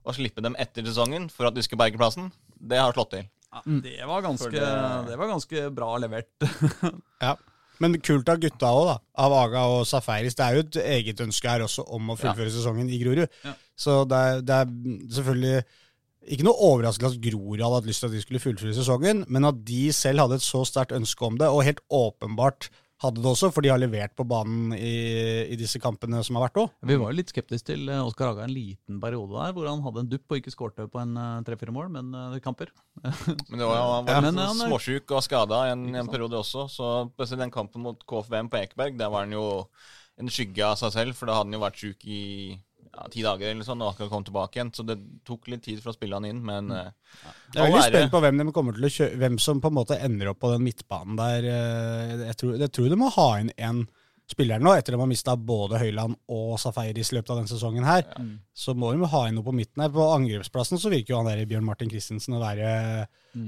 og 0.00 0.16
slippe 0.16 0.42
dem 0.42 0.56
etter 0.58 0.86
sesongen 0.88 1.28
for 1.32 1.46
at 1.46 1.56
de 1.56 1.62
skulle 1.64 1.82
berge 1.82 2.00
plassen, 2.00 2.30
det 2.60 2.78
har 2.80 2.92
slått 2.96 3.10
til. 3.16 3.26
Ja, 3.50 3.60
det, 3.82 3.94
var 4.06 4.22
ganske, 4.22 4.50
det- 4.54 5.06
det 5.08 5.16
var 5.18 5.30
ganske 5.32 5.62
bra 5.74 5.96
levert. 5.98 6.30
Ja. 7.24 7.34
Men 7.80 7.94
kult 8.04 8.28
av 8.28 8.36
gutta 8.42 8.68
òg, 8.76 8.86
da. 8.90 8.94
Av 9.24 9.32
Aga 9.32 9.60
og 9.72 9.86
Safaris. 9.88 10.34
Det 10.36 10.44
er 10.44 10.56
jo 10.58 10.64
et 10.66 10.76
eget 10.84 11.20
ønske 11.24 11.48
her 11.48 11.62
også 11.64 11.80
om 11.96 12.10
å 12.12 12.16
fullføre 12.20 12.52
sesongen 12.52 12.90
i 12.92 12.98
Grorud. 13.00 13.24
Ja. 13.44 13.54
Så 13.80 14.02
det 14.08 14.18
er, 14.20 14.42
det 14.44 14.58
er 14.58 14.74
selvfølgelig 15.16 15.62
ikke 16.36 16.44
noe 16.44 16.60
overraskende 16.68 17.14
at 17.14 17.22
Grorud 17.24 17.62
hadde 17.64 17.78
hatt 17.78 17.88
lyst 17.88 18.04
til 18.04 18.10
at 18.10 18.16
de 18.18 18.20
skulle 18.20 18.42
fullføre 18.44 18.74
sesongen, 18.76 19.22
men 19.32 19.48
at 19.48 19.62
de 19.64 19.86
selv 19.96 20.20
hadde 20.26 20.36
et 20.36 20.44
så 20.44 20.60
sterkt 20.68 20.92
ønske 20.92 21.24
om 21.24 21.38
det, 21.40 21.48
og 21.48 21.64
helt 21.64 21.80
åpenbart 21.88 22.68
hadde 23.00 23.22
det 23.22 23.30
også, 23.30 23.48
for 23.54 23.64
de 23.64 23.70
har 23.72 23.80
levert 23.80 24.12
på 24.18 24.26
banen 24.28 24.74
i, 24.76 25.46
i 25.48 25.56
disse 25.58 25.80
kampene 25.80 26.20
som 26.26 26.36
har 26.36 26.48
vært 26.48 26.60
òg. 26.62 26.72
Vi 26.90 26.98
var 27.00 27.12
jo 27.12 27.16
litt 27.16 27.32
skeptiske 27.32 27.70
til 27.72 27.88
eh, 27.88 28.02
Oskar 28.04 28.30
Haga 28.30 28.44
en 28.44 28.52
liten 28.52 29.00
periode 29.02 29.32
der, 29.36 29.54
hvor 29.56 29.68
han 29.70 29.80
hadde 29.86 30.04
en 30.04 30.10
dupp 30.10 30.34
og 30.34 30.40
ikke 30.40 30.52
skårte 30.52 30.88
på 30.92 31.00
en 31.00 31.16
eh, 31.16 31.40
tre-fire 31.48 31.74
mål, 31.74 31.88
men 31.96 32.12
eh, 32.12 32.38
kamper. 32.44 32.72
Men 33.50 33.56
det 33.62 33.66
var, 33.66 33.78
han 33.80 34.04
var 34.04 34.12
Ja, 34.12 34.20
litt 34.20 34.26
men 34.26 34.36
sånn 34.36 34.44
han 34.44 34.68
småsjuk 34.68 35.14
og 35.16 35.24
skada 35.24 35.62
en, 35.72 35.86
en 35.96 36.10
periode 36.12 36.36
også. 36.40 36.66
Så 36.68 37.36
den 37.40 37.52
kampen 37.54 37.84
mot 37.86 38.04
KFVM 38.04 38.50
på 38.52 38.60
Ekeberg, 38.60 38.98
der 39.00 39.12
var 39.12 39.24
han 39.24 39.32
jo 39.32 39.46
en 40.20 40.28
skygge 40.32 40.66
av 40.66 40.76
seg 40.80 40.92
selv. 40.96 41.16
For 41.16 41.30
da 41.30 41.38
hadde 41.38 41.48
han 41.48 41.56
jo 41.56 41.62
vært 41.64 41.80
sjuk 41.80 42.04
i 42.04 42.20
ja, 42.96 43.06
ti 43.12 43.22
dager 43.22 43.52
eller 43.52 43.66
sånn, 43.66 43.82
og 43.84 43.92
akkurat 43.92 44.10
kom 44.12 44.24
tilbake 44.26 44.58
igjen. 44.58 44.72
Så 44.74 44.84
det 44.86 44.98
tok 45.28 45.48
litt 45.52 45.62
tid 45.66 45.78
for 45.82 45.92
å 45.92 45.96
spille 45.96 46.18
han 46.18 46.26
inn, 46.28 46.42
men 46.46 46.70
eh, 46.74 46.90
Jeg 47.54 47.62
er 47.62 47.70
veldig 47.70 47.86
spent 47.88 48.14
på 48.14 48.20
hvem, 48.24 48.42
de 48.42 48.52
kommer 48.56 48.76
til 48.76 48.88
å 48.88 48.92
kjø 48.96 49.08
hvem 49.22 49.38
som 49.42 49.62
på 49.62 49.70
en 49.70 49.78
måte 49.78 49.98
ender 50.02 50.32
opp 50.32 50.40
på 50.42 50.52
den 50.54 50.66
midtbanen 50.66 51.18
der. 51.20 51.48
Eh, 51.54 52.14
Jeg 52.30 52.36
tror, 52.42 52.56
jeg 52.58 52.72
tror 52.74 52.88
de 52.92 53.00
må 53.00 53.10
ha 53.16 53.28
inn 53.40 53.52
en 53.56 53.84
spiller 54.30 54.62
nå, 54.62 54.72
etter 54.74 54.94
at 54.94 54.98
de 54.98 55.02
har 55.02 55.10
mista 55.10 55.34
både 55.36 55.80
Høyland 55.80 56.16
og 56.30 56.52
Safaris 56.62 57.10
i 57.12 57.16
løpet 57.16 57.32
av 57.32 57.40
denne 57.40 57.50
sesongen 57.50 57.86
her. 57.86 58.06
Så 58.54 58.74
må 58.78 58.92
de 58.94 59.08
ha 59.10 59.22
inn 59.26 59.38
noe 59.38 59.46
på 59.46 59.54
midten 59.56 59.82
her. 59.82 59.90
På 59.94 60.10
angrepsplassen 60.14 60.80
så 60.80 60.92
virker 60.92 61.14
jo 61.14 61.22
han 61.22 61.30
der 61.30 61.48
Bjørn 61.50 61.66
Martin 61.66 61.90
Christensen 61.90 62.36
å 62.38 62.42
være 62.42 62.70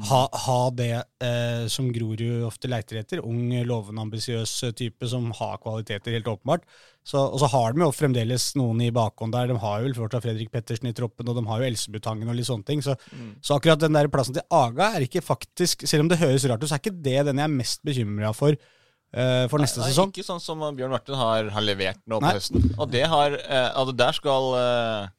ha, 0.08 0.20
ha 0.30 0.58
det 0.78 0.92
eh, 0.94 1.64
som 1.70 1.88
Grorud 1.94 2.44
ofte 2.46 2.70
leiter 2.70 3.00
etter. 3.00 3.22
Ung, 3.26 3.50
lovende, 3.66 4.04
ambisiøs 4.04 4.52
type 4.78 5.08
som 5.10 5.30
har 5.38 5.58
kvaliteter, 5.62 6.14
helt 6.14 6.30
åpenbart. 6.30 6.66
Så, 7.02 7.18
og 7.18 7.40
så 7.42 7.48
har 7.50 7.74
de 7.74 7.82
jo 7.82 7.90
fremdeles 7.94 8.52
noen 8.58 8.84
i 8.86 8.92
bakhånd 8.94 9.34
der. 9.34 9.50
De 9.50 9.58
har 9.58 9.82
jo 9.82 9.94
fortsatt 9.96 10.22
Fredrik 10.26 10.52
Pettersen 10.54 10.90
i 10.90 10.94
troppen, 10.94 11.26
og 11.26 11.38
de 11.38 11.46
har 11.48 11.62
jo 11.62 11.70
Elsebutangen 11.72 12.30
og 12.30 12.38
litt 12.38 12.50
sånne 12.50 12.68
ting. 12.68 12.84
Så, 12.84 12.94
så 13.42 13.58
akkurat 13.58 13.82
den 13.82 13.98
der 13.98 14.10
plassen 14.12 14.38
til 14.38 14.46
Aga 14.54 14.92
er 14.96 15.06
ikke 15.08 15.24
faktisk, 15.24 15.86
selv 15.88 16.06
om 16.06 16.12
det 16.12 16.22
høres 16.22 16.46
rart 16.46 16.62
ut, 16.62 16.70
så 16.70 16.78
er 16.78 16.84
ikke 16.84 17.02
det 17.02 17.18
den 17.30 17.42
jeg 17.42 17.50
er 17.50 17.58
mest 17.58 17.82
bekymra 17.86 18.30
for 18.36 18.58
for 19.52 19.60
neste 19.60 19.82
Nei, 19.82 19.90
sesong. 19.90 20.12
Ikke 20.14 20.24
sånn 20.24 20.40
som 20.40 20.62
Bjørn 20.76 20.94
Martin 20.94 21.18
har, 21.20 21.50
har 21.52 21.64
levert 21.66 22.00
nå 22.08 22.20
på 22.22 22.24
Nei. 22.28 22.36
høsten. 22.38 22.70
Og 22.80 22.88
det 22.92 23.04
har 23.12 23.34
eh, 23.36 23.68
Altså, 23.76 23.92
der 23.98 24.16
skal 24.16 24.48
uh, 24.56 25.10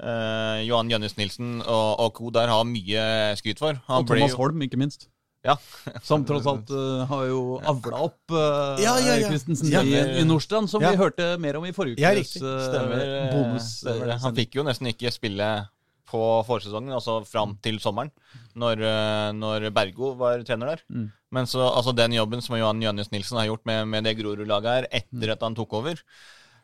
eh, 0.00 0.64
Johan 0.68 0.90
Jønnes 0.92 1.16
Nilsen 1.18 1.58
og, 1.60 2.00
og 2.00 2.12
co. 2.16 2.30
der 2.34 2.48
ha 2.52 2.62
mye 2.64 3.04
skryt 3.40 3.60
for. 3.60 3.78
Han 3.90 4.02
Og 4.02 4.10
Thomas 4.10 4.32
jo 4.32 4.40
Holm, 4.40 4.62
ikke 4.64 4.80
minst. 4.80 5.08
Ja. 5.46 5.54
Som 6.02 6.24
tross 6.26 6.46
alt 6.50 6.70
uh, 6.74 7.04
har 7.08 7.26
jo 7.30 7.42
avla 7.62 8.00
opp 8.08 8.32
uh, 8.34 8.80
Ja, 8.82 8.96
ja, 8.98 9.14
ja. 9.20 9.28
Christensen 9.30 9.70
Ja. 9.70 9.84
i, 9.86 9.94
i 10.20 10.24
Nordstrand, 10.26 10.68
som 10.70 10.82
Ja. 10.82 10.90
vi 10.92 10.98
hørte 11.00 11.28
mer 11.40 11.60
om 11.60 11.64
i 11.68 11.72
forrige 11.72 12.02
Ja, 12.02 12.10
ukes 12.16 12.34
eh, 12.42 12.78
eh, 12.98 13.30
bonus. 13.32 13.68
stemmer. 13.84 14.16
Han 14.24 14.34
fikk 14.34 14.58
jo 14.58 14.64
nesten 14.66 14.90
ikke 14.90 15.12
spille 15.14 15.46
på 16.08 16.20
forsesongen, 16.48 16.90
altså 16.96 17.20
fram 17.28 17.54
til 17.62 17.78
sommeren, 17.84 18.10
når, 18.58 18.82
eh, 18.88 19.28
når 19.36 19.68
Bergo 19.74 20.14
var 20.18 20.42
trener 20.46 20.74
der. 20.74 20.82
Mm. 20.90 21.06
Men 21.36 21.48
så 21.50 21.62
altså 21.68 21.92
den 21.96 22.16
jobben 22.16 22.42
som 22.44 22.56
Johan 22.58 22.82
Jønnes 22.82 23.12
Nilsen 23.12 23.38
har 23.40 23.50
gjort 23.50 23.66
med, 23.68 23.86
med 23.92 24.06
det 24.08 24.16
Grorud-laget 24.18 24.74
her 24.74 24.90
etter 25.02 25.34
at 25.34 25.44
han 25.44 25.56
tok 25.58 25.78
over, 25.80 26.00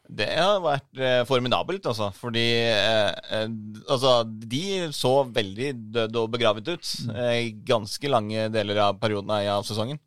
det 0.04 0.26
har 0.36 0.58
vært 0.60 1.00
eh, 1.00 1.22
formidabelt, 1.28 1.86
altså. 1.88 2.10
Fordi 2.18 2.44
eh, 2.68 3.14
eh, 3.38 3.46
altså, 3.88 4.18
de 4.24 4.90
så 4.92 5.14
veldig 5.24 5.70
døde 5.94 6.20
og 6.20 6.32
begravet 6.34 6.68
ut 6.68 6.90
eh, 7.14 7.38
i 7.46 7.54
ganske 7.64 8.10
lange 8.12 8.50
deler 8.52 8.82
av 8.84 9.00
perioden 9.00 9.32
av 9.32 9.64
sesongen. 9.64 10.00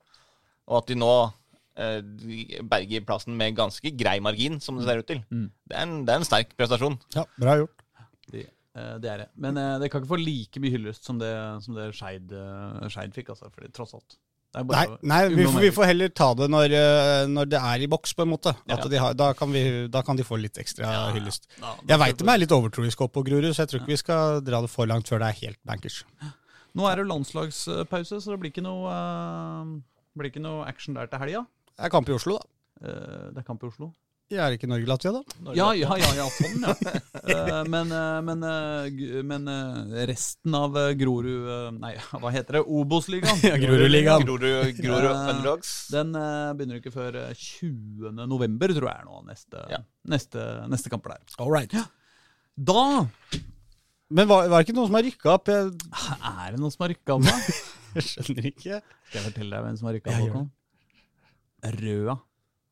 Og 0.67 0.81
at 0.81 0.91
de 0.91 0.99
nå 0.99 1.11
eh, 1.81 2.61
berger 2.61 3.07
plassen 3.07 3.37
med 3.39 3.57
ganske 3.57 3.93
grei 3.97 4.19
margin, 4.21 4.61
som 4.61 4.77
det 4.77 4.85
ser 4.85 5.01
ut 5.01 5.09
til. 5.09 5.23
Mm. 5.33 5.49
Det, 5.65 5.73
er 5.73 5.87
en, 5.87 5.97
det 6.05 6.13
er 6.13 6.21
en 6.21 6.29
sterk 6.29 6.53
prestasjon. 6.59 6.99
Ja, 7.17 7.25
bra 7.41 7.57
gjort. 7.63 7.85
De, 8.29 8.45
eh, 8.45 8.53
det 9.01 9.09
er 9.11 9.23
det. 9.23 9.27
Men 9.41 9.57
eh, 9.61 9.75
det 9.81 9.91
kan 9.91 10.01
ikke 10.01 10.13
få 10.13 10.21
like 10.21 10.61
mye 10.63 10.73
hyllest 10.73 11.07
som 11.07 11.19
det, 11.21 11.33
som 11.65 11.77
det 11.77 11.91
Skeid 11.97 12.33
eh, 12.33 13.13
fikk, 13.15 13.33
altså. 13.33 13.51
Fordi 13.53 13.71
tross 13.75 13.95
alt. 13.97 14.17
Det 14.55 14.63
Nei, 14.63 14.85
nei 15.03 15.19
vi, 15.33 15.43
får, 15.45 15.59
vi 15.61 15.71
får 15.75 15.89
heller 15.89 16.11
ta 16.15 16.29
det 16.39 16.47
når, 16.49 16.73
eh, 16.73 17.23
når 17.29 17.49
det 17.51 17.59
er 17.59 17.83
i 17.83 17.89
boks, 17.91 18.13
på 18.17 18.23
en 18.23 18.31
måte. 18.31 18.53
At 18.65 18.85
Ja. 18.85 18.89
de 18.93 19.01
har, 19.03 19.17
da, 19.17 19.31
kan 19.37 19.51
vi, 19.51 19.63
da 19.91 20.01
kan 20.07 20.17
de 20.17 20.25
få 20.25 20.39
litt 20.39 20.57
ekstra 20.57 20.87
Ja, 20.87 21.03
hyllest. 21.15 21.49
Ja, 21.59 21.75
Jeg 21.93 21.99
veit 21.99 22.21
de 22.21 22.29
er 22.31 22.41
litt 22.41 22.55
overtroiske 22.55 23.05
oppe 23.05 23.19
på 23.19 23.25
Grorud, 23.27 23.51
så 23.53 23.65
jeg 23.65 23.73
tror 23.73 23.83
ikke 23.83 23.93
vi 23.93 24.01
skal 24.01 24.41
dra 24.47 24.61
det 24.63 24.71
for 24.71 24.89
langt 24.89 25.11
før 25.11 25.21
det 25.21 25.29
er 25.33 25.41
helt 25.43 25.59
bankers. 25.67 26.03
Nå 26.77 26.87
er 26.89 27.01
det 27.01 27.07
landslagspause, 27.09 28.21
så 28.21 28.33
det 28.33 28.39
blir 28.39 28.53
ikke 28.53 28.65
noe, 28.65 28.87
uh, 28.87 29.77
blir 30.17 30.31
ikke 30.31 30.43
noe 30.43 30.65
action 30.69 30.95
der 30.97 31.09
til 31.11 31.19
helga. 31.23 31.45
Det 31.73 31.87
er 31.89 31.93
kamp 31.93 32.09
i 32.09 32.15
Oslo, 32.15 32.37
da. 32.37 32.45
Uh, 32.87 33.29
det 33.33 33.41
er 33.41 33.47
kamp 33.47 33.63
i 33.65 33.69
Oslo. 33.69 33.91
Jeg 34.27 34.41
er 34.43 34.55
ikke 34.57 34.67
Norge-Latvia, 34.67 35.11
da. 35.15 35.51
Ja, 35.55 35.69
ja, 35.77 35.93
ja, 35.95 36.07
ja 36.17 36.25
sånn, 36.35 36.63
ja. 36.65 36.73
Eh, 37.27 37.61
men 37.67 37.89
eh, 37.91 38.17
men, 38.23 38.43
eh, 38.47 39.21
men 39.27 39.47
resten 40.07 40.53
av 40.55 40.75
Grorud 40.99 41.75
Nei, 41.75 41.93
hva 42.21 42.31
heter 42.35 42.57
det? 42.59 42.61
Obos-ligaen. 42.67 43.39
Ja, 43.49 43.55
Grorud-ligaen. 43.59 44.23
Grorud, 44.27 44.79
Grorud 44.79 45.09
Underdogs. 45.11 45.71
Den 45.91 46.11
begynner 46.59 46.79
ikke 46.81 46.91
før 46.95 47.17
eh, 47.23 47.31
20. 47.35 48.11
november, 48.27 48.71
tror 48.75 48.89
jeg 48.91 49.03
er 49.03 49.07
nå. 49.07 49.23
Neste, 49.27 49.63
Ja. 49.71 49.81
neste, 50.11 50.45
neste 50.71 50.91
kamper 50.91 51.15
der. 51.15 51.23
All 51.43 51.51
right. 51.55 51.75
Da 52.57 52.85
Men 54.09 54.27
var, 54.31 54.47
var 54.51 54.59
det 54.59 54.67
ikke 54.67 54.77
noen 54.77 54.91
som 54.91 54.99
har 54.99 55.07
rykka 55.07 55.33
opp? 55.35 55.51
Jeg, 55.51 55.73
er 56.31 56.55
det 56.55 56.61
noen 56.63 56.75
som 56.75 56.83
har 56.87 56.93
rykka 56.95 57.17
opp. 57.17 57.27
da? 57.27 57.59
jeg 57.97 58.07
skjønner 58.11 58.51
ikke. 58.51 58.79
Skal 59.07 59.19
jeg 59.21 59.27
fortelle 59.31 59.55
deg 59.55 59.67
hvem 59.67 59.79
som 59.79 59.91
har 59.91 59.99
rykka 59.99 60.19
opp? 60.27 60.55
Røa 61.79 62.19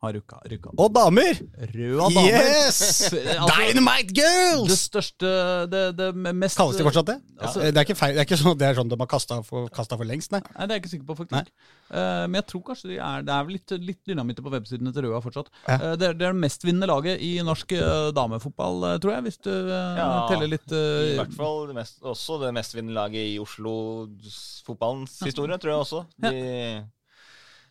har 0.05 0.15
rykka, 0.15 0.39
rykka 0.51 0.71
opp. 0.71 0.81
Og 0.85 0.91
damer! 0.95 1.39
Røda 1.73 2.09
damer. 2.15 2.29
Yes! 2.29 2.81
Altså, 3.35 3.55
Dynamite 3.59 4.13
det 4.13 4.21
Girls! 4.21 4.79
største 4.85 5.29
Det, 5.71 5.81
det 5.97 6.07
mest 6.15 6.57
Kalles 6.59 6.77
de 6.79 6.85
fortsatt 6.85 7.09
det? 7.09 7.15
Altså- 7.39 7.63
det, 7.65 7.73
er 7.75 7.87
ikke 7.87 7.97
feil, 7.97 8.15
det 8.15 8.23
er 8.23 8.27
ikke 8.27 8.39
sånn 8.39 8.57
det 8.59 8.67
er 8.67 8.77
sånn 8.77 8.91
de 8.91 8.97
har 9.01 9.09
kasta 9.11 9.39
for, 9.45 9.67
for 9.69 10.07
lengst, 10.07 10.31
nei. 10.33 10.41
Nei, 10.45 10.67
det 10.67 10.75
er 10.75 10.79
jeg 10.79 10.83
ikke 10.83 10.91
sikker 10.93 11.07
på, 11.09 11.17
faktisk. 11.23 11.51
Uh, 11.89 12.25
men 12.29 12.39
jeg 12.39 12.47
tror 12.51 12.63
kanskje 12.69 12.91
de 12.93 12.99
er, 12.99 13.25
det 13.27 13.33
er 13.35 13.47
vel 13.47 13.57
litt, 13.57 13.75
litt 13.89 14.01
dynamitter 14.09 14.45
på 14.45 14.53
websidene 14.53 14.93
til 14.95 15.07
Røa 15.07 15.21
fortsatt. 15.25 15.51
Ja. 15.67 15.77
Uh, 15.77 15.93
det, 15.99 16.11
er, 16.11 16.17
det 16.17 16.29
er 16.29 16.35
det 16.37 16.43
mestvinnende 16.45 16.89
laget 16.89 17.23
i 17.25 17.31
norsk 17.45 17.75
uh, 17.77 18.09
damefotball, 18.15 18.87
tror 19.03 19.15
jeg, 19.17 19.27
hvis 19.27 19.39
du 19.45 19.51
Ja, 19.55 20.09
teller 20.31 20.51
litt 20.51 20.71
I 20.75 21.15
hvert 21.19 21.35
fall 21.37 21.65
det 21.69 21.77
mest, 21.77 21.99
også 22.05 22.39
det 22.45 22.53
mestvinnende 22.55 22.97
laget 22.97 23.33
i 23.35 23.37
Oslo-fotballens 23.41 25.19
historie, 25.25 25.59
tror 25.61 25.75
jeg 25.75 25.85
også. 25.85 26.03
De, 26.25 26.33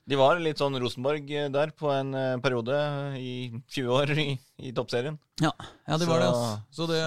de 0.05 0.17
var 0.21 0.37
litt 0.43 0.59
sånn 0.61 0.77
Rosenborg 0.83 1.31
eh, 1.33 1.47
der 1.53 1.71
på 1.73 1.89
en 1.89 2.11
eh, 2.19 2.35
periode 2.45 2.77
i 3.17 3.31
20 3.73 3.93
år 3.95 4.11
i, 4.21 4.27
i 4.69 4.73
toppserien. 4.77 5.15
Ja, 5.41 5.53
ja 5.89 5.97
de 6.01 6.09
var 6.09 6.21
det. 6.21 6.27
Så- 6.29 6.35
Altså. 6.35 6.59
Så, 6.77 6.87
det, 6.91 6.99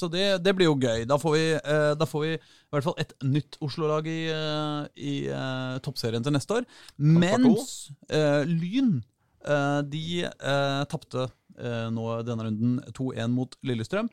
så 0.00 0.08
det, 0.10 0.24
det 0.42 0.54
blir 0.58 0.66
jo 0.66 0.74
gøy. 0.80 1.04
Da 1.06 1.18
får 1.22 1.36
vi, 1.36 1.44
eh, 1.54 1.92
da 2.00 2.08
får 2.08 2.24
vi 2.24 2.32
i 2.34 2.40
hvert 2.74 2.86
fall 2.88 2.98
et 2.98 3.14
nytt 3.22 3.58
Oslo-lag 3.62 4.08
i, 4.10 4.18
i 4.98 5.14
toppserien 5.86 6.24
til 6.26 6.34
neste 6.34 6.58
år. 6.58 6.66
Mens 6.98 7.92
eh, 8.10 8.42
Lyn 8.48 8.96
eh, 9.44 9.78
de 9.92 10.02
uh, 10.26 10.82
tapte 10.90 11.28
eh, 11.58 11.86
nå 11.94 12.08
denne 12.26 12.48
runden 12.48 12.74
2-1 12.96 13.30
mot 13.36 13.54
Lillestrøm 13.62 14.10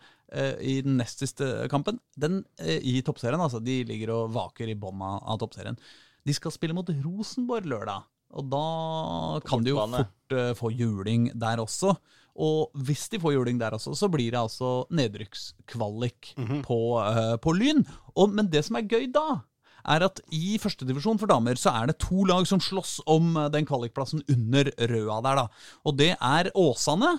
i 0.61 0.75
den 0.85 0.99
nest 0.99 1.23
siste 1.23 1.47
kampen. 1.73 1.97
Den 2.13 2.43
i 2.61 2.99
toppserien, 3.01 3.41
altså. 3.41 3.57
De 3.65 3.79
ligger 3.89 4.11
og 4.13 4.35
vaker 4.35 4.69
i 4.69 4.75
bånn 4.77 5.01
av, 5.01 5.23
av 5.25 5.39
toppserien. 5.41 5.79
De 6.21 6.35
skal 6.37 6.53
spille 6.53 6.75
mot 6.77 6.85
Rosenborg 7.01 7.65
lørdag. 7.65 8.03
Og 8.37 8.45
da 8.51 9.41
kan 9.47 9.65
de 9.65 9.73
jo 9.73 9.81
fort 9.81 10.35
uh, 10.35 10.53
få 10.57 10.71
juling 10.75 11.29
der 11.39 11.61
også. 11.63 11.95
Og 12.39 12.81
hvis 12.85 13.07
de 13.11 13.19
får 13.19 13.35
juling 13.35 13.59
der 13.59 13.75
også, 13.75 13.95
så 13.97 14.07
blir 14.11 14.31
det 14.31 14.39
altså 14.39 14.85
nedrykkskvalik 14.95 16.33
på, 16.63 16.79
uh, 17.01 17.35
på 17.41 17.55
Lyn. 17.57 17.83
Og, 18.15 18.29
men 18.35 18.51
det 18.51 18.63
som 18.67 18.79
er 18.79 18.87
gøy 18.89 19.09
da, 19.13 19.41
er 19.89 20.05
at 20.05 20.21
i 20.35 20.59
førstedivisjon 20.61 21.19
for 21.19 21.31
damer 21.31 21.57
så 21.59 21.73
er 21.81 21.89
det 21.89 21.99
to 22.03 22.25
lag 22.29 22.45
som 22.47 22.59
slåss 22.61 22.97
om 23.09 23.31
eh, 23.39 23.45
den 23.53 23.63
kvalikplassen 23.65 24.19
under 24.27 24.67
røda 24.75 25.21
der, 25.23 25.39
da. 25.39 25.69
Og 25.87 25.95
det 25.97 26.09
er 26.13 26.49
Åsane, 26.51 27.13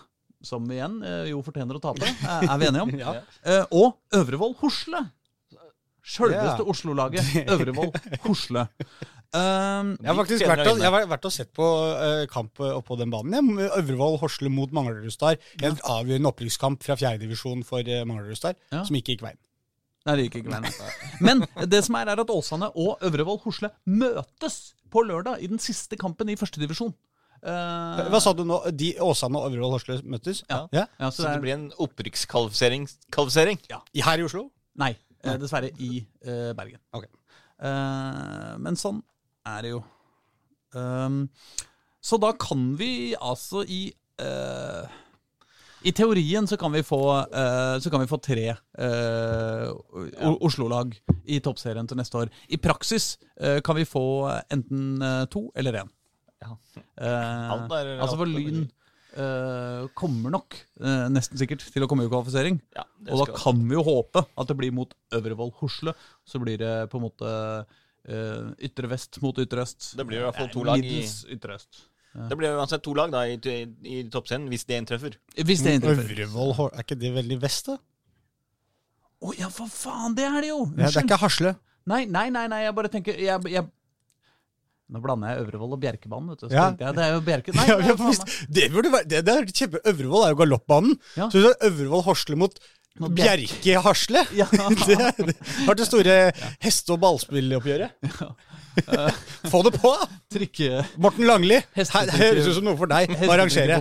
som 0.44 0.68
igjen 0.68 0.98
jo 1.30 1.40
fortjener 1.44 1.78
å 1.78 1.82
tape, 1.82 2.04
er 2.44 2.60
vi 2.60 2.68
enige 2.68 2.84
om. 2.84 2.92
Ja. 3.00 3.14
Og 3.72 3.96
Øvrevoll 4.20 4.52
Hosle. 4.60 5.06
Sjølveste 6.04 6.60
yeah. 6.62 6.70
Oslo-laget. 6.74 7.32
Øvrevoll 7.56 7.90
Hosle. 8.28 8.68
Um, 9.30 9.92
Jeg 10.02 10.08
har 10.10 10.16
faktisk 10.18 10.42
vært 10.50 10.64
og, 10.66 10.80
jeg 10.82 10.90
har 10.90 11.04
vært 11.06 11.26
og 11.28 11.32
sett 11.34 11.52
på 11.54 11.62
uh, 11.62 12.24
kamp 12.32 12.58
eh, 12.58 12.72
oppå 12.74 12.96
den 12.98 13.12
banen. 13.12 13.36
Jeg, 13.60 13.68
Øvrevoll 13.78 14.16
Horsle 14.18 14.50
mot 14.50 14.72
Manglerudstad. 14.74 15.38
En 15.62 15.76
avgjørende 15.86 16.32
opprykkskamp 16.32 16.82
fra 16.82 16.96
fjerdedivisjon 16.98 17.62
for 17.68 17.86
uh, 17.86 18.00
Manglerudstad, 18.10 18.58
Ja. 18.74 18.82
som 18.88 18.96
ikke 18.98 19.14
gikk 19.14 19.22
veien. 19.28 19.38
Nei, 20.08 20.16
det 20.18 20.24
gikk 20.26 20.40
ikke 20.40 20.50
veien. 20.56 20.66
Men 21.22 21.44
det 21.70 21.84
som 21.86 21.94
er, 22.00 22.10
er 22.10 22.22
at 22.24 22.32
Åsane 22.34 22.72
og 22.74 23.04
Øvrevoll 23.06 23.38
Horsle 23.44 23.70
møtes 23.86 24.56
på 24.90 25.04
lørdag 25.06 25.44
i 25.44 25.50
den 25.52 25.62
siste 25.62 25.94
kampen 26.00 26.32
i 26.32 26.36
førstedivisjon. 26.40 26.90
Uh, 27.44 28.08
Hva 28.10 28.18
sa 28.20 28.32
du 28.36 28.42
nå? 28.48 28.58
De 28.74 28.90
Åsane 29.04 29.38
og 29.38 29.46
Øvrevoll 29.52 29.76
Horsle 29.76 30.00
møtes? 30.10 30.42
Ja. 30.50 30.64
ja. 30.74 30.88
Ja, 30.98 31.12
så 31.12 31.22
Så 31.22 31.22
det 31.22 31.28
det 31.30 31.36
er, 31.36 31.44
blir 31.46 31.54
en 31.54 31.68
opprykkskvalifisering. 31.86 33.62
Ja, 33.70 33.78
Her 34.10 34.18
i 34.18 34.26
Oslo? 34.26 34.48
nei, 34.80 34.90
uh, 35.22 35.36
dessverre 35.38 35.70
i 35.78 36.00
eh, 36.24 36.50
Bergen. 36.56 36.80
Okay. 36.96 37.10
Eh, 37.60 38.52
men 38.64 38.76
sånn 38.80 39.02
er 39.58 39.66
det 39.66 39.74
jo. 39.74 39.82
Um, 40.74 41.24
så 42.00 42.18
da 42.20 42.32
kan 42.38 42.74
vi 42.78 43.12
altså 43.18 43.64
i 43.66 43.90
uh, 44.22 44.86
I 45.82 45.92
teorien 45.96 46.46
så 46.46 46.56
kan 46.60 46.72
vi 46.72 46.82
få, 46.86 47.00
uh, 47.24 47.76
så 47.80 47.90
kan 47.90 48.02
vi 48.02 48.08
få 48.10 48.20
tre 48.22 48.50
uh, 48.54 49.70
Oslo-lag 50.40 50.94
i 51.26 51.40
toppserien 51.42 51.88
til 51.88 51.98
neste 51.98 52.18
år. 52.20 52.30
I 52.48 52.58
praksis 52.60 53.16
kan 53.64 53.76
vi 53.76 53.86
få 53.88 54.28
enten 54.52 55.00
to 55.32 55.46
eller 55.56 55.82
én. 55.82 55.90
Ja. 56.42 56.56
Altså 57.00 58.16
for 58.18 58.28
Lyn 58.28 58.66
kommer 59.96 60.32
nok 60.34 60.56
nesten 61.10 61.38
sikkert 61.40 61.64
til 61.72 61.84
å 61.84 61.88
komme 61.90 62.04
i 62.06 62.10
kvalifisering. 62.10 62.58
Ja, 62.76 62.84
Og 63.10 63.22
da 63.22 63.38
kan 63.38 63.62
vi 63.62 63.76
jo 63.78 63.84
håpe 63.86 64.24
at 64.26 64.50
det 64.50 64.56
blir 64.58 64.74
mot 64.74 64.92
Øvrevoll 65.16 65.54
Hosle. 65.62 65.94
Så 66.26 66.42
blir 66.42 66.60
det 66.60 66.74
på 66.92 67.00
en 67.00 67.06
måte 67.06 67.32
eh, 68.08 68.50
ytre 68.68 68.88
vest 68.90 69.20
mot 69.22 69.36
ytre 69.38 69.62
øst. 69.66 69.92
Det 69.96 70.06
blir 70.06 70.20
i 70.20 70.24
hvert 70.26 70.36
fall 70.40 70.48
to 70.52 70.64
lag 70.64 70.78
i- 70.84 71.04
ytre 71.36 71.56
øst. 71.58 71.86
Det 72.28 72.34
blir 72.38 72.56
uansett 72.58 72.82
to 72.82 72.92
lag 72.94 73.12
da 73.12 73.20
i, 73.30 73.36
i, 73.38 73.58
i 73.86 74.02
toppscenen, 74.10 74.48
hvis 74.50 74.64
det 74.66 74.80
inntreffer. 74.82 75.14
Hvis 75.46 75.60
det 75.62 75.76
inntreffer. 75.78 76.08
Øvrevoll 76.26 76.70
Er 76.74 76.82
ikke 76.82 76.98
det 76.98 77.12
veldig 77.14 77.36
vest, 77.42 77.66
da? 77.70 77.76
Å 79.20 79.34
ja, 79.38 79.48
for 79.52 79.68
faen, 79.70 80.14
det 80.16 80.24
er 80.26 80.40
det 80.40 80.48
jo! 80.48 80.62
Ja, 80.78 80.88
det 80.88 80.96
er 80.96 81.04
ikke 81.04 81.18
Hasle. 81.20 81.52
Nei, 81.86 82.06
nei, 82.08 82.30
nei, 82.32 82.46
nei, 82.48 82.62
jeg 82.64 82.74
bare 82.74 82.88
tenker 82.92 83.14
jeg, 83.20 83.46
jeg, 83.52 83.66
Nå 84.90 84.98
blander 85.04 85.36
jeg 85.36 85.44
Øvrevoll 85.44 85.76
og 85.76 85.80
Bjerkebanen, 85.84 86.32
vet 86.32 86.40
du. 86.42 86.46
Så 86.48 86.56
Ja. 86.56 86.64
jeg, 86.80 86.94
det 86.96 87.04
er 87.04 87.12
jo 87.14 87.20
Bjerke... 87.28 87.52
Nei, 87.60 87.66
Ja, 87.68 87.76
det 88.50 88.64
ja, 88.64 88.70
burde 88.74 88.90
være 88.96 89.06
det, 89.12 89.20
det 89.28 89.34
er 89.36 89.46
kjempe 89.54 89.82
Øvrevoll 89.86 90.24
er 90.26 90.32
jo 90.34 90.38
galoppbanen. 90.40 90.96
Ja. 91.14 91.28
Så 91.30 91.44
det 91.44 91.52
er 91.52 91.68
Øvrevoll 91.70 92.02
Horsle 92.08 92.36
mot 92.40 92.58
Mot 93.00 93.12
Bjer- 93.16 93.40
Bjerke 93.40 93.80
Hasle. 93.86 94.22
Ja. 94.36 94.46
Det, 94.86 94.96
det 95.24 95.36
har 95.66 95.78
det 95.78 95.86
store 95.88 96.16
heste- 96.60 96.94
og 96.94 97.00
ballspilloppgjøret. 97.02 97.96
Få 99.52 99.62
det 99.66 99.72
på! 99.80 99.92
Trykke 100.30 100.84
Morten 101.02 101.26
Langli. 101.28 101.58
Her 101.74 102.12
høres 102.20 102.46
ut 102.48 102.56
som 102.60 102.68
noe 102.68 102.78
for 102.78 102.90
deg 102.90 103.10
å 103.16 103.32
arrangere. 103.34 103.80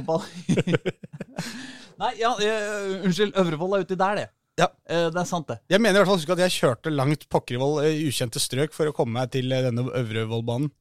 Nei, 2.00 2.14
ja, 2.22 2.32
uh, 2.32 3.04
unnskyld. 3.04 3.36
Øvrevoll 3.38 3.76
er 3.78 3.84
uti 3.86 3.98
der, 4.00 4.22
det. 4.22 4.28
Ja. 4.60 4.68
Eh, 4.92 5.08
det 5.14 5.20
er 5.22 5.28
sant, 5.28 5.48
det. 5.48 5.60
Jeg 5.72 5.80
mener 5.84 6.02
i 6.02 6.04
hvert 6.04 6.10
fall 6.26 6.36
at 6.36 6.42
jeg 6.48 6.56
kjørte 6.58 6.92
langt 6.92 7.28
pokker 7.32 7.62
i 7.88 8.08
ukjente 8.10 8.42
strøk 8.44 8.74
for 8.76 8.90
å 8.90 8.96
komme 8.96 9.16
meg 9.20 9.32
til 9.36 9.52
eh, 9.56 9.64
denne 9.64 9.86
Øvrevollbanen. 9.88 10.72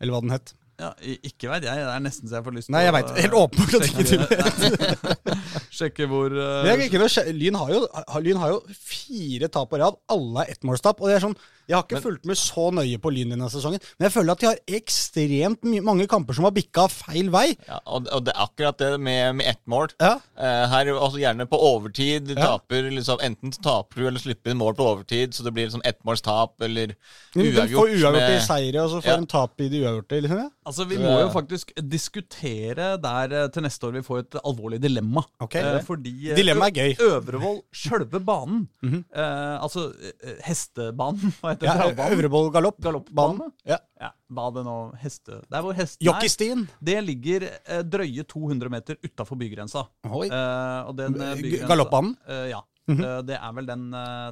Eller 0.00 0.14
hva 0.16 0.22
den 0.24 0.32
het. 0.36 0.54
Ja, 0.76 0.90
ikke 1.24 1.48
veit 1.48 1.64
jeg. 1.64 1.80
Det 1.80 1.88
er 1.88 2.02
nesten 2.04 2.28
så 2.28 2.36
jeg 2.36 2.44
får 2.44 2.56
lyst 2.56 2.68
til 2.68 2.74
Nei, 2.76 2.82
jeg 2.84 2.92
veit. 2.92 3.12
Helt 3.16 3.36
åpenbart 3.38 3.76
at 3.78 3.86
ikke 3.88 4.04
du 4.04 4.16
vet. 4.20 5.26
Sjekke 5.76 6.08
hvor 6.10 6.32
uh, 6.36 6.68
er 6.68 7.30
Lyn, 7.32 7.56
har 7.56 7.72
jo, 7.72 7.82
Lyn 8.24 8.40
har 8.42 8.52
jo 8.52 8.60
fire 8.76 9.48
tap 9.52 9.70
på 9.72 9.80
rad. 9.80 9.96
Alle 10.12 10.44
er 10.44 10.56
ettmålstap. 10.56 11.00
Og 11.00 11.08
det 11.08 11.16
er 11.16 11.24
sånn, 11.24 11.36
jeg 11.66 11.74
har 11.74 11.86
ikke 11.86 12.02
fulgt 12.04 12.28
med 12.28 12.38
så 12.38 12.68
nøye 12.76 12.98
på 13.02 13.10
Lyn 13.10 13.32
denne 13.32 13.48
sesongen, 13.50 13.82
men 13.96 14.06
jeg 14.06 14.14
føler 14.14 14.36
at 14.36 14.42
de 14.42 14.48
har 14.50 14.60
ekstremt 14.78 15.64
my 15.66 15.80
mange 15.86 16.06
kamper 16.10 16.36
som 16.36 16.46
har 16.46 16.54
bikka 16.54 16.86
feil 16.92 17.32
vei. 17.34 17.48
Ja, 17.66 17.80
og, 17.82 18.06
og 18.14 18.26
det 18.28 18.34
er 18.34 18.42
akkurat 18.44 18.78
det 18.82 18.92
med, 19.00 19.40
med 19.40 19.50
ett 19.50 19.62
mål. 19.70 19.90
Ja. 19.96 20.16
Uh, 20.38 20.66
her 20.70 20.92
altså 20.94 21.22
Gjerne 21.22 21.48
på 21.48 21.58
overtid. 21.58 22.34
Ja. 22.36 22.52
taper 22.52 22.90
liksom 22.92 23.22
Enten 23.24 23.54
taper 23.56 24.02
du 24.02 24.10
eller 24.10 24.22
slipper 24.22 24.52
inn 24.52 24.60
mål 24.60 24.76
på 24.78 24.86
overtid, 24.86 25.34
så 25.34 25.46
det 25.46 25.54
blir 25.56 25.66
liksom 25.66 25.82
ettmålstap 25.88 26.60
eller 26.68 26.92
De 27.34 27.48
Du 27.48 27.56
får 27.56 27.96
uavgjort 27.96 28.36
i 28.36 28.40
seire, 28.44 28.84
og 28.84 28.92
så 28.92 29.00
får 29.00 29.16
Ja. 29.16 29.16
de 29.24 29.30
tap 29.32 29.60
i 29.64 29.70
de 29.72 29.82
uavgjorte. 29.82 30.20
Liksom, 30.22 30.44
ja. 30.44 30.50
Altså, 30.66 30.84
Vi 30.90 30.96
må 30.98 31.12
jo 31.20 31.28
faktisk 31.30 31.70
diskutere 31.86 32.88
der 32.98 33.32
eh, 33.38 33.44
til 33.54 33.62
neste 33.62 33.86
år 33.86 33.92
vi 33.96 34.02
får 34.06 34.22
et 34.24 34.36
alvorlig 34.42 34.80
dilemma. 34.82 35.22
Ok. 35.44 35.54
Eh, 35.60 35.78
fordi 35.86 36.12
eh, 36.32 36.36
Dilemma 36.38 36.66
er 36.70 36.74
gøy. 36.74 36.94
Øvrevoll, 37.06 37.60
sjølve 37.70 38.18
banen, 38.26 38.64
eh, 38.84 39.56
altså 39.62 39.84
eh, 39.94 40.40
hestebanen, 40.46 41.30
hva 41.40 41.52
heter 41.54 41.66
det? 41.66 41.70
Ja, 41.70 41.76
Travbanen? 41.84 42.16
Øvrevoll 42.18 42.50
galopp. 42.56 42.80
Galoppbanen. 42.82 43.52
Ja. 43.68 43.78
Ja, 44.02 44.10
hva 44.36 44.48
det 44.52 44.64
nå 44.66 44.74
heste... 45.00 45.38
Der 45.54 45.62
hvor 45.64 45.76
hesten 45.78 46.02
er, 46.12 46.64
det 46.90 46.96
ligger 47.06 47.46
eh, 47.52 47.84
drøye 47.86 48.26
200 48.28 48.72
meter 48.74 48.98
utafor 49.06 49.38
bygrensa. 49.40 49.86
Eh, 50.02 50.90
og 50.90 50.96
den 50.98 51.14
bygrensa- 51.20 51.70
Galoppbanen? 51.70 52.16
Ja. 52.50 52.64
Eh, 52.90 53.22
det 53.26 53.38
er 53.38 53.54
vel 53.56 53.66
den, 53.70 53.86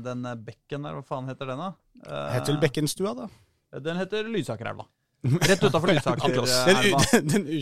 den 0.05 0.27
bekken 0.45 0.85
der, 0.87 0.99
hva 0.99 1.07
faen 1.07 1.31
heter 1.31 1.49
den 1.55 1.63
da? 1.63 1.71
Eh, 2.05 2.29
Heter 2.37 2.53
vel 2.57 2.61
Bekkenstua, 2.67 3.15
da. 3.23 3.31
Den 3.83 3.97
heter 4.03 4.27
Lysakerelva. 4.31 4.85
Rett 5.25 5.63
utafor 5.65 5.89
Lysakerelva. 5.89 6.99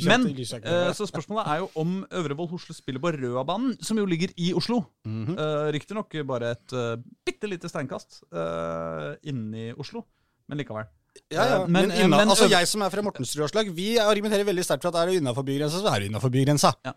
Men 0.09 0.25
eh, 0.33 0.89
så 0.97 1.07
spørsmålet 1.07 1.47
er 1.53 1.61
jo 1.63 1.69
om 1.79 1.93
Øvrevoll 2.11 2.49
Hosle 2.51 2.75
spiller 2.75 3.03
på 3.03 3.13
Røabanen, 3.15 3.77
som 3.85 4.01
jo 4.01 4.07
ligger 4.09 4.33
i 4.37 4.51
Oslo. 4.59 4.81
Mhm. 5.07 5.37
uh, 5.39 5.69
Riktignok 5.75 6.17
bare 6.27 6.51
et 6.57 6.75
uh, 6.75 6.97
bitte 7.27 7.47
lite 7.51 7.71
steinkast 7.71 8.23
uh, 8.35 9.15
inni 9.23 9.71
Oslo, 9.79 10.03
men 10.51 10.59
likevel. 10.59 10.91
Ja, 11.31 11.45
ja. 11.45 11.59
Men, 11.67 11.89
men- 11.89 11.91
innan, 11.93 12.19
men- 12.19 12.35
altså, 12.35 12.49
jeg 12.51 12.67
som 12.69 12.83
er 12.83 12.91
fra 12.91 13.05
Mortensrud 13.05 13.45
årslag, 13.47 13.71
vi 13.77 13.95
argumenterer 14.01 14.49
veldig 14.49 14.65
sterkt 14.67 14.83
for 14.87 14.91
at 14.91 15.03
er 15.03 15.13
det 15.13 15.21
innafor 15.23 15.47
bygrensa, 15.47 15.83
så 15.85 15.93
er 15.93 16.03
det 16.03 16.11
innafor 16.11 16.33
bygrensa. 16.35 16.73
Ja. 16.89 16.97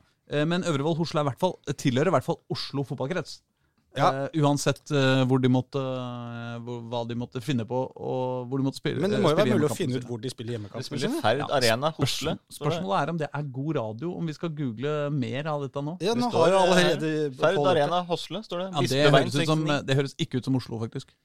Men 0.50 0.64
Øvrevoll 0.66 0.96
Hosle 0.98 1.22
er 1.22 1.28
hvert 1.28 1.40
fall, 1.40 1.54
tilhører 1.78 2.10
i 2.10 2.16
hvert 2.16 2.26
fall 2.26 2.40
Oslo 2.50 2.82
fotballkrets. 2.88 3.44
Ja. 3.96 4.08
Uh, 4.28 4.40
uansett 4.44 4.82
uh, 4.92 5.24
hvor 5.30 5.40
de 5.40 5.50
måtte, 5.52 5.80
uh, 5.80 6.56
hvor, 6.66 6.82
hva 6.92 7.02
de 7.08 7.18
måtte 7.20 7.42
finne 7.44 7.66
på, 7.68 7.82
og 7.96 8.50
hvor 8.50 8.60
de 8.60 8.68
måtte 8.68 8.82
spille. 8.82 9.00
Men 9.04 9.14
det 9.16 9.22
må 9.24 9.32
jo 9.32 9.40
være 9.40 9.56
mulig 9.56 9.70
å 9.70 9.78
finne 9.78 10.02
ut 10.02 10.08
hvor 10.10 10.20
de 10.24 10.32
spiller 10.34 10.52
Det 10.52 10.58
hjemmekampene 10.58 10.88
spiller 10.90 11.08
sine. 11.08 11.22
Ferd 11.24 11.44
Ja, 11.44 11.50
Arena 11.60 11.92
Hosle. 11.96 12.36
Det. 12.36 12.58
spørsmålet 12.58 12.98
er 13.00 13.14
om 13.14 13.22
det 13.22 13.30
er 13.40 13.46
god 13.60 13.72
radio, 13.80 14.12
om 14.20 14.32
vi 14.32 14.36
skal 14.36 14.52
google 14.58 14.96
mer 15.16 15.52
av 15.54 15.64
dette 15.68 15.86
nå. 15.86 15.96
Ja, 16.04 16.18
nå 16.18 16.32
står, 16.32 16.42
har 16.42 16.52
jo 16.56 16.64
allerede 16.66 17.14
Ferd 17.40 17.62
Arena 17.76 18.02
Hosle, 18.10 18.44
står 18.48 18.66
det. 18.66 18.68
Ja, 18.74 18.90
det, 18.96 19.06
høres 19.16 19.40
ut 19.40 19.54
som, 19.54 19.64
det 19.92 20.02
høres 20.02 20.18
ikke 20.28 20.42
ut 20.42 20.52
som 20.52 20.60
Oslo, 20.60 20.82
faktisk. 20.84 21.16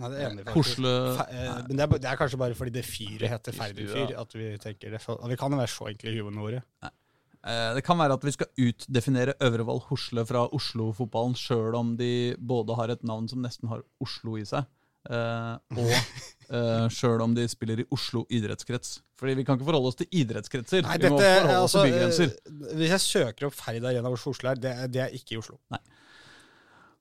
Nei, 0.00 0.08
det 0.08 0.18
er 0.22 0.30
enig, 0.30 0.44
faktisk. 0.46 0.56
Hosle 0.56 0.92
Fe- 1.18 1.28
Men 1.68 1.76
det 1.76 1.84
er, 1.84 1.94
det 2.00 2.08
er 2.08 2.18
kanskje 2.20 2.38
bare 2.40 2.56
fordi 2.56 2.72
det 2.78 2.84
fyret 2.88 3.28
heter 3.28 3.56
Ferdufyr 3.56 4.14
at 4.22 4.36
vi 4.38 4.50
tenker 4.62 4.94
det. 4.94 5.02
Vi 5.04 5.38
kan 5.40 5.52
jo 5.52 5.60
være 5.60 5.72
så 5.72 5.90
enkle 5.90 6.14
i 6.14 6.18
huene 6.22 6.44
våre. 6.46 6.62
Eh, 6.82 6.94
Det 7.42 7.82
kan 7.82 7.98
være 7.98 8.14
at 8.14 8.22
vi 8.22 8.32
skal 8.36 8.46
utdefinere 8.62 9.34
Øvrevoll 9.42 9.80
Hosle 9.88 10.22
fra 10.28 10.44
Oslo-fotballen, 10.54 11.34
sjøl 11.34 11.74
om 11.74 11.96
de 11.98 12.36
både 12.38 12.76
har 12.78 12.92
et 12.94 13.02
navn 13.02 13.26
som 13.30 13.42
nesten 13.42 13.66
har 13.72 13.80
Oslo 14.04 14.36
i 14.38 14.44
seg, 14.46 14.68
eh, 15.10 15.56
og 15.74 16.92
sjøl 16.98 17.24
om 17.24 17.34
de 17.34 17.48
spiller 17.50 17.82
i 17.82 17.86
Oslo 17.90 18.22
idrettskrets. 18.30 19.00
Fordi 19.18 19.34
vi 19.38 19.44
kan 19.46 19.58
ikke 19.58 19.66
forholde 19.68 19.90
oss 19.90 19.98
til 19.98 20.08
idrettskretser. 20.22 20.82
Nei, 20.86 20.98
vi 21.02 21.10
må 21.10 21.18
forholde 21.18 21.58
oss 21.64 21.74
altså, 21.74 21.82
til 21.82 21.92
bygrenser. 21.96 22.30
eh, 22.46 22.76
hvis 22.78 22.94
jeg 22.94 23.04
søker 23.08 23.48
opp 23.50 23.58
Ferd 23.58 23.90
Arena 23.90 24.10
Oslo 24.14 24.36
Oslo 24.36 24.50
her, 24.52 24.62
det, 24.62 24.76
det 24.94 25.02
er 25.04 25.18
ikke 25.18 25.36
i 25.36 25.42
Oslo. 25.42 25.58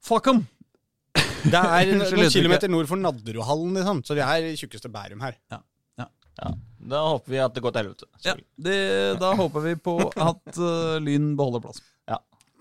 Fuck 0.02 0.32
'em! 0.32 0.42
Det 1.46 1.58
er 1.62 1.94
noen 1.98 2.30
kilometer 2.34 2.70
nord 2.70 2.90
for 2.90 2.98
Nadderudhallen, 3.02 3.74
liksom. 3.78 4.04
Så 4.06 4.18
vi 4.18 4.26
er 4.26 4.50
i 4.52 4.58
tjukkeste 4.58 4.90
Bærum 4.94 5.22
her. 5.26 5.38
Ja, 5.54 5.62
ja. 6.02 6.10
Ja, 6.42 6.52
Da 6.82 7.02
håper 7.12 7.34
vi 7.34 7.40
at 7.44 7.54
det 7.54 7.62
går 7.62 7.74
til 7.76 7.84
helvete. 7.84 8.08
Ja, 8.26 8.34
det, 8.66 8.78
da 9.22 9.34
håper 9.38 9.66
vi 9.68 9.76
på 9.78 9.96
at 10.32 10.58
uh, 10.58 10.96
Lyn 11.04 11.36
beholder 11.38 11.62
plassen. 11.68 11.86
Ja. 12.10 12.18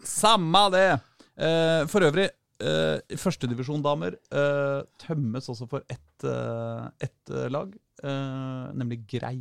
Samme 0.06 0.66
det! 0.74 0.84
Uh, 1.40 1.86
for 1.88 2.04
øvrig, 2.04 2.26
uh, 2.60 2.98
førstedivisjondamer 3.22 4.18
uh, 4.36 4.82
tømmes 5.00 5.48
også 5.52 5.68
for 5.70 5.86
ett 5.88 6.26
uh, 6.28 6.90
et 7.00 7.32
eh, 7.32 7.46
lag, 7.48 7.72
uh, 8.04 8.68
nemlig 8.76 9.00
Grei. 9.08 9.38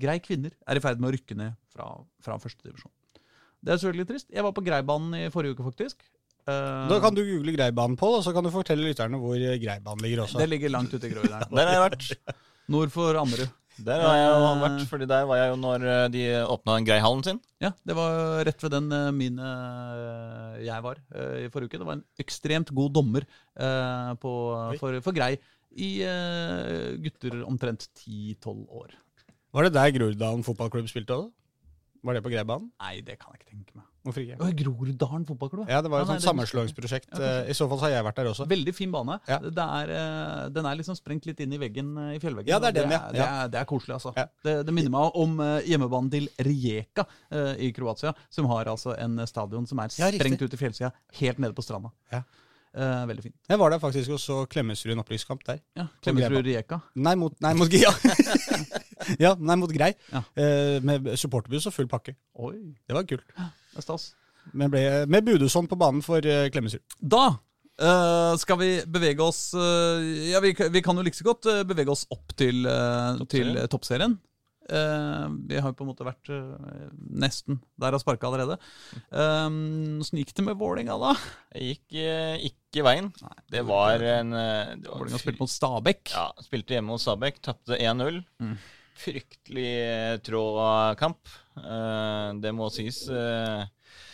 Grei 0.00 0.16
kvinner 0.24 0.54
er 0.64 0.80
i 0.80 0.82
ferd 0.82 1.02
med 1.02 1.10
å 1.10 1.14
rykke 1.18 1.36
ned 1.38 1.52
fra, 1.74 1.90
fra 2.24 2.38
førstedivisjon. 2.40 2.90
Det 3.64 3.74
er 3.74 3.80
selvfølgelig 3.80 4.08
trist. 4.08 4.28
Jeg 4.32 4.44
var 4.44 4.52
på 4.56 4.64
Greibanen 4.64 5.14
i 5.20 5.28
forrige 5.32 5.54
uke, 5.56 5.64
faktisk. 5.68 6.00
Eh, 6.44 6.88
Da 6.90 6.98
kan 7.00 7.14
du 7.16 7.22
google 7.24 7.54
Greibanen, 7.56 7.96
Pål, 7.96 8.18
og 8.18 8.24
så 8.26 8.32
kan 8.36 8.44
du 8.44 8.50
fortelle 8.52 8.84
lytterne 8.84 9.20
hvor 9.20 9.36
eh, 9.38 9.54
Greibanen 9.62 10.02
ligger 10.04 10.24
også. 10.26 10.40
Det 10.42 10.48
ligger 10.50 10.72
langt 10.74 10.92
ute 10.92 11.08
i 11.08 11.12
Groruddalen. 11.14 11.52
Der 11.56 11.70
har 11.70 11.78
jeg 11.78 11.84
vært. 11.86 12.34
Nord 12.74 12.92
for 12.92 13.16
Ammerud. 13.20 13.48
Der 13.82 14.02
har 14.04 14.16
jeg 14.16 14.28
jo 14.30 14.50
vært, 14.62 14.82
fordi 14.90 15.06
der 15.10 15.24
var 15.26 15.40
jeg 15.40 15.48
jo 15.50 15.56
når 15.58 15.84
eh, 15.90 16.04
de 16.14 16.22
åpna 16.46 16.76
Greihallen 16.86 17.24
sin. 17.26 17.40
Ja, 17.62 17.72
det 17.82 17.96
var 17.98 18.44
rett 18.46 18.62
ved 18.62 18.74
den 18.76 18.92
mine 19.16 19.48
eh, 19.48 20.60
jeg 20.68 20.84
var 20.84 21.00
eh, 21.14 21.46
i 21.46 21.48
forrige 21.50 21.72
uke. 21.72 21.80
Det 21.82 21.88
var 21.88 21.98
en 21.98 22.04
ekstremt 22.22 22.70
god 22.76 22.94
dommer 22.94 23.26
eh, 23.26 24.12
på, 24.22 24.34
for, 24.78 25.00
for 25.02 25.16
Grei 25.16 25.32
i 25.74 25.90
eh, 26.06 26.94
gutter 27.02 27.40
omtrent 27.48 27.88
10-12 28.04 28.62
år. 28.70 28.94
Var 29.54 29.66
det 29.66 29.74
der 29.74 29.94
Groruddalen 29.96 30.46
fotballklubb 30.46 30.86
spilte 30.90 31.18
òg? 31.18 31.32
Var 32.04 32.16
det 32.18 32.22
på 32.24 32.30
Greibanen? 32.32 32.70
Nei, 32.82 33.00
det 33.06 33.18
kan 33.18 33.34
jeg 33.34 33.42
ikke 33.42 33.50
tenke 33.52 33.78
meg. 33.80 33.90
Hvorfor 34.04 34.20
ikke? 34.20 34.36
Å, 34.36 34.48
Groruddalen 34.58 35.22
fotballklubb? 35.28 35.70
Ja, 35.72 35.78
det 35.84 35.88
var 35.92 36.02
et 36.02 36.10
ja, 36.10 36.12
sånt 36.12 36.26
sammenslåingsprosjekt. 36.26 37.08
Ja. 37.16 37.30
I 37.48 37.56
så 37.56 37.68
fall 37.70 37.80
så 37.80 37.86
har 37.86 37.94
jeg 37.94 38.06
vært 38.08 38.20
der 38.20 38.28
også. 38.34 38.46
Veldig 38.50 38.74
fin 38.76 38.92
bane. 38.92 39.16
Ja. 39.30 39.38
Det 39.44 39.64
er, 39.78 39.92
eh, 39.96 40.42
den 40.52 40.68
er 40.68 40.78
liksom 40.80 40.98
sprengt 40.98 41.24
litt 41.30 41.40
inn 41.40 41.56
i 41.56 41.60
veggen 41.62 41.94
eh, 42.02 42.12
i 42.18 42.20
fjellveggen. 42.20 42.52
Ja, 42.52 42.60
det 42.60 42.74
er 42.74 42.78
den, 42.82 42.92
ja. 42.92 43.00
Det 43.14 43.24
er, 43.24 43.50
det 43.54 43.62
er 43.62 43.68
koselig, 43.70 43.96
altså. 43.96 44.12
Ja. 44.18 44.28
Det, 44.44 44.58
det 44.68 44.76
minner 44.76 44.92
meg 44.92 45.18
om 45.24 45.40
eh, 45.40 45.56
hjemmebanen 45.72 46.12
til 46.12 46.28
Rijeka 46.44 47.08
i 47.64 47.72
Kroatia, 47.74 48.12
som 48.32 48.46
har 48.52 48.68
altså 48.70 48.92
en 49.00 49.18
stadion 49.28 49.64
som 49.68 49.80
er 49.82 49.92
Ja, 49.96 50.12
sprengt 50.12 50.42
ut 50.44 50.52
i 50.54 50.60
fjellsida, 50.60 50.92
helt 51.20 51.40
nede 51.40 51.56
på 51.56 51.64
stranda. 51.64 51.90
Ja. 52.12 52.22
Eh, 52.74 53.06
veldig 53.06 53.22
fin. 53.22 53.32
Jeg 53.48 53.58
var 53.60 53.70
der 53.70 53.78
faktisk 53.78 54.10
og 54.16 54.18
så 54.18 54.40
Klemetsrud 54.50 54.98
opplysningskamp 54.98 55.44
der. 55.46 55.60
Ja, 55.78 55.86
Klemetsrud 56.02 56.42
Rijeka. 56.42 56.80
Nei, 56.98 57.14
mot, 57.14 57.36
nei, 57.44 57.52
mot 57.54 57.70
Ja. 57.72 57.92
ja, 59.24 59.34
nei, 59.38 59.56
mot 59.60 59.72
Grei. 59.74 59.92
Ja. 60.12 60.22
Eh, 60.38 60.76
med 60.84 61.10
supporterbuss 61.20 61.66
og 61.70 61.74
full 61.76 61.88
pakke. 61.90 62.14
Oi, 62.40 62.56
Det 62.86 62.94
var 62.96 63.06
kult. 63.08 63.26
det 63.36 63.78
er 63.80 63.84
stas. 63.86 64.12
Men 64.52 64.70
ble, 64.70 64.84
med 65.08 65.24
Budusson 65.24 65.66
på 65.70 65.76
banen 65.80 66.02
for 66.04 66.20
uh, 66.24 66.46
Klemetsrud. 66.52 66.84
Da 67.00 67.34
Uh, 67.74 68.36
skal 68.38 68.54
vi 68.60 68.66
bevege 68.86 69.18
oss 69.18 69.48
uh, 69.58 69.98
Ja, 70.30 70.38
vi, 70.38 70.52
vi 70.54 70.78
kan 70.86 70.94
jo 70.94 71.02
like 71.02 71.18
så 71.18 71.24
godt 71.26 71.48
uh, 71.50 71.64
bevege 71.66 71.90
oss 71.90 72.04
opp 72.14 72.30
til, 72.38 72.60
uh, 72.70 73.18
til 73.26 73.50
Toppserien. 73.50 73.56
eh, 73.58 73.66
toppserien. 73.72 74.14
Eh, 74.70 75.24
vi 75.50 75.58
har 75.58 75.72
jo 75.72 75.74
på 75.80 75.82
en 75.82 75.88
måte 75.90 76.06
vært 76.06 76.30
nesten 77.18 77.58
der 77.82 77.96
og 77.98 78.00
sparka 78.04 78.30
allerede. 78.30 78.60
Åssen 79.10 80.20
gikk 80.22 80.30
det 80.38 80.44
med 80.46 80.56
Vålinga 80.60 80.94
da? 81.02 81.10
Jeg 81.58 81.74
gikk 81.74 81.98
ikke 82.52 82.86
veien. 82.86 83.10
Det 83.50 83.64
var 83.66 84.00
en 84.20 84.30
det 84.32 84.86
var 84.88 85.02
Vålinga 85.02 85.20
spilte 85.20 85.42
mot 85.42 85.52
Stabæk. 85.52 86.14
Ja, 86.14 86.28
spilte 86.46 86.78
hjemme 86.78 86.94
hos 86.94 87.04
Stabæk, 87.08 87.42
tapte 87.44 87.76
1-0. 87.76 88.22
Mm. 88.40 88.54
Fryktelig 88.98 89.70
eh, 89.82 90.16
trå 90.24 90.42
kamp. 91.00 91.30
Eh, 91.58 92.28
det 92.42 92.52
må 92.54 92.68
sies. 92.74 93.00
eh, 93.10 93.64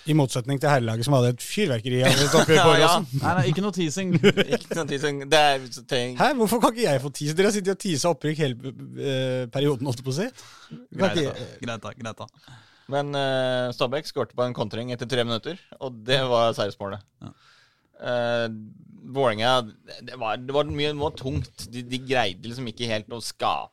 I 0.09 0.17
motsetning 0.17 0.61
til 0.61 0.71
herrelaget 0.73 1.07
som 1.07 1.15
hadde 1.19 1.35
et 1.35 1.45
fyrverkeri 1.45 2.01
oppe 2.41 2.55
i 2.55 2.59
Ja, 2.59 2.65
ja. 2.81 2.95
Nei, 3.21 3.35
nei, 3.39 3.45
ikke 3.53 3.65
noe 3.65 3.77
teasing. 3.77 4.15
ikke 4.57 4.79
noe 4.79 4.87
teasing. 4.89 5.23
det 5.31 5.43
er 5.51 5.69
så 5.73 5.85
tenk, 5.89 6.19
Hæ, 6.21 6.33
hvorfor 6.41 6.63
kan 6.65 6.75
ikke 6.75 6.87
jeg 6.89 7.05
få 7.05 7.13
tease? 7.21 7.37
Dere 7.37 7.51
har 7.53 7.57
sittet 7.59 7.77
og 7.77 7.85
teasa 7.85 8.15
opprykk 8.15 8.43
hele 8.47 8.73
eh, 8.73 9.45
perioden, 9.53 9.89
holdt 9.91 10.03
jeg 10.03 10.09
på 10.09 10.17
å 10.17 10.19
si. 10.23 10.29
Kan 10.71 11.05
Greit, 11.05 11.23
da. 11.29 11.49
Greit, 11.67 11.87
da. 11.87 11.95
Greit, 12.01 12.25
da. 12.25 12.59
Men 12.91 13.15
uh, 13.15 13.71
Stabæk 13.71 14.09
skårte 14.09 14.35
på 14.35 14.43
en 14.43 14.57
kontring 14.57 14.89
etter 14.91 15.07
tre 15.07 15.23
minutter, 15.23 15.61
og 15.79 16.01
det 16.09 16.25
var 16.27 16.57
seiersmålet. 16.57 17.05
Ja. 17.23 17.31
Eh, 18.01 18.47
Vålerenga 19.11 19.51
det 20.07 20.17
var, 20.21 20.37
det 20.41 20.55
var 20.55 20.69
mye 20.69 20.91
det 20.93 21.01
var 21.01 21.15
tungt. 21.19 21.67
De, 21.73 21.83
de 21.87 21.99
greide 22.05 22.49
liksom 22.49 22.67
ikke 22.71 22.89
helt 22.91 23.13
å 23.13 23.21
skape 23.25 23.73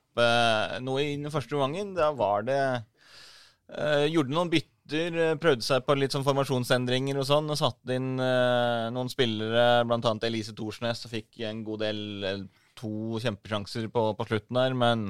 noe 0.84 1.04
i 1.04 1.16
den 1.18 1.34
første 1.34 1.58
omgangen. 1.58 1.94
Da 1.98 2.12
var 2.18 2.48
det 2.48 2.60
eh, 2.64 4.08
Gjorde 4.12 4.34
noen 4.34 4.52
bytter, 4.54 5.20
eh, 5.24 5.36
prøvde 5.42 5.66
seg 5.66 5.86
på 5.86 5.98
litt 5.98 6.16
sånn 6.16 6.26
formasjonsendringer 6.28 7.20
og 7.20 7.28
sånn, 7.30 7.52
og 7.52 7.60
satte 7.60 7.98
inn 7.98 8.16
eh, 8.24 8.88
noen 8.96 9.12
spillere, 9.12 9.84
annet 9.84 10.28
Elise 10.30 10.56
Thorsnes, 10.58 11.06
og 11.06 11.14
fikk 11.14 11.44
en 11.48 11.64
god 11.68 11.86
del 11.86 12.50
To 12.78 13.18
kjempesjanser 13.18 13.88
på, 13.90 14.02
på 14.14 14.26
slutten 14.30 14.60
der, 14.60 14.76
men 14.78 15.08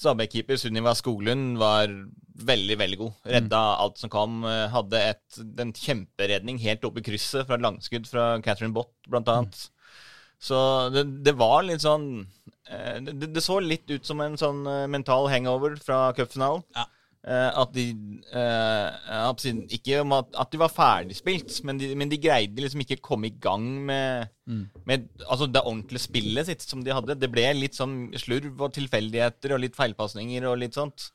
Stabæk-keeper 0.00 0.56
Sunniva 0.56 0.94
Skoglund 0.96 1.58
var 1.60 1.90
veldig, 2.40 2.76
veldig 2.80 2.98
god. 3.02 3.18
Redda 3.34 3.58
alt 3.82 4.00
som 4.00 4.08
kom. 4.12 4.40
eh, 4.48 4.66
Hadde 4.72 5.02
et, 5.10 5.40
en 5.60 5.74
kjemperedning 5.76 6.58
helt 6.62 6.86
oppe 6.88 7.02
i 7.02 7.04
krysset 7.04 7.46
fra 7.46 7.58
et 7.58 7.64
langskudd 7.66 8.08
fra 8.08 8.30
Catherine 8.40 8.72
Bott, 8.72 8.94
blant 9.06 9.28
annet. 9.28 9.66
Så 10.40 10.56
det, 10.94 11.04
det 11.26 11.34
var 11.36 11.62
litt 11.66 11.82
sånn 11.84 12.06
eh, 12.70 12.96
det, 13.04 13.28
det 13.34 13.42
så 13.44 13.58
litt 13.60 13.90
ut 13.92 14.06
som 14.08 14.22
en 14.24 14.38
sånn 14.40 14.64
eh, 14.66 14.86
mental 14.88 15.28
hangover 15.28 15.76
fra 15.84 16.06
cupfinalen. 16.16 16.64
Ja. 16.76 16.86
Eh, 17.28 17.58
At 17.60 17.74
de 17.76 17.84
Ikke 19.76 19.98
om 20.00 20.14
at, 20.16 20.30
at 20.40 20.50
de 20.54 20.60
var 20.62 20.72
ferdigspilt, 20.72 21.58
men 21.68 21.76
de, 21.76 21.90
men 21.94 22.08
de 22.08 22.16
greide 22.16 22.64
liksom 22.64 22.80
ikke 22.86 23.02
komme 23.04 23.28
i 23.28 23.34
gang 23.36 23.66
med, 23.90 24.30
med 24.88 25.04
altså 25.28 25.44
det 25.46 25.60
ordentlige 25.60 26.06
spillet 26.06 26.48
sitt 26.48 26.64
som 26.64 26.80
de 26.86 26.94
hadde. 26.96 27.18
Det 27.20 27.28
ble 27.30 27.44
litt 27.58 27.76
sånn 27.76 28.08
slurv 28.16 28.64
og 28.64 28.72
tilfeldigheter 28.78 29.52
og 29.52 29.60
litt 29.66 29.76
feilpasninger 29.76 30.48
og 30.48 30.62
litt 30.64 30.78
sånt. 30.80 31.10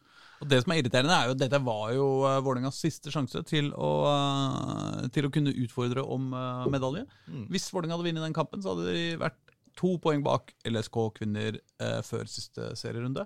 Og 0.45 0.51
Det 0.51 0.59
som 0.61 0.71
er 0.73 0.81
irriterende, 0.81 1.15
er 1.15 1.29
jo 1.29 1.33
at 1.33 1.41
dette 1.41 1.59
var 1.65 1.87
jo 1.95 2.07
uh, 2.21 2.37
Vålerengas 2.45 2.77
siste 2.77 3.09
sjanse 3.13 3.41
til 3.49 3.71
å, 3.73 3.91
eh, 4.11 5.07
til 5.15 5.25
å 5.25 5.31
kunne 5.33 5.53
utfordre 5.65 6.03
om 6.05 6.27
eh, 6.37 6.67
medalje. 6.69 7.05
Hvis 7.49 7.71
Vålerenga 7.73 7.97
hadde 7.97 8.05
vunnet 8.05 8.27
den 8.27 8.35
kampen, 8.37 8.61
så 8.61 8.75
hadde 8.75 8.93
de 8.93 9.05
vært 9.23 9.39
to 9.75 9.95
poeng 10.03 10.21
bak 10.25 10.53
LSK 10.69 10.99
kvinner 11.17 11.57
eh, 11.57 12.01
før 12.05 12.29
siste 12.29 12.71
serierunde. 12.79 13.25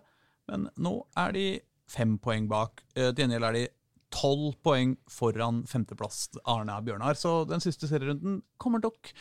Men 0.49 0.69
nå 0.81 0.95
er 1.19 1.35
de 1.35 1.45
fem 1.89 2.15
poeng 2.21 2.47
bak. 2.49 2.85
Eh, 2.95 3.11
til 3.11 3.25
gjengjeld 3.25 3.49
er 3.49 3.57
de 3.57 3.67
tolv 4.15 4.55
poeng 4.65 4.95
foran 5.11 5.63
femteplass 5.69 6.27
Arne 6.49 6.79
Bjørnar. 6.85 7.19
Så 7.19 7.43
den 7.49 7.61
siste 7.63 7.89
serierunden 7.89 8.41
kommer 8.61 8.81
nok 8.83 9.11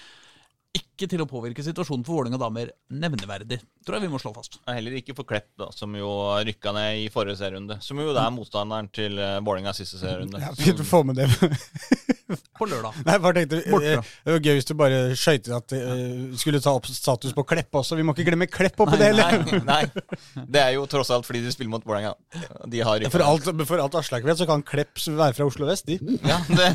ikke 0.79 1.09
til 1.11 1.23
å 1.23 1.29
påvirke 1.29 1.65
situasjonen 1.65 2.07
for 2.07 2.21
Vålerenga 2.21 2.41
damer 2.41 2.73
nevneverdig. 2.93 3.61
Tror 3.89 3.99
jeg 3.99 4.07
vi 4.07 4.13
må 4.13 4.21
slå 4.21 4.35
fast. 4.37 4.61
Heller 4.69 4.99
ikke 5.01 5.17
for 5.17 5.29
Klepp, 5.29 5.49
da, 5.61 5.71
som 5.73 5.95
jo 5.97 6.11
rykka 6.45 6.75
ned 6.77 7.07
i 7.07 7.09
forrige 7.13 7.39
serierunde. 7.41 7.79
Som 7.85 8.03
jo 8.03 8.13
det 8.13 8.21
er 8.25 8.35
motstanderen 8.35 8.91
til 8.93 9.17
Vålerenga 9.17 9.73
siste 9.77 10.01
serierunde. 10.03 10.43
ja, 10.45 10.53
fint 10.59 10.85
å 10.85 10.89
få 10.89 11.05
med 11.09 11.23
det. 11.23 11.29
På 12.59 12.67
lørdag. 12.69 12.99
Nei, 13.09 13.17
bare 13.23 13.41
tenkte, 13.41 13.63
Borte. 13.73 13.95
eh, 13.95 14.13
Det 14.27 14.35
var 14.35 14.45
gøy 14.45 14.59
hvis 14.59 14.69
du 14.69 14.75
bare 14.77 15.01
skøyt 15.17 15.49
at 15.55 15.69
at 15.69 15.75
uh, 15.77 16.37
skulle 16.39 16.61
ta 16.63 16.73
opp 16.77 16.87
status 16.91 17.35
på 17.37 17.45
Klepp 17.49 17.79
også. 17.81 17.97
Vi 17.99 18.05
må 18.07 18.15
ikke 18.15 18.29
glemme 18.31 18.49
Klepp 18.51 18.81
oppi 18.85 18.99
det 19.01 19.11
heller. 19.11 19.39
Nei, 19.49 19.61
nei. 19.69 20.45
Det 20.49 20.63
er 20.63 20.75
jo 20.77 20.87
tross 20.91 21.11
alt 21.15 21.27
fordi 21.29 21.43
de 21.45 21.53
spiller 21.55 21.73
mot 21.73 21.85
Vålerenga. 21.85 22.15
De 22.69 22.83
har 22.85 23.01
rykka 23.01 23.13
For 23.15 23.25
alt, 23.25 23.49
for 23.69 23.83
alt 23.83 23.99
Aslak 24.01 24.27
vet, 24.27 24.41
så 24.41 24.49
kan 24.49 24.65
Klepp 24.67 25.01
være 25.09 25.37
fra 25.37 25.49
Oslo 25.49 25.69
vest, 25.69 25.89
de. 25.89 25.99
Ja, 26.29 26.39
det, 26.49 26.69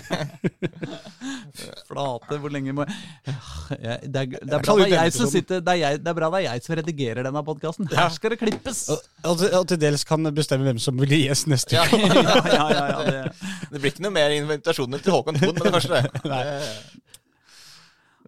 Flate, 1.88 2.38
hvor 2.42 2.54
lenge 2.54 2.74
må 2.76 2.86
jeg, 2.88 4.00
det, 4.10 4.20
er, 4.20 4.26
det, 4.34 4.56
er 4.58 4.64
bra 4.64 4.76
det 4.80 4.88
er 4.88 4.96
jeg 4.96 5.14
som 5.16 5.30
sitter, 5.30 5.62
det, 5.62 5.74
er 5.76 5.80
jeg, 5.82 6.00
det 6.02 6.10
er 6.10 6.18
bra 6.18 6.30
det 6.34 6.40
er 6.42 6.46
jeg 6.48 6.64
som 6.66 6.76
redigerer 6.80 7.03
denne 7.28 7.42
podkasten. 7.46 7.88
Her 7.92 8.10
skal 8.16 8.34
det 8.34 8.40
klippes! 8.42 8.84
Og, 8.94 9.04
og, 9.30 9.44
og 9.60 9.66
til 9.72 9.80
dels 9.82 10.04
kan 10.08 10.26
bestemme 10.36 10.68
hvem 10.68 10.80
som 10.82 10.98
blir 11.00 11.26
gjest 11.26 11.50
neste 11.52 11.78
uke. 11.80 12.00
ja, 12.10 12.36
ja, 12.50 12.68
ja, 12.74 12.84
ja, 12.90 13.00
det, 13.08 13.50
det 13.74 13.82
blir 13.84 13.92
ikke 13.94 14.06
noe 14.08 14.16
mer 14.16 14.36
invitasjoner 14.38 15.04
til 15.04 15.16
Håkon 15.18 15.40
Thon 15.42 15.58
med 15.60 15.68
det 15.68 15.74
første. 15.80 16.04
Det- 16.24 17.02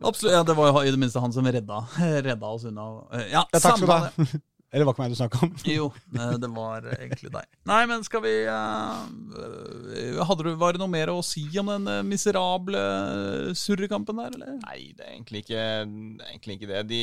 absolutt, 0.10 0.34
ja, 0.36 0.44
det 0.44 0.58
var 0.58 0.74
jo 0.74 0.84
i 0.84 0.92
det 0.92 1.00
minste 1.00 1.24
han 1.24 1.34
som 1.34 1.48
redda, 1.48 1.80
redda 2.26 2.52
oss 2.58 2.68
unna. 2.68 2.90
Ja, 3.14 3.26
Ja, 3.40 3.46
takk 3.56 3.80
skal 3.80 3.88
du 3.88 3.94
ha. 3.96 4.28
Eller 4.76 4.84
var 4.90 4.96
ikke 4.96 5.04
meg 5.06 5.12
du 5.14 5.16
snakka 5.16 5.40
om. 5.46 5.52
Jo, 5.72 5.86
eh, 6.18 6.32
det 6.42 6.48
var 6.52 6.84
egentlig 6.98 7.30
deg. 7.32 7.46
Nei, 7.70 7.78
men 7.88 8.02
skal 8.04 8.20
vi 8.26 8.32
eh, 8.44 10.24
Hadde 10.28 10.44
du, 10.44 10.50
Var 10.60 10.76
det 10.76 10.82
noe 10.82 10.92
mer 10.92 11.12
å 11.14 11.22
si 11.24 11.46
om 11.62 11.70
den 11.72 11.86
eh, 11.88 12.02
miserable 12.04 12.82
surrekampen 13.56 14.20
der, 14.20 14.36
eller? 14.36 14.58
Nei, 14.66 14.90
det 14.98 15.06
er 15.06 15.14
egentlig 15.14 15.46
ikke, 15.46 15.62
det 16.20 16.26
er 16.28 16.34
egentlig 16.34 16.58
ikke 16.58 16.72
det. 16.74 16.82
De, 16.92 17.00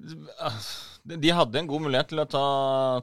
De 0.00 0.80
de 1.04 1.30
hadde 1.32 1.56
en 1.56 1.68
god 1.68 1.82
mulighet 1.86 2.10
til 2.12 2.20
å 2.20 2.26
ta, 2.28 2.44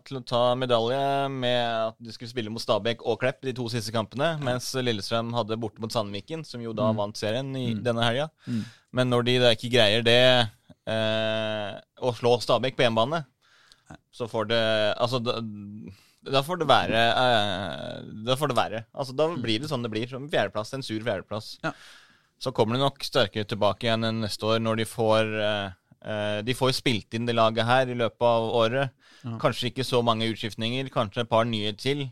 til 0.06 0.20
å 0.20 0.26
ta 0.28 0.42
medalje 0.60 1.00
med 1.34 1.62
at 1.90 1.96
de 2.04 2.14
skulle 2.14 2.30
spille 2.30 2.52
mot 2.54 2.62
Stabæk 2.62 3.02
og 3.10 3.18
Klepp 3.24 3.42
de 3.46 3.54
to 3.58 3.66
siste 3.74 3.94
kampene, 3.96 4.36
mens 4.44 4.70
Lillestrøm 4.78 5.32
hadde 5.36 5.58
borte 5.60 5.82
mot 5.82 5.94
Sandviken, 5.94 6.46
som 6.46 6.62
jo 6.62 6.76
da 6.78 6.92
vant 6.96 7.18
serien 7.18 7.50
i 7.58 7.72
denne 7.74 8.06
helga. 8.06 8.28
Men 8.94 9.10
når 9.12 9.26
de 9.28 9.38
da 9.42 9.54
ikke 9.56 9.72
greier 9.74 10.06
det, 10.06 10.20
eh, 10.86 11.72
å 11.98 12.14
slå 12.16 12.36
Stabæk 12.44 12.78
på 12.78 12.86
hjemmebane, 12.86 13.24
så 14.12 14.28
får 14.28 14.50
det 14.50 14.62
Altså, 15.00 15.20
da, 15.24 15.40
da 16.28 16.42
får 16.44 16.58
det 16.60 16.66
være 16.68 17.02
eh, 17.08 18.08
Da 18.28 18.36
får 18.36 18.52
det 18.52 18.58
være. 18.58 18.82
Altså, 18.92 19.14
da 19.16 19.30
blir 19.32 19.62
det 19.64 19.70
sånn 19.72 19.86
det 19.86 19.92
blir. 19.94 20.10
Som 20.12 20.26
fjerdeplass. 20.28 20.74
En 20.76 20.84
sur 20.84 21.00
fjerdeplass. 21.00 21.54
Ja. 21.64 21.72
Så 22.38 22.52
kommer 22.52 22.76
de 22.76 22.84
nok 22.84 23.00
sterkere 23.06 23.48
tilbake 23.48 23.88
igjen 23.88 24.04
neste 24.20 24.50
år, 24.50 24.60
når 24.60 24.82
de 24.82 24.90
får 24.90 25.32
eh, 25.40 25.78
De 26.48 26.54
får 26.56 26.70
jo 26.72 26.76
spilt 26.78 27.16
inn 27.18 27.26
det 27.28 27.36
laget 27.36 27.68
her 27.68 27.90
i 27.92 27.98
løpet 27.98 28.24
av 28.24 28.46
året. 28.56 28.94
Kanskje 29.42 29.72
ikke 29.72 29.84
så 29.84 30.00
mange 30.06 30.30
utskiftninger, 30.32 30.88
kanskje 30.94 31.26
et 31.26 31.32
par 31.32 31.44
nye 31.50 31.74
til. 31.76 32.06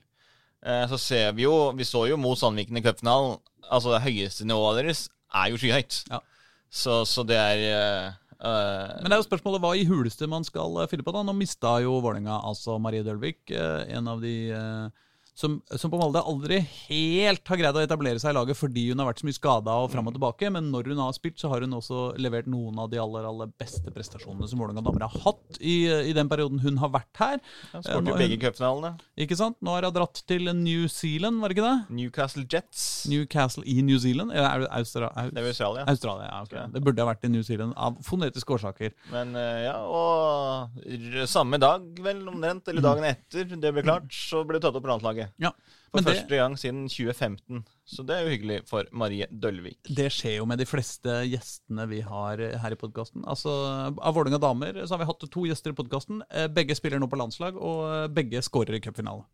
Eh, 0.66 0.86
så 0.90 0.98
ser 0.98 1.34
vi 1.38 1.46
jo 1.46 1.72
Vi 1.78 1.86
så 1.86 2.08
jo 2.10 2.18
mot 2.18 2.38
Sandviken 2.40 2.80
i 2.80 2.84
cupfinalen. 2.86 3.38
Altså, 3.70 3.94
det 3.94 4.06
høyeste 4.06 4.46
nivået 4.46 4.82
deres 4.82 5.08
er 5.34 5.52
jo 5.52 5.60
skyhøyt. 5.62 6.04
Ja. 6.12 6.22
Så, 6.70 7.04
så 7.08 7.24
det 7.26 7.38
er 7.38 7.62
eh, 7.70 8.08
eh, 8.42 8.94
Men 9.02 9.10
det 9.10 9.18
er 9.18 9.22
jo 9.22 9.28
spørsmålet 9.30 9.64
hva 9.64 9.74
i 9.78 9.86
huleste 9.90 10.30
man 10.30 10.46
skal 10.48 10.82
eh, 10.82 10.90
fylle 10.92 11.06
på. 11.06 11.14
da. 11.16 11.24
Nå 11.26 11.36
mista 11.38 11.78
jo 11.86 12.00
Vålerenga 12.02 12.42
altså 12.50 12.80
Marie 12.82 13.06
Dølvik, 13.06 13.44
eh, 13.54 13.86
en 13.96 14.10
av 14.12 14.24
de 14.26 14.36
eh, 14.54 15.05
som, 15.36 15.58
som 15.76 15.92
på 15.92 16.00
Molde 16.00 16.22
aldri 16.24 16.62
helt 16.88 17.48
har 17.52 17.60
greid 17.60 17.76
å 17.76 17.84
etablere 17.84 18.22
seg 18.22 18.32
i 18.32 18.38
laget 18.38 18.56
fordi 18.60 18.86
hun 18.90 19.02
har 19.04 19.10
vært 19.10 19.20
så 19.22 19.28
mye 19.28 19.36
skada 19.38 19.74
og 19.84 19.90
fram 19.92 20.08
og 20.08 20.16
tilbake. 20.16 20.50
Men 20.56 20.70
når 20.72 20.92
hun 20.94 21.02
har 21.04 21.16
spilt, 21.18 21.38
så 21.42 21.52
har 21.52 21.66
hun 21.66 21.76
også 21.76 22.06
levert 22.24 22.48
noen 22.52 22.80
av 22.80 22.90
de 22.92 23.00
aller 23.02 23.28
aller 23.28 23.52
beste 23.60 23.92
prestasjonene 23.92 24.48
som 24.48 24.62
Vålerenga 24.62 24.84
damer 24.86 25.06
har 25.10 25.18
hatt 25.26 25.60
i, 25.60 25.76
i 26.10 26.14
den 26.16 26.30
perioden 26.32 26.62
hun 26.64 26.80
har 26.82 26.94
vært 26.96 27.22
her. 27.22 27.40
Ja, 27.74 27.76
Eh, 27.76 27.84
skåret 27.84 28.08
jo 28.10 28.16
begge 28.18 28.38
cupfinalene. 28.42 28.94
Ikke 29.26 29.36
sant? 29.38 29.58
Nå 29.64 29.74
har 29.76 29.86
hun 29.86 29.94
dratt 29.96 30.22
til 30.30 30.48
New 30.56 30.88
Zealand, 30.92 31.42
var 31.44 31.52
det 31.52 31.58
ikke 31.58 31.68
det? 31.68 31.96
Newcastle 32.00 32.46
Jets. 32.50 32.86
Newcastle 33.12 33.66
i 33.68 33.82
New 33.86 34.00
Zealand? 34.02 34.32
Eller 34.34 34.48
er 34.48 34.64
det 34.64 34.70
Austra 34.80 35.10
Aust 35.12 35.36
Det 35.36 35.44
er 35.44 35.50
Australia. 35.52 35.86
Australia? 35.92 36.30
Ja, 36.32 36.42
ok. 36.48 36.56
Det 36.74 36.84
burde 36.88 37.04
ha 37.04 37.10
vært 37.12 37.28
i 37.28 37.32
New 37.34 37.44
Zealand 37.46 37.76
av 37.76 38.00
fonetiske 38.08 38.56
årsaker. 38.58 38.96
Men 39.12 39.36
eh, 39.40 39.66
ja, 39.68 39.76
og 39.86 41.28
samme 41.30 41.60
dag, 41.62 41.86
vel 42.06 42.24
omtrent, 42.32 42.72
eller 42.72 42.86
dagen 42.86 43.08
etter 43.12 43.52
det 43.56 43.74
ble 43.76 43.84
klart, 43.86 44.10
så 44.16 44.44
ble 44.48 44.60
det 44.60 44.66
tatt 44.66 44.80
opp 44.80 44.86
på 44.86 44.92
landslaget. 45.26 45.34
Ja. 45.42 45.52
For 45.92 46.02
Men 46.02 46.06
det, 46.06 46.14
første 46.16 46.40
gang 46.40 46.58
siden 46.60 46.88
2015. 46.90 47.64
Så 47.86 48.04
det 48.04 48.16
er 48.16 48.26
jo 48.26 48.34
hyggelig 48.34 48.58
for 48.68 48.84
Marie 48.92 49.28
Dølvik. 49.32 49.80
det 49.88 50.10
skjer 50.12 50.38
jo 50.40 50.46
med 50.46 50.60
de 50.60 50.66
fleste 50.66 51.22
gjestene 51.30 51.88
vi 51.88 52.02
har 52.02 52.40
eh, 52.40 52.58
her 52.60 52.76
i 52.76 52.76
podkasten. 52.80 53.24
Altså, 53.26 53.50
av 53.96 54.16
Vålerenga 54.16 54.42
damer 54.42 54.82
så 54.86 54.96
har 54.96 55.04
vi 55.04 55.10
hatt 55.10 55.26
to 55.32 55.46
gjester 55.48 55.72
i 55.72 55.78
podkasten. 55.78 56.22
Begge 56.54 56.76
spiller 56.76 57.00
nå 57.00 57.08
på 57.08 57.20
landslag, 57.20 57.56
og 57.56 57.86
eh, 57.88 58.08
begge 58.12 58.44
skårer 58.44 58.76
i 58.76 58.84
cupfinale. 58.84 59.26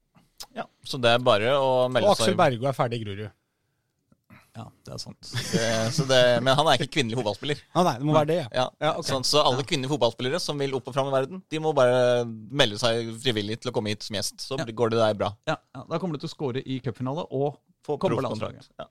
Ja, 0.57 0.65
så 0.83 0.97
det 0.97 1.11
er 1.13 1.21
bare 1.21 1.53
å 1.53 1.85
Og 1.85 1.93
melde 1.93 2.11
Aksel 2.11 2.31
seg 2.31 2.39
Bergo 2.39 2.67
er 2.69 2.75
ferdig 2.75 3.01
i 3.01 3.05
Grorud. 3.05 3.29
Ja, 4.51 4.65
det 4.83 4.91
er 4.91 4.99
sant. 4.99 5.29
det, 5.53 5.67
så 5.95 6.03
det, 6.09 6.17
Men 6.43 6.57
han 6.59 6.67
er 6.67 6.75
ikke 6.81 6.91
kvinnelig 6.97 7.15
fotballspiller. 7.21 7.61
Ah, 7.71 7.85
nei, 7.87 7.93
det 8.01 8.07
må 8.07 8.15
være 8.17 8.29
det, 8.33 8.37
ja. 8.41 8.47
Ja, 8.57 8.65
Ja, 8.83 8.91
okay. 8.99 9.07
sånn, 9.13 9.23
så 9.27 9.43
alle 9.47 9.63
kvinnelige 9.63 9.93
fotballspillere 9.93 10.41
som 10.43 10.59
vil 10.59 10.75
opp 10.75 10.89
og 10.91 10.95
fram 10.97 11.07
i 11.07 11.13
verden, 11.15 11.39
de 11.47 11.61
må 11.63 11.71
bare 11.77 12.25
melde 12.27 12.79
seg 12.81 13.13
frivillig 13.23 13.61
til 13.63 13.71
å 13.71 13.75
komme 13.77 13.93
hit 13.93 14.03
som 14.03 14.17
gjest. 14.19 14.43
Så 14.43 14.59
Ja. 14.59 14.65
går 14.67 14.91
det 14.91 14.99
der 14.99 15.15
bra. 15.21 15.31
Ja, 15.47 15.55
ja, 15.75 15.85
Da 15.87 15.99
kommer 15.99 16.19
du 16.19 16.25
til 16.25 16.29
å 16.31 16.35
skåre 16.35 16.63
i 16.65 16.81
cupfinale 16.83 17.23
og 17.31 17.59
Få 17.81 17.95
komme 17.97 18.19
på 18.19 18.21
landslaget. 18.27 18.67
Ja. 18.77 18.85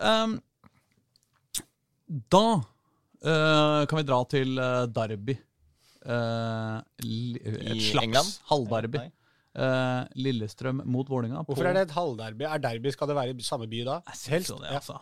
Um, 0.00 0.40
da 2.32 2.44
uh, 2.58 3.84
kan 3.86 4.00
vi 4.00 4.06
dra 4.08 4.18
til 4.30 4.58
eh, 4.58 4.86
Derby. 4.96 5.36
Uh, 6.08 6.78
et 6.98 7.04
I 7.04 7.80
slags 7.90 8.02
England? 8.02 8.32
halvderby. 8.48 9.02
Eh, 9.58 10.04
Lillestrøm 10.22 10.82
mot 10.86 11.08
Vålinga. 11.10 11.42
Hvorfor 11.46 11.66
er 11.66 11.74
det 11.74 11.88
et 11.88 11.94
halvderby? 11.96 12.44
Er 12.46 12.58
derby, 12.62 12.92
Skal 12.94 13.08
det 13.10 13.16
være 13.18 13.34
i 13.34 13.42
samme 13.42 13.66
by 13.68 13.84
da? 13.88 13.96
Jeg 14.12 14.16
synes 14.22 14.48
jo 14.52 14.58
det, 14.62 14.70
Ja. 14.70 14.78
altså. 14.78 14.98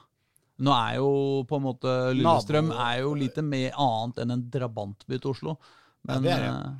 Nå 0.58 0.72
er 0.72 0.94
jo 0.96 1.44
på 1.44 1.56
en 1.58 1.62
måte 1.66 1.92
Lillestrøm 2.16 2.70
Nabo- 2.70 2.80
er 2.80 3.00
jo 3.02 3.14
lite 3.14 3.42
mer 3.44 3.70
annet 3.76 4.16
enn 4.24 4.30
en 4.32 4.44
drabantby 4.50 5.18
til 5.20 5.30
Oslo. 5.34 5.58
Men, 6.06 6.22
Ja, 6.24 6.36
det 6.36 6.40
det. 6.40 6.48
eh, 6.48 6.72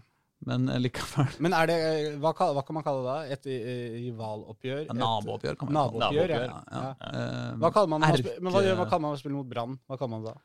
men 0.47 0.67
likevel 0.83 1.41
Men 1.41 1.53
er 1.53 1.67
det, 1.67 1.77
hva, 2.21 2.33
hva 2.33 2.65
kan 2.65 2.75
man 2.75 2.83
kalle 2.85 3.03
det 3.05 3.13
da? 3.13 3.35
Et 3.35 3.47
eh, 3.47 4.11
rivaloppgjør? 4.11 4.87
ja, 4.87 4.93
Nabooppgjør, 4.95 5.59
kan 5.59 5.73
man 5.73 5.75
kalle 5.77 5.93
det. 5.93 6.01
Nabooppgjør, 6.01 6.31
ja. 6.31 6.63
Ja. 6.73 6.95
Eh, 7.13 7.57
Hva 7.61 7.73
kaller 7.73 7.89
man, 7.89 8.03
erke- 8.03 8.41
men 8.41 8.53
hva, 8.53 8.63
hva 8.63 8.89
kaller 8.89 9.01
man 9.01 9.15
å 9.15 9.19
spille 9.21 9.35
mot 9.37 9.49
Brann? 9.49 9.79
Hva 9.91 9.99
kaller 9.99 10.11
man 10.11 10.25
det 10.25 10.33
da? 10.33 10.41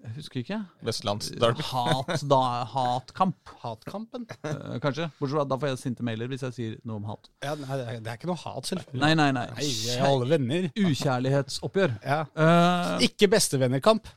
Jeg 0.00 0.14
husker 0.16 0.40
ikke. 0.40 0.56
Vestlandsderby. 0.88 1.62
Hat, 1.70 2.22
da, 2.30 2.38
hatkamp, 2.72 3.50
Hatkampen? 3.60 4.22
eh, 4.48 4.78
kanskje. 4.80 5.10
Bortsett 5.20 5.34
fra 5.36 5.44
da 5.44 5.58
får 5.60 5.68
jeg 5.74 5.80
sinte 5.82 6.06
mailer 6.06 6.30
hvis 6.32 6.40
jeg 6.46 6.54
sier 6.56 6.78
noe 6.88 6.96
om 7.02 7.04
hat. 7.10 7.28
Ja, 7.44 7.52
nei, 7.60 7.76
det 7.76 8.08
er- 8.08 8.16
ikke 8.16 8.30
noe 8.30 8.40
hat, 8.40 8.64
selvfølgelig. 8.70 9.02
Nei, 9.02 9.10
nei, 9.20 9.26
nei. 9.36 9.44
Nei, 9.52 9.66
vi 9.68 9.90
er 9.92 10.06
alle 10.08 10.28
venner. 10.32 10.70
Ukjærlighetsoppgjør. 10.80 11.94
Ja. 12.04 12.20
Eh, 12.32 13.04
Ikke 13.10 13.28
bestevennerkamp. 13.36 14.08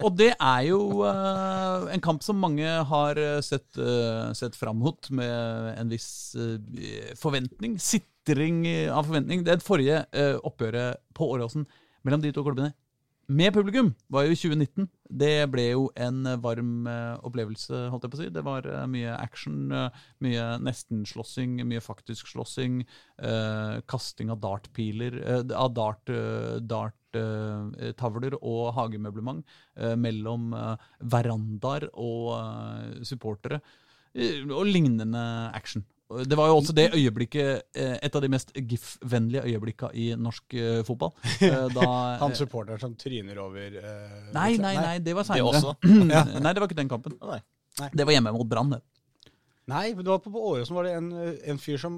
og 0.00 0.16
det 0.16 0.30
er 0.38 0.62
jo 0.68 0.80
eh, 1.10 1.88
en 1.96 2.00
kamp 2.06 2.22
som 2.22 2.38
mange 2.40 2.70
har 2.92 3.18
eh, 3.18 3.40
sett, 3.42 3.66
uh, 3.82 4.30
sett 4.32 4.54
fram 4.54 4.78
mot 4.78 5.10
med 5.10 5.74
en 5.80 5.90
viss 5.90 6.36
eh, 6.38 7.12
forventning. 7.18 7.80
Sitring 7.82 8.62
av 8.94 9.06
forventning. 9.10 9.42
Det 9.46 9.58
forrige 9.66 10.04
oppgjøret 10.46 11.02
på 11.14 11.28
Åråsen 11.34 11.66
mellom 12.06 12.22
de 12.22 12.30
to 12.34 12.42
klubbene 12.46 12.72
med 13.28 13.52
publikum 13.54 13.90
var 14.12 14.26
jo 14.26 14.34
i 14.34 14.38
2019. 14.38 14.86
Det 15.22 15.46
ble 15.50 15.64
jo 15.68 15.86
en 15.98 16.26
eh, 16.26 16.38
varm 16.42 16.86
eh, 16.90 17.14
opplevelse, 17.26 17.86
holdt 17.92 18.06
jeg 18.06 18.12
på 18.12 18.18
å 18.18 18.20
si. 18.20 18.28
Det 18.34 18.44
var 18.46 18.68
eh, 18.70 18.84
mye 18.90 19.14
action, 19.16 19.72
mye 20.24 20.44
nestenslåssing, 20.62 21.58
mye 21.66 21.82
faktisk 21.82 22.30
slåssing. 22.32 22.84
eh, 23.18 23.80
kasting 23.88 24.30
av 24.30 24.40
dartpiler, 24.40 25.18
eh, 25.22 25.42
av 25.56 25.74
dart, 25.74 26.14
dart 26.60 26.94
tavler 27.96 28.34
og 28.42 28.74
hagemøblement 28.76 29.46
mellom 29.96 30.50
verandaer 31.00 31.86
og 31.94 33.00
supportere. 33.08 33.62
og 34.50 34.66
lignende 34.66 35.22
action. 35.56 35.86
Det 36.06 36.36
var 36.38 36.46
jo 36.52 36.56
også 36.60 36.70
det 36.76 36.84
øyeblikket, 36.94 37.62
eh, 37.74 37.96
et 38.06 38.14
av 38.14 38.22
de 38.22 38.28
mest 38.30 38.52
GIF-vennlige 38.54 39.42
øyeblikka 39.42 39.88
i 39.98 40.12
norsk 40.14 40.54
eh, 40.54 40.82
fotball. 40.86 41.10
Eh, 41.42 41.64
Da, 41.74 41.86
Han 42.22 42.34
supporteren 42.38 42.78
som 42.78 42.94
tryner 42.94 43.40
over 43.42 43.74
uh, 43.82 44.28
Nei, 44.36 44.52
nei, 44.62 44.76
nei, 44.78 44.98
det 45.02 45.16
var 45.18 45.26
seinere. 45.26 45.50
også. 45.50 45.74
Nei, 46.44 46.52
det 46.54 46.60
var 46.62 46.68
ikke 46.68 46.78
den 46.78 46.92
kampen. 46.92 47.16
Å, 47.18 47.32
nei. 47.34 47.88
Det 47.92 48.06
var 48.06 48.14
hjemme 48.14 48.32
mot 48.36 48.46
Brann. 48.48 48.70
det. 48.76 48.82
Nei, 49.66 49.88
men 49.98 50.04
det 50.06 50.12
var 50.12 50.20
på, 50.22 50.30
på 50.30 50.38
Åråsen 50.52 50.76
var 50.78 50.86
det 50.86 50.92
en, 50.94 51.08
en 51.50 51.58
fyr 51.58 51.80
som 51.82 51.96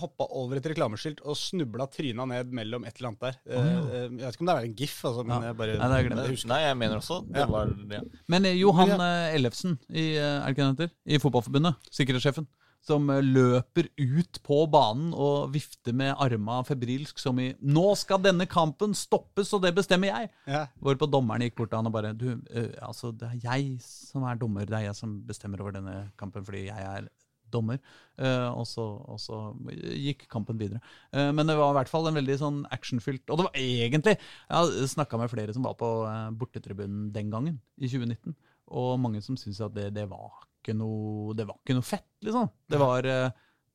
hoppa 0.00 0.24
over 0.40 0.56
et 0.56 0.64
reklameskilt 0.72 1.18
og 1.28 1.36
snubla 1.36 1.84
tryna 1.92 2.24
ned 2.30 2.48
mellom 2.56 2.86
et 2.88 2.96
eller 2.96 3.10
annet 3.10 3.26
der. 3.26 3.36
Oh, 3.44 3.66
ja. 3.68 3.82
Jeg 3.92 4.14
vet 4.22 4.38
ikke 4.38 4.40
om 4.46 4.48
det 4.48 4.54
er 4.56 4.68
en 4.70 4.76
gif, 4.78 4.94
altså, 5.04 5.24
men 5.28 5.34
Ja. 5.36 5.50
jeg 5.50 5.58
bare 5.58 5.74
Nei, 5.76 5.90
det 5.90 5.98
er 6.16 6.24
jeg 6.24 6.32
husker. 6.38 6.48
Nei, 6.54 6.60
jeg 6.64 6.78
mener 6.80 6.96
også 7.02 7.18
det 7.28 7.42
Ja. 7.44 7.46
var 7.52 7.74
det. 7.92 8.00
Men 8.32 8.48
Johan 8.56 8.94
Ellefsen 9.36 9.76
i, 9.92 10.06
er 10.16 10.46
det 10.48 10.54
ikke 10.56 10.64
han 10.64 10.72
heter? 10.80 10.94
i 11.04 11.20
Fotballforbundet, 11.20 11.76
sikkerhetssjefen, 12.00 12.48
som 12.84 13.10
eh, 13.12 13.22
løper 13.24 13.88
ut 13.98 14.40
på 14.46 14.58
banen 14.72 15.12
og 15.12 15.52
vifter 15.54 15.94
med 15.96 16.14
arma 16.20 16.60
febrilsk 16.66 17.20
som 17.20 17.38
i 17.42 17.52
'Nå 17.60 17.86
skal 17.98 18.22
denne 18.24 18.46
kampen 18.50 18.94
stoppes, 18.96 19.52
og 19.54 19.62
det 19.64 19.74
bestemmer 19.76 20.12
jeg'. 20.12 20.30
Ja. 20.46 20.66
Hvorpå 20.80 21.10
dommeren 21.10 21.44
gikk 21.44 21.56
bort 21.60 21.70
til 21.70 21.80
han 21.80 21.90
og 21.90 21.96
bare 21.96 22.12
du, 22.16 22.40
uh, 22.56 22.72
altså, 22.88 23.12
'Det 23.12 23.28
er 23.28 23.40
jeg 23.44 23.80
som 23.84 24.24
er 24.24 24.36
dommer. 24.36 24.64
Det 24.64 24.76
er 24.76 24.88
jeg 24.90 24.96
som 24.96 25.20
bestemmer 25.26 25.60
over 25.60 25.72
denne 25.72 26.10
kampen 26.18 26.44
fordi 26.44 26.66
jeg 26.66 26.80
er 26.80 27.08
dommer'. 27.52 27.80
Uh, 28.16 28.48
og, 28.56 28.66
så, 28.66 28.82
og 29.08 29.20
så 29.20 29.54
gikk 29.96 30.28
kampen 30.28 30.58
videre. 30.58 30.80
Uh, 31.12 31.32
men 31.32 31.46
det 31.46 31.56
var 31.56 31.72
i 31.72 31.78
hvert 31.80 31.88
fall 31.88 32.08
en 32.08 32.14
veldig 32.14 32.36
sånn 32.38 32.66
actionfylt 32.70 33.30
Og 33.30 33.38
det 33.38 33.46
var 33.46 33.56
egentlig 33.56 34.16
Jeg 34.18 34.88
snakka 34.88 35.18
med 35.18 35.30
flere 35.30 35.52
som 35.52 35.64
var 35.64 35.74
på 35.74 35.88
bortetribunen 36.36 37.12
den 37.12 37.30
gangen, 37.30 37.60
i 37.76 37.88
2019. 37.88 38.34
Og 38.70 39.00
mange 39.00 39.20
som 39.22 39.36
syntes 39.36 39.60
at 39.60 39.74
det, 39.74 39.94
det 39.94 40.08
var 40.08 40.49
ikke 40.60 40.76
noe 40.76 41.34
Det 41.36 41.46
var 41.48 41.56
ikke 41.58 41.76
noe 41.78 41.86
fett, 41.86 42.08
liksom. 42.26 42.50
Det 42.70 42.78
var, 42.80 43.08
eh, 43.08 43.30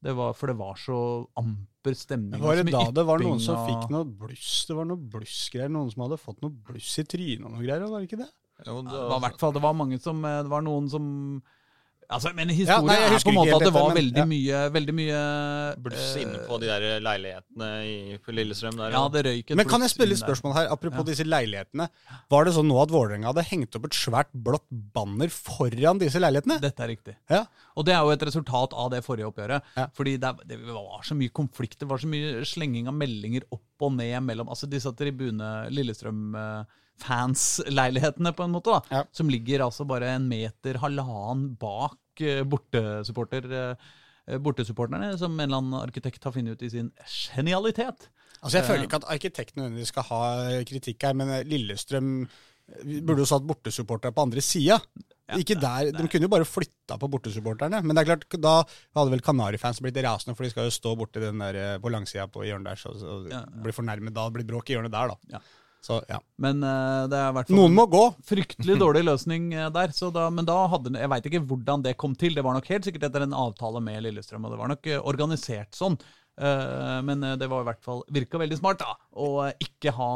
det 0.05 0.13
var 0.15 0.33
For 0.37 0.51
det 0.51 0.57
var 0.59 0.79
så 0.79 0.97
amper 1.41 1.97
stemning. 1.97 2.41
Var 2.41 2.61
det 2.61 2.71
da 2.73 2.85
det 2.93 3.05
var 3.05 3.21
noen 3.21 3.41
som 3.41 3.65
fikk 3.67 3.89
noe 3.93 4.05
bluss? 4.05 4.65
Det 4.69 4.77
var 4.77 4.87
noe 4.89 4.97
blussgreier. 4.97 5.69
Noen 5.73 5.91
som 5.93 6.05
hadde 6.05 6.21
fått 6.21 6.41
noe 6.45 6.53
bluss 6.53 6.93
i 7.01 7.05
trynet 7.09 7.45
og 7.45 7.53
noe 7.55 7.65
greier, 7.65 7.85
var 7.89 8.01
det 8.01 8.09
ikke 8.09 8.21
det? 8.23 8.31
Jo, 8.65 8.79
Det 8.87 8.95
var 8.95 9.17
i 9.17 9.23
hvert 9.25 9.39
fall, 9.41 9.51
det 9.51 9.61
var 9.65 9.73
mange 9.75 9.97
som 9.99 10.21
eh, 10.23 10.41
Det 10.45 10.51
var 10.53 10.63
noen 10.63 10.85
som 10.89 11.05
Altså, 12.09 12.31
men 12.37 12.49
Ja, 12.49 12.55
historien 12.55 12.85
nei, 12.85 12.95
jeg 13.01 13.13
er 13.15 13.23
på 13.25 13.31
en 13.31 13.35
måte 13.39 13.55
at 13.55 13.63
det 13.63 13.65
helt 13.65 13.73
var 13.73 13.85
dette, 13.89 13.95
men- 13.95 13.97
veldig 14.03 14.21
ja. 14.21 14.25
mye 14.29 14.59
Veldig 14.75 14.93
mye 14.93 15.19
Bluss 15.85 16.03
eh, 16.15 16.21
inne 16.21 16.41
på 16.45 16.59
de 16.61 16.67
der 16.69 16.85
leilighetene 17.01 17.69
i, 17.89 17.95
på 18.21 18.35
Lillestrøm 18.35 18.77
der. 18.77 18.91
Ja, 18.93 19.01
det 19.09 19.23
røyk 19.25 19.49
Men 19.57 19.65
kan 19.65 19.81
jeg 19.81 19.89
bluss 19.89 19.95
spille 19.97 20.13
et 20.17 20.21
spørsmål 20.21 20.53
her, 20.59 20.69
apropos 20.75 21.01
Ja. 21.01 21.07
disse 21.09 21.25
leilighetene? 21.25 21.87
Var 22.29 22.45
det 22.45 22.53
sånn 22.53 22.69
nå 22.69 22.77
at 22.83 22.93
Vålerenga 22.93 23.31
hadde 23.33 23.45
hengt 23.49 23.75
opp 23.79 23.85
et 23.89 23.97
svært 23.97 24.29
blått 24.35 24.67
banner 24.71 25.33
foran 25.33 25.99
disse 25.99 26.21
leilighetene? 26.21 26.59
Dette 26.61 26.85
er 26.85 26.93
riktig. 26.93 27.15
Ja. 27.29 27.45
Og 27.75 27.85
det 27.89 27.95
er 27.97 28.01
jo 28.05 28.13
et 28.13 28.27
resultat 28.29 28.73
av 28.77 28.91
det 28.93 29.01
forrige 29.03 29.25
oppgjøret. 29.33 29.61
Ja. 29.75 29.87
Fordi 29.97 30.17
det, 30.21 30.33
det 30.45 30.59
var 30.69 31.01
så 31.03 31.17
mye 31.17 31.33
konflikt, 31.33 31.79
det 31.81 31.89
var 31.89 31.97
så 31.97 32.07
mye 32.07 32.45
slenging 32.45 32.87
av 32.87 32.93
meldinger 32.93 33.43
opp 33.51 33.64
og 33.81 33.91
ned 33.97 34.21
mellom 34.23 34.47
Altså 34.49 34.67
disse 34.69 34.91
tribune 34.95 35.69
Lillestrøm-fans-leilighetene, 35.73 38.31
på 38.35 38.43
en 38.45 38.51
måte, 38.55 38.71
da, 38.71 38.81
Ja. 38.91 39.03
som 39.11 39.29
ligger 39.29 39.59
altså 39.65 39.85
bare 39.87 40.07
en 40.15 40.27
meter, 40.29 40.77
halvannen 40.79 41.57
bak 41.59 41.97
eh, 42.21 42.43
bortesupporter, 42.43 43.75
eh, 44.27 44.37
bortesupporterne, 44.37 45.17
som 45.17 45.39
en 45.39 45.49
eller 45.49 45.57
annen 45.57 45.81
arkitekt 45.81 46.23
har 46.23 46.31
funnet 46.31 46.51
ut 46.55 46.61
i 46.63 46.69
sin 46.69 46.91
genialitet. 47.35 48.07
Altså, 48.41 48.57
Jeg 48.59 48.65
føler 48.67 48.83
ikke 48.87 48.95
at 49.01 49.09
arkitekten 49.09 49.61
nødvendigvis 49.61 49.87
skal 49.93 50.03
ha 50.03 50.63
kritikk 50.63 51.01
her, 51.03 51.13
men 51.13 51.29
eh, 51.29 51.43
Lillestrøm 51.43 52.27
vi 52.83 53.01
burde 53.05 53.21
jo 53.21 53.29
satt 53.29 53.45
bortesupportere 53.45 54.13
på 54.15 54.23
andre 54.25 54.41
sida. 54.41 54.79
ikke 55.37 55.57
der, 55.59 55.91
De 55.93 56.07
kunne 56.09 56.25
jo 56.27 56.31
bare 56.31 56.45
flytta 56.45 56.97
på 57.01 57.09
bortesupporterne. 57.13 57.81
Men 57.83 57.95
det 57.95 58.03
er 58.03 58.09
klart, 58.11 58.25
da 58.41 58.55
hadde 58.97 59.13
vel 59.13 59.21
Kanarifans 59.25 59.81
blitt 59.81 59.97
rasende, 60.05 60.35
for 60.37 60.45
de 60.45 60.53
skal 60.53 60.67
jo 60.69 60.73
stå 60.73 60.95
borti 60.97 61.21
den 61.21 61.41
der 61.41 61.55
eh, 61.61 61.77
på 61.81 61.91
langsida 61.93 62.27
på 62.27 62.45
hjørnet 62.45 62.71
der. 62.71 62.81
Så, 62.81 62.95
så 62.97 63.19
Ja, 63.29 63.43
ja. 63.43 63.61
blir 63.61 63.75
fornærmet 63.75 64.13
da. 64.15 64.25
Det 64.29 64.39
blir 64.39 64.49
bråk 64.53 64.69
i 64.69 64.75
hjørnet 64.77 64.93
der, 64.93 65.13
da. 65.13 65.37
Ja. 65.37 65.43
Så 65.85 65.99
ja. 66.09 66.17
Men 66.41 66.63
uh, 66.65 67.05
det 67.05 67.17
er 67.19 67.29
i 67.29 67.33
hvert 67.37 67.49
fall 67.51 67.57
Noen 67.59 67.75
må 67.77 67.83
gå. 67.85 68.03
fryktelig 68.25 68.79
dårlig 68.81 69.03
løsning 69.05 69.51
eh, 69.53 69.69
der. 69.69 69.93
Så 69.93 70.09
da, 70.13 70.31
men 70.33 70.47
da 70.47 70.55
hadde 70.71 70.95
Jeg 70.97 71.11
veit 71.13 71.29
ikke 71.29 71.43
hvordan 71.45 71.85
det 71.85 71.93
kom 72.01 72.15
til. 72.17 72.33
Det 72.33 72.41
var 72.45 72.57
nok 72.57 72.69
helt 72.73 72.87
sikkert 72.89 73.05
etter 73.11 73.27
en 73.27 73.37
avtale 73.37 73.81
med 73.85 74.01
Lillestrøm, 74.07 74.47
og 74.49 74.55
det 74.55 74.61
var 74.63 74.73
nok 74.73 74.89
organisert 75.05 75.77
sånn. 75.77 75.99
Eh, 76.35 77.01
men 77.07 77.23
eh, 77.23 77.37
det 77.39 77.47
var 77.47 77.63
i 77.63 77.67
hvert 77.69 77.83
fall 77.85 78.01
virka 78.11 78.39
veldig 78.41 78.57
smart, 78.59 78.81
da. 78.83 78.95
Å 79.15 79.27
eh, 79.45 79.53
ikke 79.63 79.93
ha 79.95 80.09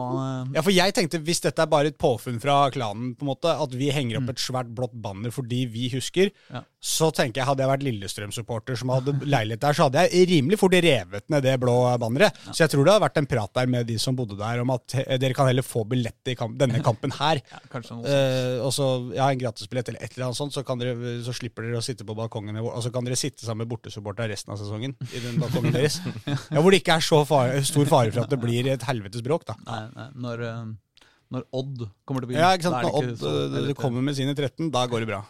Ja, 0.52 0.64
for 0.66 0.74
jeg 0.76 0.96
tenkte, 0.98 1.22
hvis 1.24 1.40
dette 1.46 1.64
er 1.64 1.70
bare 1.72 1.94
et 1.94 2.00
påfunn 2.02 2.42
fra 2.44 2.66
klanen, 2.76 3.14
på 3.16 3.24
en 3.24 3.32
måte, 3.32 3.54
at 3.54 3.76
vi 3.78 3.88
henger 3.96 4.20
opp 4.20 4.34
et 4.34 4.44
svært 4.44 4.74
blått 4.76 4.98
banner 5.00 5.32
fordi 5.32 5.64
vi 5.72 5.88
husker, 5.94 6.34
Ja. 6.52 6.64
så 6.84 7.08
tenker 7.16 7.40
jeg, 7.40 7.48
hadde 7.48 7.64
jeg 7.64 7.72
vært 7.72 7.86
Lillestrøm-supporter 7.88 8.80
som 8.80 8.92
hadde 8.92 9.16
leilighet 9.24 9.64
der, 9.64 9.78
så 9.78 9.88
hadde 9.88 10.04
jeg 10.10 10.28
rimelig 10.34 10.60
fort 10.60 10.76
revet 10.76 11.26
ned 11.32 11.46
det 11.48 11.56
blå 11.62 11.78
banneret. 12.02 12.36
Så 12.52 12.66
jeg 12.66 12.74
tror 12.74 12.88
det 12.88 12.96
har 12.98 13.04
vært 13.06 13.22
en 13.22 13.30
prat 13.30 13.54
der 13.56 13.72
med 13.72 13.88
de 13.88 13.96
som 14.02 14.18
bodde 14.18 14.38
der, 14.40 14.64
om 14.64 14.76
at 14.76 14.98
dere 15.22 15.36
kan 15.38 15.48
heller 15.48 15.66
få 15.66 15.86
billett 15.88 16.34
i 16.34 16.36
kamp, 16.40 16.58
denne 16.60 16.84
kampen 16.84 17.16
her. 17.16 17.40
ja, 17.54 17.62
kanskje 17.72 17.96
noe. 17.96 18.12
Eh, 18.12 18.60
og 18.66 18.74
så, 18.76 18.90
ja, 19.16 19.30
en 19.30 19.40
gratisbillett 19.40 19.94
eller 19.94 20.04
et 20.04 20.16
eller 20.18 20.30
annet 20.30 20.42
sånt, 20.42 20.56
så, 20.56 20.66
kan 20.68 20.82
dere, 20.82 21.20
så 21.24 21.36
slipper 21.36 21.68
dere 21.68 21.80
å 21.80 21.86
sitte 21.86 22.08
på 22.08 22.18
balkongen, 22.18 22.60
og 22.60 22.80
så 22.84 22.92
kan 22.92 23.08
dere 23.08 23.20
sitte 23.20 23.46
sammen 23.48 23.64
med 23.64 23.72
bortesupporter 23.72 24.28
resten 24.32 24.52
av 24.56 24.60
sesongen 24.60 24.96
i 25.14 25.24
den 25.24 25.40
balkongen 25.40 25.76
deres. 25.76 26.00
Ja, 26.28 26.62
hvor 26.62 26.72
det 26.72 26.82
ikke 26.84 26.96
er 26.98 27.06
så 27.06 27.20
fare, 27.28 27.62
stor 27.68 27.86
fare 27.90 28.12
for 28.16 28.24
at 28.26 28.30
det 28.34 28.40
blir 28.42 28.68
et 28.74 28.84
helvetes 28.88 29.22
bråk, 29.26 29.46
da. 29.50 29.56
Nei, 29.68 29.82
nei, 29.96 30.08
når, 30.26 30.44
eh, 30.50 31.04
når 31.36 31.44
Odd 31.62 31.86
kommer 32.10 32.26
til 32.26 32.32
byen. 32.34 32.42
Ja, 32.42 32.52
ikke 32.58 32.68
sant? 32.70 32.80
det 32.82 32.90
Når 32.90 33.00
Odd 33.02 33.18
så- 33.22 33.34
det, 33.54 33.58
eller- 33.64 33.74
kommer 33.78 34.02
med 34.02 34.16
sine 34.18 34.36
13, 34.36 34.72
da 34.74 34.86
går 34.88 35.06
det 35.06 35.10
bra. 35.12 35.22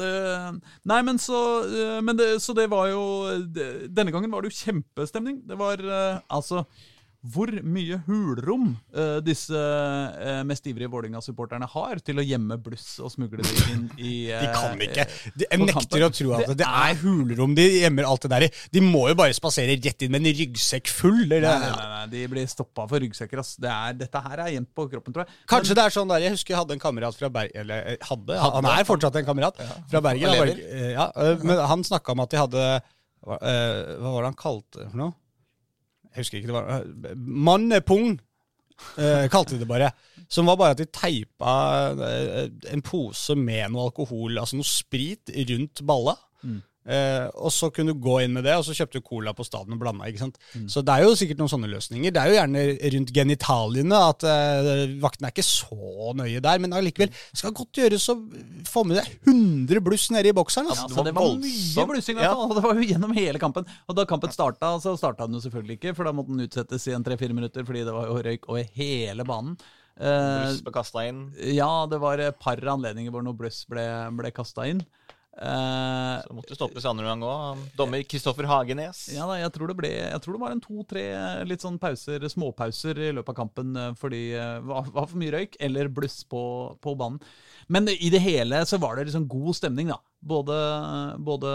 det, 0.00 0.10
nei, 0.86 1.00
men 1.02 1.18
så 1.18 1.40
eh, 1.66 2.00
men 2.00 2.16
det, 2.16 2.28
Så 2.42 2.54
det 2.54 2.68
var 2.70 2.86
jo 2.92 3.02
det, 3.46 3.92
Denne 3.94 4.12
gangen 4.14 4.30
var 4.30 4.42
det 4.42 4.52
jo 4.52 4.58
kjempestemning. 4.72 5.40
Det 5.46 5.58
var 5.58 5.74
eh, 5.82 6.20
altså 6.30 6.64
hvor 7.20 7.50
mye 7.60 7.98
hulrom 8.06 8.70
uh, 8.96 9.18
disse 9.20 9.52
uh, 9.52 10.40
mest 10.48 10.64
ivrige 10.70 10.88
Vålerenga-supporterne 10.88 11.66
har 11.68 12.00
til 12.00 12.20
å 12.20 12.24
gjemme 12.24 12.56
bluss 12.64 12.94
og 13.04 13.12
smugle 13.12 13.44
det 13.44 13.64
inn 13.74 13.82
i 14.00 14.12
De 14.40 14.46
kan 14.54 14.80
ikke. 14.80 15.04
De, 15.34 15.44
jeg 15.44 15.60
nekter 15.60 16.06
å 16.06 16.08
tro 16.16 16.32
at 16.38 16.48
Det 16.48 16.56
det, 16.62 16.68
er 16.68 16.96
hulrom 17.02 17.52
de 17.58 17.66
gjemmer 17.82 18.08
alt 18.08 18.24
det 18.24 18.32
der 18.32 18.46
i. 18.46 18.50
De 18.72 18.84
må 18.84 19.04
jo 19.10 19.18
bare 19.20 19.36
spasere 19.36 19.76
rett 19.76 20.06
inn 20.06 20.14
med 20.14 20.24
en 20.24 20.38
ryggsekk 20.40 20.88
full. 20.88 21.26
Eller? 21.26 21.44
Nei, 21.44 21.58
nei, 21.60 21.74
nei, 21.76 21.90
nei, 21.92 22.06
de 22.14 22.24
blir 22.32 22.48
stoppa 22.48 22.88
for 22.88 23.04
ryggsekker. 23.04 23.44
ass. 23.44 23.52
Det 23.60 23.68
er, 23.68 24.00
dette 24.00 24.24
her 24.24 24.44
er 24.46 24.54
gjemt 24.56 24.72
på 24.76 24.88
kroppen, 24.94 25.16
tror 25.16 25.28
jeg. 25.28 25.40
Kanskje 25.52 25.76
det 25.76 25.84
er 25.84 25.96
sånn 25.98 26.14
der, 26.14 26.24
Jeg 26.24 26.38
husker 26.38 26.56
jeg 26.56 26.62
hadde 26.62 26.78
en 26.78 26.82
kamerat 26.82 27.20
fra 27.20 27.28
Bergen 27.32 27.66
Eller 27.66 27.98
hadde, 28.00 28.40
hadde, 28.40 28.54
han 28.56 28.72
er 28.72 28.88
fortsatt 28.88 29.20
en 29.20 29.28
kamerat 29.28 29.60
fra 29.92 30.04
Bergen. 30.08 30.40
Han, 30.40 30.64
ja, 30.96 31.10
men 31.44 31.64
han 31.74 31.84
snakka 31.84 32.16
om 32.16 32.24
at 32.24 32.32
de 32.32 32.40
hadde 32.40 32.68
hva, 33.20 33.36
hva 33.36 34.14
var 34.14 34.22
det 34.22 34.30
han 34.30 34.40
kalte 34.40 34.80
det 34.80 34.88
for 34.88 35.02
noe? 35.02 35.19
Jeg 36.10 36.24
husker 36.24 36.40
ikke. 36.40 36.50
det 36.50 36.56
var 36.56 36.70
eh, 36.80 37.16
Mannepung, 37.16 38.16
eh, 38.98 39.26
kalte 39.32 39.54
de 39.54 39.62
det 39.62 39.68
bare. 39.70 39.92
Som 40.30 40.46
var 40.50 40.58
bare 40.60 40.76
at 40.76 40.82
de 40.82 40.88
teipa 40.90 41.54
eh, 41.94 42.48
en 42.72 42.82
pose 42.86 43.36
med 43.38 43.70
noe 43.70 43.88
alkohol, 43.90 44.38
altså 44.38 44.58
noe 44.58 44.68
sprit, 44.68 45.32
rundt 45.50 45.84
balla. 45.86 46.16
Eh, 46.90 47.26
og 47.38 47.52
så 47.54 47.68
kunne 47.70 47.92
du 47.94 48.00
gå 48.02 48.16
inn 48.24 48.32
med 48.34 48.42
det, 48.48 48.56
og 48.58 48.64
så 48.66 48.74
kjøpte 48.74 48.98
du 48.98 49.04
cola 49.06 49.30
på 49.36 49.44
staden 49.46 49.76
og 49.76 49.78
blanda. 49.82 50.08
ikke 50.10 50.24
sant? 50.24 50.38
Så 50.66 50.82
det 50.82 50.90
er 50.96 51.04
jo 51.06 51.12
sikkert 51.14 51.38
noen 51.38 51.52
sånne 51.52 51.68
løsninger. 51.70 52.10
Det 52.16 52.18
er 52.22 52.32
jo 52.32 52.38
gjerne 52.40 52.64
rundt 52.96 53.12
genitaliene 53.14 54.00
at 54.08 54.26
eh, 54.26 54.96
vaktene 55.04 55.28
er 55.30 55.34
ikke 55.36 55.46
så 55.46 56.14
nøye 56.18 56.42
der, 56.42 56.58
men 56.64 56.74
allikevel 56.74 57.12
skal 57.30 57.54
godt 57.54 57.78
gjøres 57.78 58.08
å 58.10 58.16
få 58.66 58.82
med 58.90 58.98
deg 58.98 59.12
100 59.30 59.84
bluss 59.86 60.08
nede 60.10 60.32
i 60.32 60.36
bokseren. 60.36 60.66
Ja, 60.72 60.78
Altså. 60.88 61.04
det 61.06 61.14
var 61.14 61.28
det 61.30 61.36
var 61.36 61.42
mye 61.44 61.88
blussing, 61.94 62.18
i 62.18 62.26
Ja. 62.26 62.34
Og 62.34 62.54
det 62.58 62.64
var 62.66 62.74
jo 62.80 62.88
gjennom 62.90 63.14
hele 63.14 63.38
kampen. 63.42 63.68
Og 63.86 63.94
da 64.00 64.04
kampen 64.10 64.32
starta, 64.34 64.74
så 64.82 64.96
starta 64.98 65.28
den 65.30 65.38
jo 65.38 65.44
selvfølgelig 65.46 65.78
ikke, 65.78 65.94
for 65.94 66.08
da 66.10 66.16
måtte 66.16 66.34
den 66.34 66.48
utsettes 66.48 66.88
i 66.90 66.96
en 66.96 67.04
tre-fire 67.06 67.36
minutter 67.36 67.62
fordi 67.68 67.84
det 67.86 67.94
var 67.94 68.08
jo 68.10 68.18
røyk 68.24 68.48
over 68.50 68.66
hele 68.80 69.26
banen. 69.28 69.54
Eh, 70.00 70.46
Bluss 70.48 70.62
ble 70.64 70.72
kastet 70.72 71.10
inn. 71.10 71.18
ja, 71.54 71.70
det 71.90 71.98
var 72.00 72.18
et 72.24 72.38
par 72.40 72.56
anledninger 72.56 73.12
hvor 73.12 73.22
noe 73.26 73.36
bluss 73.36 73.62
ble, 73.68 73.84
ble 74.16 74.30
kasta 74.32 74.64
inn. 74.70 74.80
Eh, 75.40 76.16
Så 76.26 76.34
måtte 76.34 76.56
stoppes 76.58 76.84
andre 76.90 77.06
gang 77.06 77.22
òg. 77.22 77.60
Dommer 77.78 78.02
Kristoffer 78.02 78.44
Hagenes. 78.50 79.04
ja 79.14 79.24
da, 79.30 79.36
jeg 79.38 79.52
tror 79.54 79.70
det 79.70 79.76
ble 79.78 79.88
Jeg 79.92 80.20
tror 80.24 80.34
det 80.34 80.40
var 80.42 80.50
en 80.56 80.60
to-tre 80.60 81.04
litt 81.46 81.62
sånn 81.62 81.78
pauser, 81.80 82.18
småpauser 82.28 82.98
i 82.98 83.12
løpet 83.14 83.30
av 83.30 83.38
kampen 83.38 83.76
eh, 83.78 83.92
fordi 83.94 84.22
det 84.34 84.48
var, 84.66 84.90
var 84.90 85.06
for 85.06 85.16
mye 85.22 85.30
røyk 85.36 85.54
eller 85.60 85.88
bluss 85.88 86.24
på, 86.28 86.42
på 86.82 86.96
banen. 86.98 87.20
Men 87.70 87.86
i 87.88 88.10
det 88.10 88.20
hele 88.24 88.64
så 88.66 88.80
var 88.82 88.96
det 88.98 89.06
liksom 89.06 89.28
god 89.30 89.54
stemning, 89.56 89.88
da. 89.94 90.00
Både, 90.20 90.56
både 91.22 91.52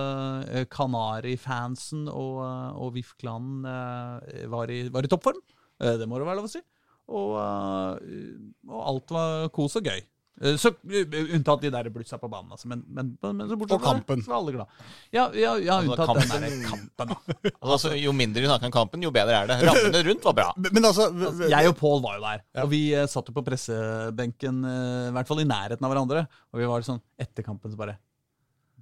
eh, 0.56 0.66
Kanari-fansen 0.72 2.08
og, 2.10 2.40
eh, 2.48 2.80
og 2.80 2.94
VIF-klanen 2.96 3.68
eh, 3.70 4.48
var, 4.56 4.72
i- 4.72 4.88
var 4.90 5.04
i 5.04 5.12
toppform. 5.12 5.44
Eh, 5.84 5.98
Det 6.00 6.08
må 6.08 6.18
det 6.18 6.26
være 6.32 6.40
lov 6.40 6.48
å 6.48 6.54
si. 6.56 6.64
Og, 7.12 7.36
eh, 7.38 8.72
og 8.72 8.82
alt 8.90 9.12
var 9.14 9.50
kos 9.54 9.76
og 9.78 9.84
gøy. 9.92 10.00
Eh, 10.42 10.56
Så 10.60 10.68
eh, 10.92 11.16
Unntatt 11.38 11.62
de 11.64 11.70
der 11.72 11.88
blussa 11.94 12.18
på 12.20 12.28
banen, 12.30 12.52
altså. 12.52 12.68
Men, 12.68 12.82
men, 12.92 13.14
men 13.24 13.48
så 13.48 13.56
bortsett 13.56 13.80
fra 13.80 13.94
det, 13.94 14.02
kampen. 14.04 14.24
så 14.26 14.34
var 14.34 14.38
alle 14.42 14.52
glad. 14.58 14.68
Ja, 15.16 15.30
ja, 15.34 15.54
ja 15.64 15.78
Altså, 15.80 15.94
unntatt 15.96 16.20
den 16.20 16.30
kampen- 16.30 16.42
der 16.42 16.70
kampen, 16.70 17.14
da. 17.46 17.52
Altså, 17.72 17.94
jo 17.96 18.12
mindre 18.12 18.44
vi 18.44 18.50
snakker 18.52 18.68
om 18.68 18.76
kampen, 18.76 19.06
jo 19.08 19.12
bedre 19.16 19.38
er 19.44 19.48
det. 19.54 19.60
Rammene 19.70 20.04
rundt 20.10 20.28
var 20.28 20.38
bra. 20.42 20.48
Men, 20.58 20.74
men 20.80 20.90
altså, 20.92 21.08
v- 21.16 21.50
Jeg 21.54 21.72
og 21.72 21.78
Pål 21.80 22.04
var 22.04 22.18
jo 22.20 22.26
der, 22.28 22.44
og 22.66 22.70
vi 22.76 22.82
uh, 23.00 23.06
satt 23.08 23.32
jo 23.32 23.38
på 23.38 23.46
pressebenken, 23.48 24.60
uh, 24.68 25.08
i 25.10 25.16
hvert 25.16 25.32
fall 25.32 25.44
i 25.46 25.48
nærheten 25.48 25.88
av 25.88 25.94
hverandre. 25.96 26.26
Og 26.54 26.60
vi 26.64 26.68
var 26.74 26.84
sånn 26.88 27.00
etter 27.22 27.46
kampen 27.48 27.72
så 27.72 27.80
bare 27.80 27.96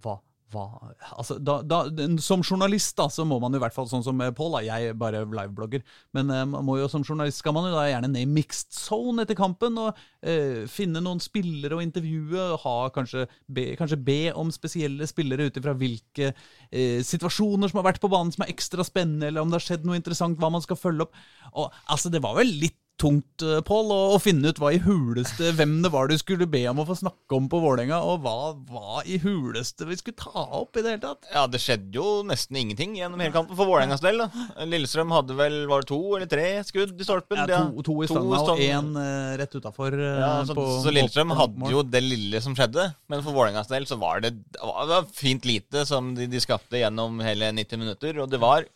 Hva? 0.04 0.18
Altså, 0.54 1.38
da, 1.42 1.58
da, 1.66 1.80
som 2.24 2.44
journalist 2.44 2.96
da, 3.00 3.08
så 3.12 3.26
må 3.28 3.40
man 3.42 3.56
i 3.56 3.62
hvert 3.62 3.76
fall 3.76 3.88
sånn 3.90 4.04
som 4.06 4.22
Paul 4.38 4.58
da, 4.58 4.64
jeg 4.66 4.96
bare 5.00 5.24
liveblogger, 5.26 5.84
men 6.18 6.32
eh, 6.34 6.44
man 6.50 6.66
må 6.68 6.78
jo 6.80 6.90
som 6.92 7.06
journalist 7.06 7.42
skal 7.42 7.56
man 7.56 7.70
jo 7.70 7.74
da 7.76 7.88
gjerne 7.90 8.12
ned 8.12 8.26
i 8.26 8.30
mixed 8.30 8.74
zone 8.76 9.26
etter 9.26 9.38
kampen 9.40 9.80
og 9.82 10.00
eh, 10.22 10.64
finne 10.72 11.02
noen 11.04 11.22
spillere 11.24 11.78
å 11.78 11.84
intervjue, 11.84 12.48
ha 12.64 12.76
kanskje 12.96 13.26
be, 13.48 13.72
kanskje 13.80 14.00
be 14.04 14.20
om 14.38 14.52
spesielle 14.54 15.08
spillere 15.10 15.50
ut 15.50 15.60
ifra 15.60 15.76
hvilke 15.78 16.32
eh, 16.32 17.02
situasjoner 17.06 17.72
som 17.72 17.82
har 17.82 17.90
vært 17.92 18.04
på 18.04 18.12
banen 18.12 18.34
som 18.36 18.46
er 18.46 18.54
ekstra 18.54 18.86
spennende, 18.88 19.30
eller 19.30 19.44
om 19.44 19.52
det 19.52 19.62
har 19.62 19.68
skjedd 19.70 19.88
noe 19.88 20.00
interessant, 20.00 20.40
hva 20.42 20.52
man 20.54 20.64
skal 20.64 20.80
følge 20.80 21.08
opp. 21.08 21.20
Og 21.54 21.70
altså, 21.92 22.12
det 22.14 22.24
var 22.24 22.38
vel 22.40 22.54
litt 22.62 22.80
tungt, 23.02 23.44
eh, 23.44 23.62
Pål, 23.66 23.92
å, 23.94 24.00
å 24.16 24.20
finne 24.22 24.52
ut 24.52 24.60
hva 24.62 24.72
i 24.76 24.82
huleste 24.84 25.52
hvem 25.58 25.80
det 25.84 25.92
var 25.94 26.10
du 26.10 26.16
skulle 26.20 26.48
be 26.50 26.62
om 26.70 26.82
å 26.82 26.86
få 26.88 26.96
snakke 27.00 27.38
om 27.38 27.50
på 27.52 27.60
Vålerenga, 27.64 28.00
og 28.06 28.24
hva, 28.26 28.54
hva 28.70 29.04
i 29.10 29.20
huleste 29.24 29.88
vi 29.90 29.98
skulle 30.00 30.20
ta 30.22 30.46
opp 30.60 30.78
i 30.78 30.84
det 30.84 30.96
hele 30.96 31.04
tatt. 31.04 31.30
Ja, 31.34 31.46
det 31.50 31.62
skjedde 31.64 31.98
jo 31.98 32.22
nesten 32.28 32.60
ingenting 32.60 32.96
gjennom 33.00 33.24
hele 33.24 33.36
kampen 33.36 33.58
for 33.58 33.70
Vålerengas 33.70 34.04
del. 34.04 34.24
da. 34.24 34.30
Lillestrøm 34.70 35.14
hadde 35.16 35.38
vel 35.38 35.60
var 35.72 35.84
det 35.84 35.92
to 35.92 36.02
eller 36.18 36.30
tre 36.32 36.48
skudd 36.68 36.94
i 36.98 37.08
stolpen. 37.08 37.44
Ja, 37.44 37.64
to, 37.66 37.86
to 37.86 37.98
i 38.06 38.10
stanga 38.12 38.42
og 38.44 38.64
én 38.64 38.94
uh, 38.98 39.34
rett 39.42 39.58
utafor. 39.58 39.98
Ja, 39.98 40.34
så, 40.48 40.58
så 40.86 40.94
Lillestrøm 40.94 41.34
hadde 41.38 41.74
jo 41.74 41.84
det 41.88 42.04
lille 42.06 42.44
som 42.46 42.58
skjedde, 42.58 42.92
men 43.12 43.26
for 43.26 43.36
Vålerengas 43.36 43.72
del 43.72 43.88
så 43.90 44.00
var 44.02 44.24
det, 44.24 44.36
det 44.54 44.64
det 44.64 44.96
var 44.96 45.08
fint 45.16 45.46
lite 45.48 45.86
som 45.88 46.14
de, 46.18 46.28
de 46.30 46.42
skapte 46.42 46.80
gjennom 46.80 47.20
hele 47.24 47.52
90 47.56 47.82
minutter, 47.82 48.20
og 48.24 48.32
det 48.32 48.40
var 48.42 48.68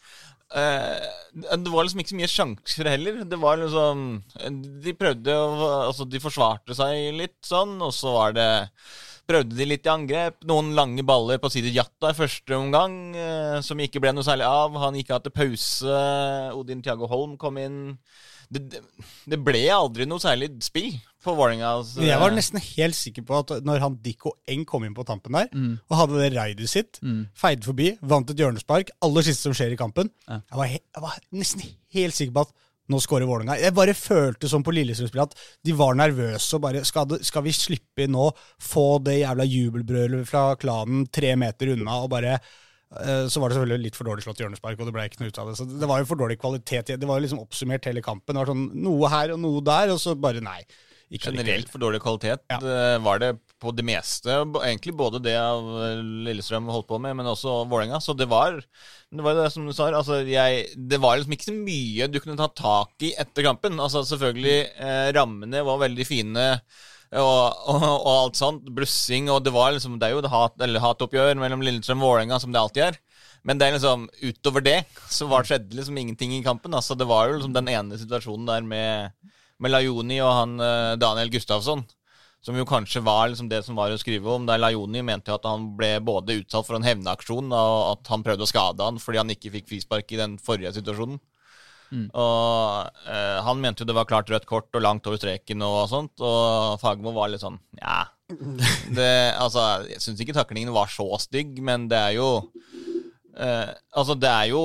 eh, 0.55 1.07
Det 1.33 1.73
var 1.73 1.83
liksom 1.85 2.03
ikke 2.03 2.13
så 2.13 2.19
mye 2.21 2.31
sjanser 2.31 2.91
heller. 2.93 3.19
Det 3.27 3.39
var 3.41 3.59
liksom 3.61 4.05
De 4.83 4.93
prøvde 4.97 5.35
å 5.35 5.67
Altså, 5.87 6.07
de 6.07 6.23
forsvarte 6.23 6.77
seg 6.77 7.11
litt 7.17 7.39
sånn, 7.45 7.77
og 7.81 7.93
så 7.95 8.15
var 8.15 8.37
det 8.37 8.49
Prøvde 9.27 9.57
de 9.59 9.65
litt 9.67 9.83
i 9.83 9.91
angrep. 9.91 10.37
Noen 10.47 10.69
lange 10.71 11.03
baller 11.03 11.39
på 11.43 11.49
Sidi 11.51 11.73
Jatta 11.75 12.13
i 12.13 12.15
første 12.15 12.55
omgang, 12.55 12.93
eh, 13.11 13.57
som 13.59 13.81
ikke 13.83 13.99
ble 13.99 14.13
noe 14.15 14.23
særlig 14.23 14.47
av. 14.47 14.77
Han 14.79 14.95
gikk 14.95 15.11
av 15.11 15.25
til 15.25 15.33
pause. 15.35 15.97
Odin 16.55 16.79
Thiago 16.81 17.09
Holm 17.11 17.33
kom 17.35 17.59
inn. 17.59 17.97
Det, 18.53 18.81
det, 19.27 19.37
ble 19.43 19.61
aldri 19.73 20.05
noe 20.07 20.21
særlig 20.23 20.47
spill 20.63 20.93
for 21.19 21.35
Vålerenga. 21.35 21.73
altså. 21.81 22.03
Jeg 22.05 22.19
var 22.21 22.31
nesten 22.31 22.61
helt 22.63 22.95
sikker 22.95 23.25
på 23.27 23.41
at 23.41 23.51
når 23.67 23.81
han 23.83 23.97
Dikko 24.03 24.35
Eng 24.47 24.63
kom 24.69 24.85
inn 24.87 24.95
på 24.95 25.03
tampen 25.07 25.35
der, 25.35 25.49
og 25.89 25.97
hadde 25.99 26.21
det 26.21 26.29
raidet 26.37 26.69
sitt, 26.71 27.01
feide 27.35 27.67
forbi, 27.67 27.89
vant 28.01 28.29
et 28.31 28.39
hjørnespark, 28.39 28.93
aller 29.03 29.27
siste 29.27 29.49
som 29.49 29.57
skjer 29.57 29.75
i 29.75 29.79
kampen 29.79 30.11
Ja. 30.29 30.39
jeg, 30.39 30.57
var 30.61 30.71
jeg 30.71 31.03
var 31.03 31.19
nesten 31.35 31.67
helt 31.97 32.15
sikker 32.15 32.33
på 32.37 32.45
at 32.47 32.55
nå 32.87 33.01
skårer 33.03 33.27
Vålerenga. 33.27 33.57
Jeg 33.59 33.75
bare 33.75 33.91
følte 33.97 34.47
som 34.47 34.63
på 34.63 34.71
Lillestrøm-spillet 34.71 35.33
at 35.33 35.41
de 35.67 35.73
var 35.75 35.97
nervøse 35.99 36.55
og 36.55 36.61
bare 36.63 36.85
skal, 36.87 37.09
det, 37.11 37.17
skal 37.27 37.43
vi 37.43 37.51
slippe 37.51 38.05
inn 38.05 38.13
nå, 38.15 38.29
få 38.63 38.85
det 39.03 39.17
jævla 39.25 39.43
jubelbrølet 39.43 40.23
fra 40.29 40.53
klanen 40.55 41.03
tre 41.11 41.33
meter 41.35 41.73
unna 41.75 41.97
og 42.05 42.13
bare 42.15 42.37
så 42.87 43.41
var 43.41 43.51
det 43.51 43.57
selvfølgelig 43.57 43.83
litt 43.83 43.97
for 43.99 44.07
dårlig 44.07 44.23
slått 44.23 44.39
hjørnespark, 44.39 44.79
og 44.79 44.87
det 44.87 44.95
ble 44.95 45.05
ikke 45.09 45.19
noe 45.21 45.31
ut 45.33 45.39
av 45.43 45.49
det. 45.51 45.55
Så 45.59 45.65
det 45.67 45.89
var 45.89 45.99
jo 45.99 46.07
for 46.09 46.19
dårlig 46.19 46.37
kvalitet. 46.39 46.93
Det 46.95 47.07
var 47.09 47.19
jo 47.19 47.25
liksom 47.27 47.41
oppsummert 47.43 47.87
hele 47.89 48.03
kampen. 48.05 48.31
Det 48.33 48.43
var 48.43 48.51
sånn 48.53 48.67
noe 48.85 49.09
her 49.11 49.33
og 49.35 49.41
noe 49.43 49.63
der, 49.65 49.91
og 49.91 49.99
så 49.99 50.15
bare 50.15 50.43
nei. 50.43 50.61
Ikke 51.07 51.31
Generelt 51.31 51.69
for 51.71 51.79
dårlig 51.79 52.01
kvalitet 52.03 52.41
Ja. 52.51 52.57
var 52.99 53.19
det 53.23 53.29
på 53.63 53.71
det 53.75 53.85
meste. 53.87 54.27
Egentlig 54.59 54.91
både 54.99 55.21
det 55.23 55.35
eh, 55.39 56.01
Lillestrøm 56.27 56.67
holdt 56.67 56.89
på 56.89 56.99
med, 56.99 57.15
men 57.15 57.29
også 57.31 57.61
Vålerenga. 57.71 58.01
Så 58.03 58.15
det 58.17 58.27
var 58.27 58.59
det 58.59 59.23
var 59.23 59.37
det 59.39 59.45
som 59.53 59.63
du 59.65 59.71
sa. 59.71 59.87
Altså, 59.95 60.19
jeg, 60.27 60.65
det 60.75 60.99
var 60.99 61.15
liksom 61.15 61.31
ikke 61.37 61.47
så 61.47 61.55
mye 61.55 62.09
du 62.11 62.19
kunne 62.19 62.35
ta 62.39 62.49
tak 62.51 63.07
i 63.07 63.13
etter 63.15 63.47
kampen. 63.47 63.79
Altså 63.79 64.03
Selvfølgelig, 64.03 64.57
eh, 64.83 65.07
rammene 65.15 65.63
var 65.63 65.79
veldig 65.85 66.07
fine. 66.07 66.45
Og, 67.15 67.67
og, 67.71 67.83
og 67.83 68.13
alt 68.13 68.39
sånt. 68.39 68.67
Blussing. 68.75 69.29
Og 69.31 69.43
det 69.45 69.53
var 69.55 69.73
liksom 69.75 69.99
Det 69.99 70.09
er 70.09 70.15
jo 70.15 70.23
et 70.23 70.31
hat, 70.31 70.63
hatoppgjør 70.87 71.37
mellom 71.39 71.63
Lillestrøm 71.63 72.03
og 72.03 72.11
Vålerenga, 72.11 72.39
som 72.43 72.53
det 72.53 72.61
alltid 72.61 72.89
er. 72.89 73.01
Men 73.47 73.59
det 73.59 73.67
er 73.67 73.77
liksom 73.77 74.07
utover 74.27 74.63
det 74.65 74.79
så 75.13 75.27
var 75.31 75.47
skjedde 75.47 75.77
liksom 75.77 75.97
ingenting 75.97 76.33
i 76.35 76.43
kampen. 76.43 76.73
Altså 76.75 76.97
Det 76.99 77.07
var 77.07 77.29
jo 77.29 77.37
liksom 77.37 77.53
den 77.55 77.69
ene 77.71 77.99
situasjonen 77.99 78.49
der 78.49 78.65
med, 78.65 79.13
med 79.59 79.71
Lajoni 79.71 80.19
og 80.19 80.33
han 80.35 80.57
eh, 80.59 80.97
Daniel 80.99 81.31
Gustavsson. 81.31 81.85
Som 82.43 82.59
jo 82.59 82.67
kanskje 82.69 83.01
var 83.03 83.27
liksom 83.31 83.47
det 83.49 83.63
som 83.65 83.79
var 83.79 83.91
å 83.91 83.99
skrive 83.99 84.29
om. 84.29 84.45
Der 84.47 84.59
Lajoni 84.61 85.01
mente 85.03 85.31
jo 85.31 85.39
at 85.39 85.47
han 85.47 85.71
ble 85.79 85.95
både 86.05 86.37
utsatt 86.41 86.67
for 86.67 86.77
en 86.77 86.85
hevnaksjon, 86.85 87.49
og 87.49 87.79
at 87.95 88.11
han 88.11 88.23
prøvde 88.23 88.45
å 88.45 88.51
skade 88.51 88.85
han 88.85 88.99
fordi 89.01 89.19
han 89.23 89.33
ikke 89.33 89.51
fikk 89.55 89.71
frispark 89.71 90.13
i 90.13 90.19
den 90.21 90.37
forrige 90.39 90.75
situasjonen. 90.77 91.17
Og 92.11 93.07
eh, 93.07 93.37
han 93.45 93.61
mente 93.63 93.83
jo 93.83 93.87
det 93.87 93.95
var 93.95 94.05
klart 94.09 94.29
rødt 94.33 94.45
kort 94.49 94.75
og 94.75 94.81
langt 94.83 95.07
over 95.07 95.17
streken 95.21 95.61
og 95.63 95.85
sånt, 95.91 96.19
og 96.19 96.79
Fagermo 96.81 97.13
var 97.15 97.29
litt 97.31 97.41
sånn 97.45 97.59
ja. 97.79 98.03
Det, 98.97 99.11
altså, 99.39 99.85
jeg 99.87 100.01
syns 100.03 100.19
ikke 100.19 100.35
taklingen 100.35 100.73
var 100.75 100.89
så 100.91 101.07
stygg, 101.23 101.61
men 101.63 101.87
det 101.87 101.97
er 102.09 102.17
jo 102.17 102.27
eh, 103.39 103.71
Altså, 103.95 104.15
det 104.19 104.29
er 104.33 104.51
jo 104.51 104.61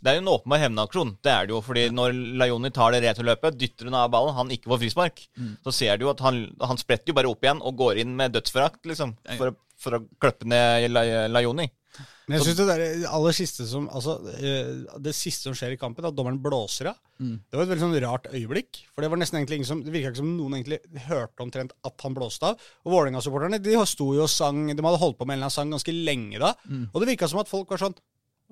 det 0.00 0.08
er 0.08 0.14
jo 0.16 0.20
en 0.22 0.28
åpenbar 0.32 0.60
hevnaksjon. 0.62 1.10
Det 1.20 1.28
er 1.28 1.44
det 1.44 1.52
jo, 1.52 1.58
fordi 1.60 1.82
når 1.92 2.14
Lajoni 2.40 2.70
tar 2.72 2.94
det 2.94 3.02
returløpet, 3.04 3.58
dytter 3.60 3.84
hun 3.90 3.96
av 3.98 4.06
ballen, 4.08 4.32
han 4.32 4.48
ikke 4.54 4.70
får 4.72 4.78
frispark, 4.80 5.18
så 5.66 5.74
ser 5.76 5.98
du 6.00 6.06
jo 6.06 6.12
at 6.14 6.22
han, 6.24 6.38
han 6.64 6.80
spretter 6.80 7.12
jo 7.12 7.16
bare 7.18 7.28
opp 7.28 7.44
igjen 7.44 7.60
og 7.60 7.76
går 7.76 8.00
inn 8.00 8.14
med 8.16 8.32
dødsforakt, 8.32 8.80
liksom, 8.88 9.12
for, 9.36 9.52
for 9.76 9.98
å 9.98 10.00
klippe 10.24 10.48
ned 10.48 10.86
La- 10.88 11.26
Lajoni. 11.28 11.68
Men 11.98 12.36
jeg 12.36 12.44
synes 12.46 12.58
det 12.60 12.66
der 12.68 13.08
aller 13.10 13.34
siste 13.34 13.64
som 13.66 13.88
Altså, 13.90 14.14
eh, 14.38 14.68
det 15.02 15.14
siste 15.18 15.48
som 15.48 15.56
skjer 15.58 15.74
i 15.74 15.78
kampen, 15.80 16.06
at 16.06 16.14
dommeren 16.14 16.38
blåser 16.42 16.92
av, 16.92 17.00
det 17.20 17.56
var 17.58 17.64
et 17.66 17.72
veldig 17.72 17.82
sånn 17.82 17.96
rart 18.04 18.28
øyeblikk. 18.30 18.82
For 18.94 19.04
det 19.04 19.10
var 19.12 19.20
nesten 19.20 19.40
egentlig 19.40 19.58
ingen 19.60 19.68
som 19.68 19.82
Det 19.84 19.92
virka 19.92 20.12
ikke 20.12 20.22
som 20.22 20.30
noen 20.38 20.54
egentlig 20.56 20.78
hørte 21.08 21.44
omtrent 21.44 21.74
at 21.84 22.06
han 22.06 22.14
blåste 22.16 22.46
av. 22.52 22.62
Og 22.86 22.94
Vålerenga-supporterne 22.94 23.60
de 23.60 23.74
sto 23.90 24.12
jo 24.16 24.22
og 24.24 24.30
sang 24.32 24.62
De 24.70 24.86
hadde 24.86 25.02
holdt 25.02 25.18
på 25.18 25.26
med 25.26 25.34
en 25.34 25.42
eller 25.42 25.50
annen 25.50 25.58
sang 25.58 25.74
ganske 25.74 25.92
lenge 25.96 26.38
da. 26.40 26.54
Og 26.94 27.00
det 27.02 27.10
virka 27.12 27.28
som 27.28 27.42
at 27.42 27.50
folk 27.50 27.68
var 27.74 27.82
sånn 27.82 27.98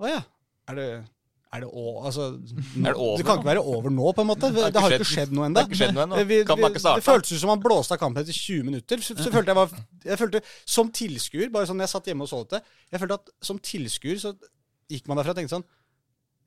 Å 0.02 0.10
ja, 0.10 0.20
er 0.68 0.74
det 0.78 0.88
er 1.48 1.62
det, 1.64 1.68
å, 1.72 1.84
altså, 2.04 2.24
Er 2.36 2.90
det 2.92 2.98
over 3.00 3.16
det 3.20 3.24
kan 3.24 3.38
ikke 3.40 3.48
være 3.48 3.62
over 3.72 3.92
nå, 3.94 4.10
på 4.12 4.20
en 4.24 4.28
måte. 4.28 4.50
Det, 4.52 4.66
har 4.76 4.94
ikke 4.98 5.06
skjedd- 5.08 5.32
noe 5.32 5.46
det 5.46 5.48
ennå. 5.48 5.62
har 5.62 5.70
ikke 5.70 5.78
skjedd 5.80 5.94
noe. 5.96 6.98
Det 6.98 7.04
føltes 7.06 7.32
ut 7.32 7.40
som 7.40 7.52
han 7.54 7.62
blåste 7.64 7.96
av 7.96 8.02
kampen 8.02 8.20
etter 8.24 8.36
20 8.36 8.66
minutter. 8.68 9.00
Så, 9.04 9.16
så 9.16 9.32
følte 9.32 9.54
jeg, 9.54 9.56
var, 9.56 9.72
jeg 10.10 10.20
følte, 10.20 10.42
Som 10.68 10.92
tilskuer, 10.92 11.48
bare 11.54 11.70
sånn 11.70 11.80
jeg 11.80 11.92
satt 11.94 12.10
hjemme 12.12 12.26
og 12.26 12.30
så 12.30 12.42
dette 12.44 12.60
Jeg 12.92 13.00
følte 13.00 13.16
at 13.22 13.32
som 13.48 13.58
tilskuer 13.70 14.20
så 14.20 14.34
gikk 14.92 15.08
man 15.08 15.20
derfra 15.20 15.32
og 15.32 15.40
tenkte 15.40 15.56
sånn 15.56 15.64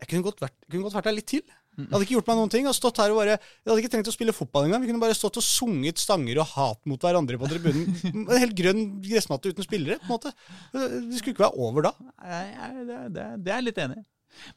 Jeg 0.04 0.12
kunne 0.14 0.28
godt 0.30 0.46
vært, 0.46 0.56
kunne 0.70 0.86
godt 0.86 1.00
vært 1.00 1.10
der 1.10 1.18
litt 1.18 1.30
til. 1.34 1.44
Jeg 1.72 1.88
hadde 1.88 2.04
ikke 2.04 2.16
gjort 2.18 2.30
meg 2.30 2.38
noen 2.42 2.50
ting. 2.52 2.66
Jeg 2.66 2.68
hadde 2.68 2.78
stått 2.82 2.98
her 3.00 3.14
og 3.14 3.20
bare 3.22 3.36
Jeg 3.40 3.70
hadde 3.72 3.82
ikke 3.82 3.92
trengt 3.94 4.10
å 4.12 4.14
spille 4.14 4.34
fotball 4.36 4.66
engang. 4.68 4.82
Vi 4.84 4.90
kunne 4.92 5.02
bare 5.02 5.16
stått 5.18 5.38
og 5.40 5.46
sunget 5.46 6.02
stanger 6.02 6.42
og 6.44 6.50
hat 6.54 6.82
mot 6.90 7.02
hverandre 7.02 7.40
på 7.42 7.48
tribunen. 7.50 7.86
En 8.12 8.42
helt 8.42 8.54
grønn 8.58 8.82
gressmatte 9.06 9.54
uten 9.54 9.66
spillere, 9.66 9.98
på 10.04 10.10
en 10.10 10.16
måte. 10.18 10.34
Det 10.76 11.22
skulle 11.22 11.34
ikke 11.34 11.46
være 11.48 11.62
over 11.64 11.88
da. 11.88 11.94
Det, 12.22 12.98
det, 13.16 13.28
det 13.46 13.54
er 13.54 13.62
jeg 13.62 13.70
litt 13.70 13.80
enig 13.86 14.02
i. 14.02 14.06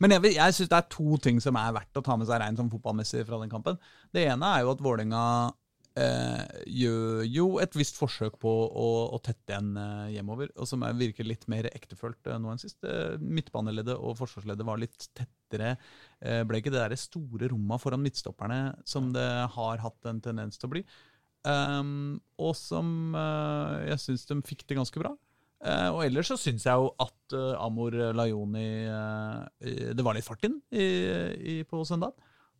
Men 0.02 0.16
jeg, 0.16 0.36
jeg 0.36 0.56
syns 0.56 0.70
det 0.70 0.78
er 0.78 0.88
to 0.92 1.18
ting 1.22 1.40
som 1.42 1.58
er 1.60 1.74
verdt 1.76 2.00
å 2.00 2.04
ta 2.04 2.16
med 2.18 2.28
seg 2.30 2.40
reint 2.42 2.60
sånn 2.60 2.72
fotballmessig 2.72 3.26
fra 3.28 3.40
den 3.42 3.52
kampen. 3.52 3.78
Det 4.14 4.26
ene 4.30 4.54
er 4.56 4.64
jo 4.64 4.72
at 4.74 4.82
Vålerenga 4.84 5.24
eh, 6.00 6.60
gjør 6.80 7.24
jo 7.28 7.46
et 7.62 7.76
visst 7.78 7.98
forsøk 8.00 8.38
på 8.42 8.50
å, 8.50 8.88
å 9.14 9.20
tette 9.24 9.54
igjen 9.54 9.72
eh, 9.80 10.12
hjemover, 10.16 10.50
og 10.58 10.68
som 10.70 10.84
er, 10.86 10.96
virker 10.98 11.26
litt 11.26 11.46
mer 11.52 11.68
ektefølt 11.72 12.30
eh, 12.30 12.38
nå 12.40 12.52
enn 12.52 12.62
sist. 12.62 12.78
Eh, 12.86 13.16
midtbaneleddet 13.22 13.96
og 13.96 14.18
forsvarsleddet 14.20 14.66
var 14.66 14.80
litt 14.82 15.08
tettere. 15.12 15.74
Eh, 16.20 16.42
ble 16.48 16.60
ikke 16.62 16.74
det 16.74 16.82
der 16.82 16.98
store 17.00 17.50
romma 17.52 17.78
foran 17.82 18.04
midtstopperne 18.04 18.62
som 18.88 19.12
det 19.14 19.28
har 19.56 19.84
hatt 19.84 20.10
en 20.10 20.22
tendens 20.24 20.60
til 20.60 20.70
å 20.70 20.76
bli. 20.76 20.86
Um, 21.44 22.22
og 22.40 22.54
som 22.56 23.12
eh, 23.20 23.90
jeg 23.90 24.00
syns 24.00 24.24
de 24.30 24.40
fikk 24.48 24.64
det 24.68 24.78
ganske 24.78 25.00
bra. 25.00 25.12
Eh, 25.64 25.88
og 25.88 26.02
ellers 26.04 26.28
så 26.28 26.36
syns 26.36 26.66
jeg 26.68 26.76
jo 26.76 26.90
at 27.00 27.34
eh, 27.36 27.52
Amor 27.64 27.94
Lajoni 28.12 28.66
eh, 28.84 29.92
Det 29.96 30.04
var 30.04 30.16
litt 30.16 30.26
fart 30.26 30.44
inn 30.44 30.58
på 31.70 31.84
søndag. 31.88 32.12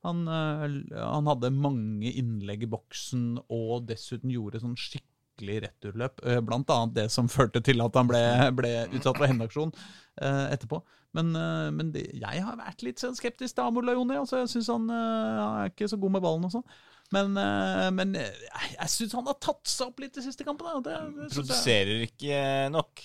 Han, 0.05 0.27
han 0.29 1.29
hadde 1.31 1.49
mange 1.57 2.11
innlegg 2.13 2.67
i 2.67 2.69
boksen 2.69 3.39
og 3.49 3.87
dessuten 3.89 4.29
gjorde 4.29 4.61
sånn 4.61 4.77
skikkelig 4.77 5.63
returløp. 5.65 6.21
blant 6.45 6.73
annet 6.75 6.93
det 6.99 7.07
som 7.13 7.31
førte 7.33 7.63
til 7.65 7.81
at 7.81 7.97
han 7.97 8.11
ble, 8.11 8.21
ble 8.53 8.73
utsatt 8.91 9.17
for 9.17 9.25
hevnaksjon 9.25 9.73
etterpå. 10.21 10.83
Men, 11.17 11.33
men 11.79 11.95
det, 11.95 12.05
jeg 12.21 12.45
har 12.45 12.61
vært 12.61 12.85
litt 12.85 13.01
sånn 13.01 13.17
skeptisk 13.17 13.57
til 13.57 13.65
Amor 13.65 13.89
Lajoni. 13.89 14.19
Altså, 14.21 14.43
jeg 14.43 14.53
syns 14.53 14.69
han, 14.75 14.93
han 14.93 15.63
er 15.63 15.73
ikke 15.73 15.89
så 15.89 15.97
god 16.05 16.19
med 16.19 16.27
ballen 16.27 16.45
og 16.51 16.53
sånn. 16.59 16.69
Men, 17.15 17.37
eh, 17.41 17.89
men 17.95 18.15
eh, 18.19 18.45
jeg, 18.75 18.91
syns 18.93 19.17
han 19.19 19.29
har 19.31 19.39
tatt 19.43 19.63
seg 19.71 19.91
opp 19.91 20.03
litt 20.03 20.17
de 20.17 20.25
siste 20.25 20.47
kampene. 20.47 20.83
Det, 20.85 20.99
det 21.21 21.31
Produserer 21.37 22.07
ikke 22.09 22.45
nok. 22.75 23.05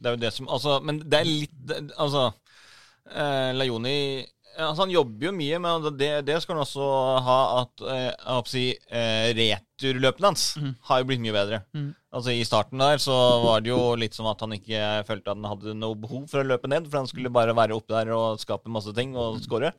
Det 0.00 0.08
er 0.08 0.16
jo 0.16 0.22
det 0.22 0.32
som 0.32 0.48
Altså, 0.48 0.78
men 0.80 1.02
det 1.04 1.18
er 1.18 1.28
litt 1.28 1.72
Altså, 2.00 2.30
eh, 3.12 3.50
Lajoni 3.56 3.96
Altså, 4.50 4.82
han 4.82 4.92
jobber 4.92 5.28
jo 5.28 5.30
mye, 5.32 5.58
men 5.62 5.84
det, 5.96 6.08
det 6.26 6.34
skal 6.42 6.56
han 6.56 6.64
også 6.64 6.86
ha 7.24 7.36
at 7.60 7.82
eh, 7.94 8.40
si, 8.50 8.64
eh, 8.90 9.28
returløpene 9.38 10.26
hans 10.26 10.46
har 10.88 11.00
jo 11.00 11.06
blitt 11.08 11.22
mye 11.22 11.34
bedre. 11.36 11.60
Altså, 12.10 12.34
I 12.34 12.42
starten 12.44 12.82
der 12.82 12.98
så 13.00 13.14
var 13.44 13.62
det 13.62 13.70
jo 13.70 13.94
litt 13.96 14.18
som 14.18 14.26
at 14.28 14.42
han 14.42 14.56
ikke 14.58 14.82
følte 15.08 15.30
at 15.30 15.38
han 15.38 15.48
hadde 15.52 15.76
noe 15.78 15.96
behov 16.02 16.26
for 16.32 16.42
å 16.42 16.48
løpe 16.50 16.68
ned, 16.68 16.90
for 16.90 16.98
han 16.98 17.08
skulle 17.08 17.32
bare 17.32 17.54
være 17.56 17.78
oppe 17.78 17.94
der 17.94 18.10
og 18.16 18.42
skape 18.42 18.72
masse 18.74 18.92
ting 18.98 19.14
og 19.16 19.38
skåre. 19.46 19.70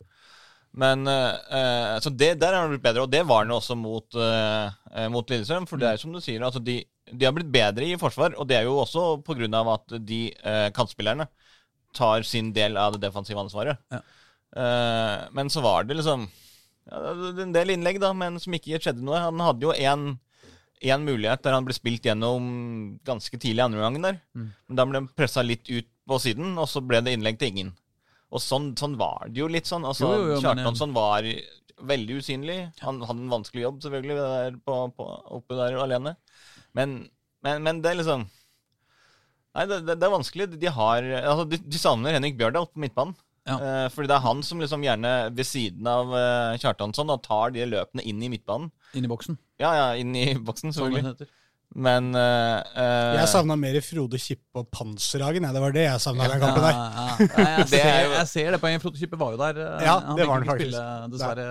Men 0.72 1.07
eh, 1.07 1.99
Så 1.99 2.09
det, 2.09 2.36
der 2.39 2.55
har 2.55 2.63
han 2.63 2.72
blitt 2.72 2.86
bedre, 2.86 3.03
og 3.03 3.11
det 3.11 3.26
var 3.28 3.43
han 3.43 3.53
også 3.55 3.76
mot, 3.76 4.07
eh, 4.15 5.07
mot 5.11 5.28
Lillestrøm. 5.28 5.67
For 5.67 5.82
det 5.82 5.89
er 5.89 6.01
som 6.01 6.15
du 6.15 6.22
sier, 6.24 6.43
altså 6.45 6.63
de, 6.63 6.80
de 7.11 7.28
har 7.28 7.36
blitt 7.36 7.51
bedre 7.51 7.88
i 7.88 7.99
forsvar, 7.99 8.38
og 8.39 8.47
det 8.47 8.59
er 8.59 8.69
jo 8.69 8.80
også 8.80 9.05
av 9.59 9.72
at 9.76 9.97
de 9.99 10.22
uh, 10.45 10.69
kantspillerne 10.76 11.28
tar 11.95 12.24
sin 12.24 12.53
del 12.55 12.78
av 12.80 12.95
det 12.95 13.01
defensive 13.03 13.41
ansvaret. 13.41 13.80
Ja. 13.91 13.99
Uh, 14.55 15.28
men 15.36 15.51
så 15.51 15.63
var 15.63 15.86
det 15.88 15.95
liksom 15.95 16.26
ja, 16.91 16.99
En 17.39 17.53
del 17.55 17.72
innlegg, 17.72 18.01
da, 18.03 18.11
men 18.15 18.39
som 18.39 18.55
ikke 18.55 18.80
skjedde 18.80 19.03
noe. 19.03 19.19
Han 19.28 19.43
hadde 19.43 19.67
jo 19.67 19.76
én 19.76 20.13
én 20.82 21.03
mulighet 21.05 21.43
der 21.45 21.53
han 21.53 21.65
ble 21.67 21.76
spilt 21.78 22.07
gjennom 22.07 22.45
ganske 23.05 23.38
tidlig 23.38 23.61
andre 23.61 23.84
gangen 23.84 24.07
der. 24.07 24.17
Men 24.65 24.80
da 24.80 24.86
ble 24.88 25.01
han 25.03 25.11
pressa 25.13 25.43
litt 25.45 25.69
ut 25.69 25.88
på 26.09 26.17
siden, 26.19 26.55
og 26.57 26.67
så 26.69 26.82
ble 26.82 27.03
det 27.05 27.13
innlegg 27.15 27.38
til 27.39 27.51
ingen. 27.53 27.69
Og 28.32 28.40
sånn, 28.44 28.72
sånn 28.80 28.96
var 29.00 29.28
det 29.28 29.42
jo 29.42 29.50
litt 29.52 29.68
sånn. 29.68 29.86
Altså, 29.88 30.08
Jo, 30.08 30.20
jo, 30.22 30.36
jo, 30.36 30.44
Kjartansson 30.44 30.94
var 30.96 31.26
veldig 31.92 32.20
usynlig. 32.22 32.60
Han 32.86 33.02
hadde 33.04 33.26
en 33.26 33.34
vanskelig 33.34 33.66
jobb, 33.66 33.82
selvfølgelig, 33.84 34.20
der 34.20 34.60
på, 34.64 34.78
på, 34.96 35.08
oppe 35.40 35.58
der 35.58 35.80
alene. 35.82 36.16
Men, 36.78 37.02
men, 37.44 37.66
men 37.66 37.82
det 37.84 37.92
er 37.92 38.00
liksom 38.04 38.30
Nei, 39.52 39.66
det, 39.68 39.82
det, 39.84 39.98
det 40.00 40.08
er 40.08 40.14
vanskelig. 40.14 40.46
De, 40.56 40.70
har, 40.72 41.04
altså, 41.26 41.44
de, 41.52 41.58
de 41.60 41.80
savner 41.82 42.16
Henrik 42.16 42.38
Bjørdal 42.40 42.70
på 42.72 42.80
midtbanen. 42.80 43.18
Ja. 43.50 43.58
Eh, 43.58 43.88
fordi 43.92 44.08
det 44.08 44.16
er 44.16 44.24
han 44.24 44.44
som 44.46 44.62
liksom 44.62 44.84
gjerne 44.86 45.12
ved 45.36 45.48
siden 45.50 45.88
av 45.90 46.14
eh, 46.16 46.60
Kjartansson 46.62 47.10
da, 47.10 47.18
tar 47.20 47.52
de 47.52 47.66
løpene 47.68 48.06
inn 48.08 48.22
i 48.24 48.30
midtbanen. 48.32 48.70
Inn 48.96 49.08
i 49.08 49.12
boksen, 49.12 49.36
Ja, 49.60 49.74
ja, 49.76 49.88
inn 50.00 50.16
i 50.16 50.30
boksen, 50.38 50.72
selvfølgelig. 50.72 51.04
heter. 51.10 51.32
Men 51.72 52.09
uh, 52.11 52.59
eh, 52.76 53.13
Jeg 53.22 53.30
savna 53.32 53.55
mer 53.55 53.78
Frode 53.86 54.19
Kippe 54.19 54.59
og 54.59 54.65
Panserhagen. 54.76 55.45
Ja, 55.47 55.53
det 55.55 55.61
var 55.63 55.76
det 55.76 55.86
jeg 55.86 56.01
savna 56.03 56.26
i 56.28 56.32
den 56.34 56.41
kampen 56.43 56.65
der. 56.65 56.74
Ja, 56.76 56.88
ja. 56.97 57.28
Nei, 57.32 57.45
jeg, 57.61 57.67
ser, 57.72 57.86
er 57.91 58.15
jeg 58.17 58.28
ser 58.34 58.49
det 58.51 58.59
poenget. 58.63 58.84
Frode 58.84 58.99
Kippe 58.99 59.19
var 59.22 59.36
jo 59.38 59.39
der. 59.39 59.61
eh, 59.63 59.86
Ja, 59.88 59.93
han 60.09 60.19
det 60.19 60.26
var 60.28 60.41
han 60.41 60.49
faktisk. 60.49 60.74
Spille, 60.76 61.11
dessverre. 61.13 61.45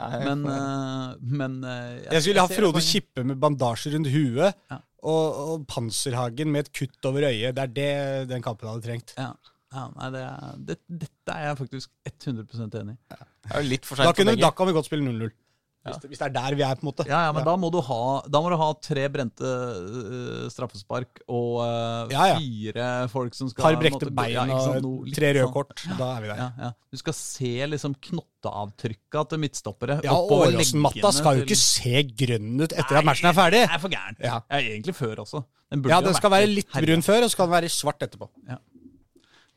Nei, 0.00 0.18
Men, 0.24 0.42
uh, 0.48 1.14
men 1.20 1.56
eh, 1.68 2.00
Jeg 2.16 2.24
skulle 2.24 2.42
ha 2.46 2.50
Frode. 2.50 2.82
Kippe 2.82 3.24
med 3.30 3.38
bandasje 3.42 3.92
rundt 3.94 4.10
huet 4.10 4.50
Ja. 4.72 4.78
og, 5.04 5.38
og 5.44 5.64
Panserhagen 5.70 6.50
med 6.50 6.66
et 6.66 6.72
kutt 6.80 7.10
over 7.10 7.28
øyet. 7.30 7.54
Det 7.54 7.62
er 7.68 7.74
det 7.78 7.90
den 8.32 8.42
kampen 8.42 8.70
hadde 8.72 8.86
trengt. 8.88 9.14
Ja. 9.20 9.30
Ja, 9.70 9.84
nei, 9.94 10.08
det 10.10 10.20
er, 10.26 10.54
det, 10.66 10.74
dette 11.04 11.34
er 11.36 11.44
jeg 11.46 11.58
faktisk 11.60 11.92
100% 12.10 12.72
enig 12.80 12.96
i. 12.96 12.98
det 13.06 13.52
er 13.54 13.60
jo 13.62 13.68
litt 13.70 13.84
for 13.86 14.02
Da, 14.02 14.10
kunne, 14.18 14.34
da 14.34 14.50
kan 14.50 14.66
vi 14.66 14.74
godt 14.74 14.88
spille 14.90 15.06
0-0. 15.06 15.30
Hvis, 15.80 15.96
det- 16.02 16.08
hvis 16.10 16.18
det 16.20 16.26
er 16.26 16.32
der 16.34 16.54
vi 16.58 16.62
er, 16.62 16.74
på 16.76 16.84
en 16.84 16.88
måte. 16.90 17.04
Ja, 17.08 17.20
ja, 17.24 17.32
men 17.32 17.42
Da, 17.46 17.54
må 17.56 17.70
du 17.72 17.78
ha, 17.80 17.98
da 18.28 18.40
må 18.44 18.50
du 18.52 18.56
ha 18.60 18.66
tre 18.84 19.06
brente 19.08 19.40
uh, 19.48 20.48
straffespark 20.52 21.22
og 21.26 21.54
uh, 21.64 22.10
Ja, 22.12 22.26
ja. 22.28 22.36
fire 22.36 22.88
folk 23.08 23.32
som 23.38 23.48
skal 23.48 23.64
Par 23.64 23.78
brekte 23.80 24.10
bein 24.12 24.34
ja, 24.36 24.44
og 24.44 25.08
tre 25.16 25.30
røde 25.32 25.46
sånn. 25.46 25.54
kort. 25.54 25.84
Da 25.96 26.10
er 26.18 26.20
vi 26.20 26.28
der. 26.28 26.36
Ja, 26.42 26.48
ja. 26.66 26.70
Du 26.92 27.00
skal 27.00 27.16
se 27.16 27.52
liksom 27.72 27.94
knotteavtrykka 27.96 29.22
til 29.30 29.40
midtstoppere. 29.40 29.96
Ja, 30.04 30.12
og 30.18 30.34
Åråsen-matta 30.50 31.12
skal 31.16 31.40
jo 31.40 31.46
til- 31.46 31.48
ikke 31.48 31.60
se 31.62 32.02
grønn 32.26 32.60
ut 32.60 32.72
etter 32.76 32.98
at 33.00 33.04
matchen 33.08 33.30
er 33.32 33.38
ferdig. 33.40 33.62
Det 33.64 33.74
er 33.78 33.82
for 33.86 33.88
gærent. 33.96 34.20
Ja. 34.20 34.36
Ja, 34.50 34.60
egentlig 34.60 34.94
før 35.00 35.24
også. 35.24 35.44
Den 35.70 35.80
burde 35.80 35.94
Ja, 35.96 36.00
Den 36.04 36.14
skal 36.14 36.30
være 36.30 36.46
litt 36.50 36.68
herre. 36.74 36.84
brun 36.86 37.02
før, 37.02 37.22
og 37.24 37.30
så 37.30 37.36
skal 37.38 37.46
den 37.48 37.56
være 37.56 37.70
svart 37.72 38.04
etterpå. 38.04 38.28
Jeg 38.50 38.58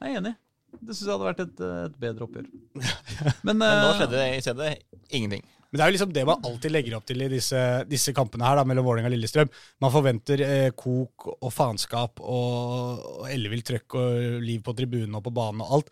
er 0.01 0.19
enig. 0.21 0.35
Det 0.83 0.95
syns 0.95 1.05
jeg 1.07 1.13
hadde 1.17 1.27
vært 1.27 1.39
et, 1.43 1.59
øh, 1.63 1.85
et 1.85 1.99
bedre 1.99 2.25
oppgjør. 2.25 2.47
Men, 3.45 3.57
Men 3.57 3.67
nå 3.83 3.91
øh, 3.91 3.97
skjedde 3.99 4.17
det 4.17 4.37
i 4.37 4.41
stedet 4.41 4.71
ingenting. 5.11 5.43
Men 5.73 5.79
det 5.79 5.83
er 5.83 5.89
jo 5.89 5.93
liksom 5.95 6.11
det 6.13 6.23
man 6.29 6.43
alltid 6.45 6.69
legger 6.69 6.95
opp 6.99 7.05
til 7.09 7.23
i 7.25 7.27
disse, 7.31 7.59
disse 7.89 8.13
kampene 8.13 8.45
her 8.45 8.59
da, 8.59 8.63
mellom 8.69 8.85
Vålerenga 8.85 9.09
og 9.09 9.15
Lillestrøm. 9.15 9.49
Man 9.81 9.93
forventer 9.95 10.43
eh, 10.45 10.67
kok 10.77 11.25
og 11.33 11.49
faenskap 11.49 12.21
og, 12.21 13.07
og 13.23 13.31
ellevilt 13.33 13.65
trøkk 13.71 13.97
og 13.97 14.43
liv 14.45 14.61
på 14.61 14.75
tribunen 14.77 15.17
og 15.17 15.23
på 15.25 15.33
banen 15.33 15.63
og 15.65 15.79
alt. 15.79 15.89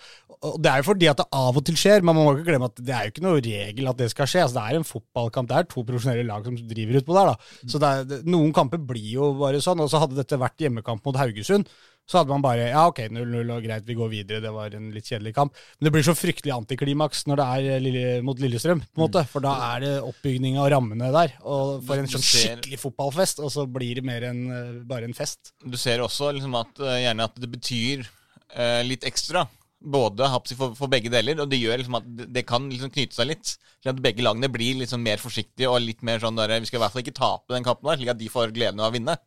Og 0.52 0.60
det 0.62 0.70
er 0.70 0.84
jo 0.84 0.88
fordi 0.92 1.10
at 1.10 1.18
det 1.24 1.26
av 1.34 1.58
og 1.58 1.66
til 1.66 1.80
skjer. 1.82 2.06
men 2.06 2.14
Man 2.14 2.28
må 2.28 2.36
ikke 2.36 2.52
glemme 2.52 2.70
at 2.70 2.78
det 2.78 2.94
er 2.94 3.08
jo 3.08 3.14
ikke 3.16 3.26
noe 3.26 3.42
regel 3.42 3.90
at 3.90 4.00
det 4.04 4.12
skal 4.14 4.30
skje. 4.30 4.46
Altså, 4.46 4.60
det 4.60 4.64
er 4.68 4.80
en 4.80 4.88
fotballkamp. 4.92 5.50
Det 5.50 5.58
er 5.58 5.68
to 5.74 5.84
profesjonelle 5.90 6.28
lag 6.30 6.46
som 6.46 6.62
driver 6.70 7.02
utpå 7.02 7.18
der. 7.18 7.32
da. 7.34 7.66
Så 7.74 7.82
det 7.82 7.92
er, 7.92 8.24
noen 8.30 8.54
kamper 8.54 8.82
blir 8.94 9.10
jo 9.16 9.32
bare 9.42 9.62
sånn. 9.66 9.82
Og 9.82 9.90
så 9.90 10.02
hadde 10.02 10.18
dette 10.18 10.42
vært 10.42 10.62
hjemmekamp 10.62 11.06
mot 11.10 11.18
Haugesund, 11.22 11.70
så 12.12 12.20
hadde 12.20 12.34
man 12.34 12.44
bare 12.44 12.68
ja, 12.74 12.84
ok, 12.90 13.06
0-0 13.14 13.54
og 13.56 13.64
greit, 13.64 13.86
vi 13.88 13.96
går 13.96 14.10
videre. 14.12 14.44
Det 14.44 14.52
var 14.52 14.74
en 14.76 14.90
litt 14.92 15.08
kjedelig 15.08 15.32
kamp. 15.38 15.56
Men 15.78 15.88
det 15.88 15.94
blir 15.96 16.04
så 16.04 16.16
fryktelig 16.18 16.52
antiklimaks 16.58 17.24
når 17.30 17.40
det 17.40 17.46
er 17.56 17.70
eh, 17.70 17.84
Lille, 17.86 18.04
mot 18.28 18.42
Lillestrøm, 18.42 18.84
på 18.84 19.00
en 19.00 19.06
måte. 19.06 19.24
For 19.32 19.44
da 19.46 19.54
er 19.72 19.86
det 19.86 19.94
oppbygning 20.10 20.60
av 20.60 20.72
rammene 20.76 21.12
der. 21.16 21.38
Og 21.48 21.80
for 21.88 22.02
en 22.02 22.12
sånn 22.12 22.26
skikkelig 22.26 22.82
fotballfest, 22.82 23.40
og 23.46 23.54
så 23.54 23.66
blir 23.70 24.02
det 24.02 24.06
mer 24.08 24.28
enn 24.28 24.44
eh, 24.52 24.76
bare 24.88 25.08
en 25.08 25.16
fest. 25.18 25.54
Du 25.64 25.80
ser 25.80 26.04
også 26.04 26.34
liksom 26.36 26.60
at, 26.60 26.84
eh, 26.84 27.02
gjerne 27.06 27.32
at 27.32 27.40
det 27.40 27.52
betyr 27.56 28.04
eh, 28.04 28.82
litt 28.88 29.08
ekstra. 29.08 29.48
Både 29.82 30.28
for, 30.54 30.76
for 30.78 30.92
begge 30.92 31.10
deler, 31.10 31.40
og 31.42 31.50
det 31.50 31.58
gjør 31.58 31.80
liksom 31.82 31.96
at 31.98 32.06
det, 32.06 32.28
det 32.36 32.44
kan 32.46 32.68
liksom 32.70 32.92
knyte 32.94 33.18
seg 33.18 33.32
litt. 33.32 33.56
Slik 33.80 33.96
at 33.96 34.04
begge 34.04 34.22
lagene 34.22 34.52
blir 34.54 34.78
liksom 34.84 35.02
mer 35.02 35.18
forsiktige 35.18 35.72
og 35.72 35.82
litt 35.82 36.04
mer 36.06 36.22
sånn 36.22 36.38
der, 36.38 36.60
Vi 36.62 36.70
skal 36.70 36.78
i 36.78 36.84
hvert 36.84 36.94
fall 36.94 37.02
ikke 37.02 37.18
tape 37.18 37.56
den 37.56 37.66
kampen, 37.66 37.90
der, 37.90 37.98
slik 37.98 38.12
at 38.14 38.20
de 38.20 38.30
får 38.30 38.54
gleden 38.54 38.84
av 38.84 38.92
å 38.92 38.94
vinne. 38.94 39.18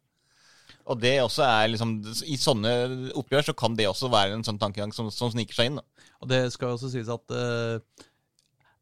Og 0.91 1.01
det 1.01 1.15
også 1.23 1.45
er 1.47 1.71
liksom 1.73 1.97
I 2.29 2.37
sånne 2.41 2.73
oppgjør 3.17 3.49
så 3.49 3.57
kan 3.57 3.77
det 3.79 3.89
også 3.89 4.11
være 4.13 4.37
en 4.37 4.45
sånn 4.47 4.61
tankegang 4.61 4.93
som, 4.97 5.09
som 5.15 5.33
sniker 5.33 5.57
seg 5.57 5.71
inn. 5.71 5.81
Da. 5.81 6.11
Og 6.21 6.31
det 6.31 6.43
skal 6.55 6.75
også 6.75 6.93
sies 6.93 7.11
at 7.13 7.35
uh, 7.35 8.05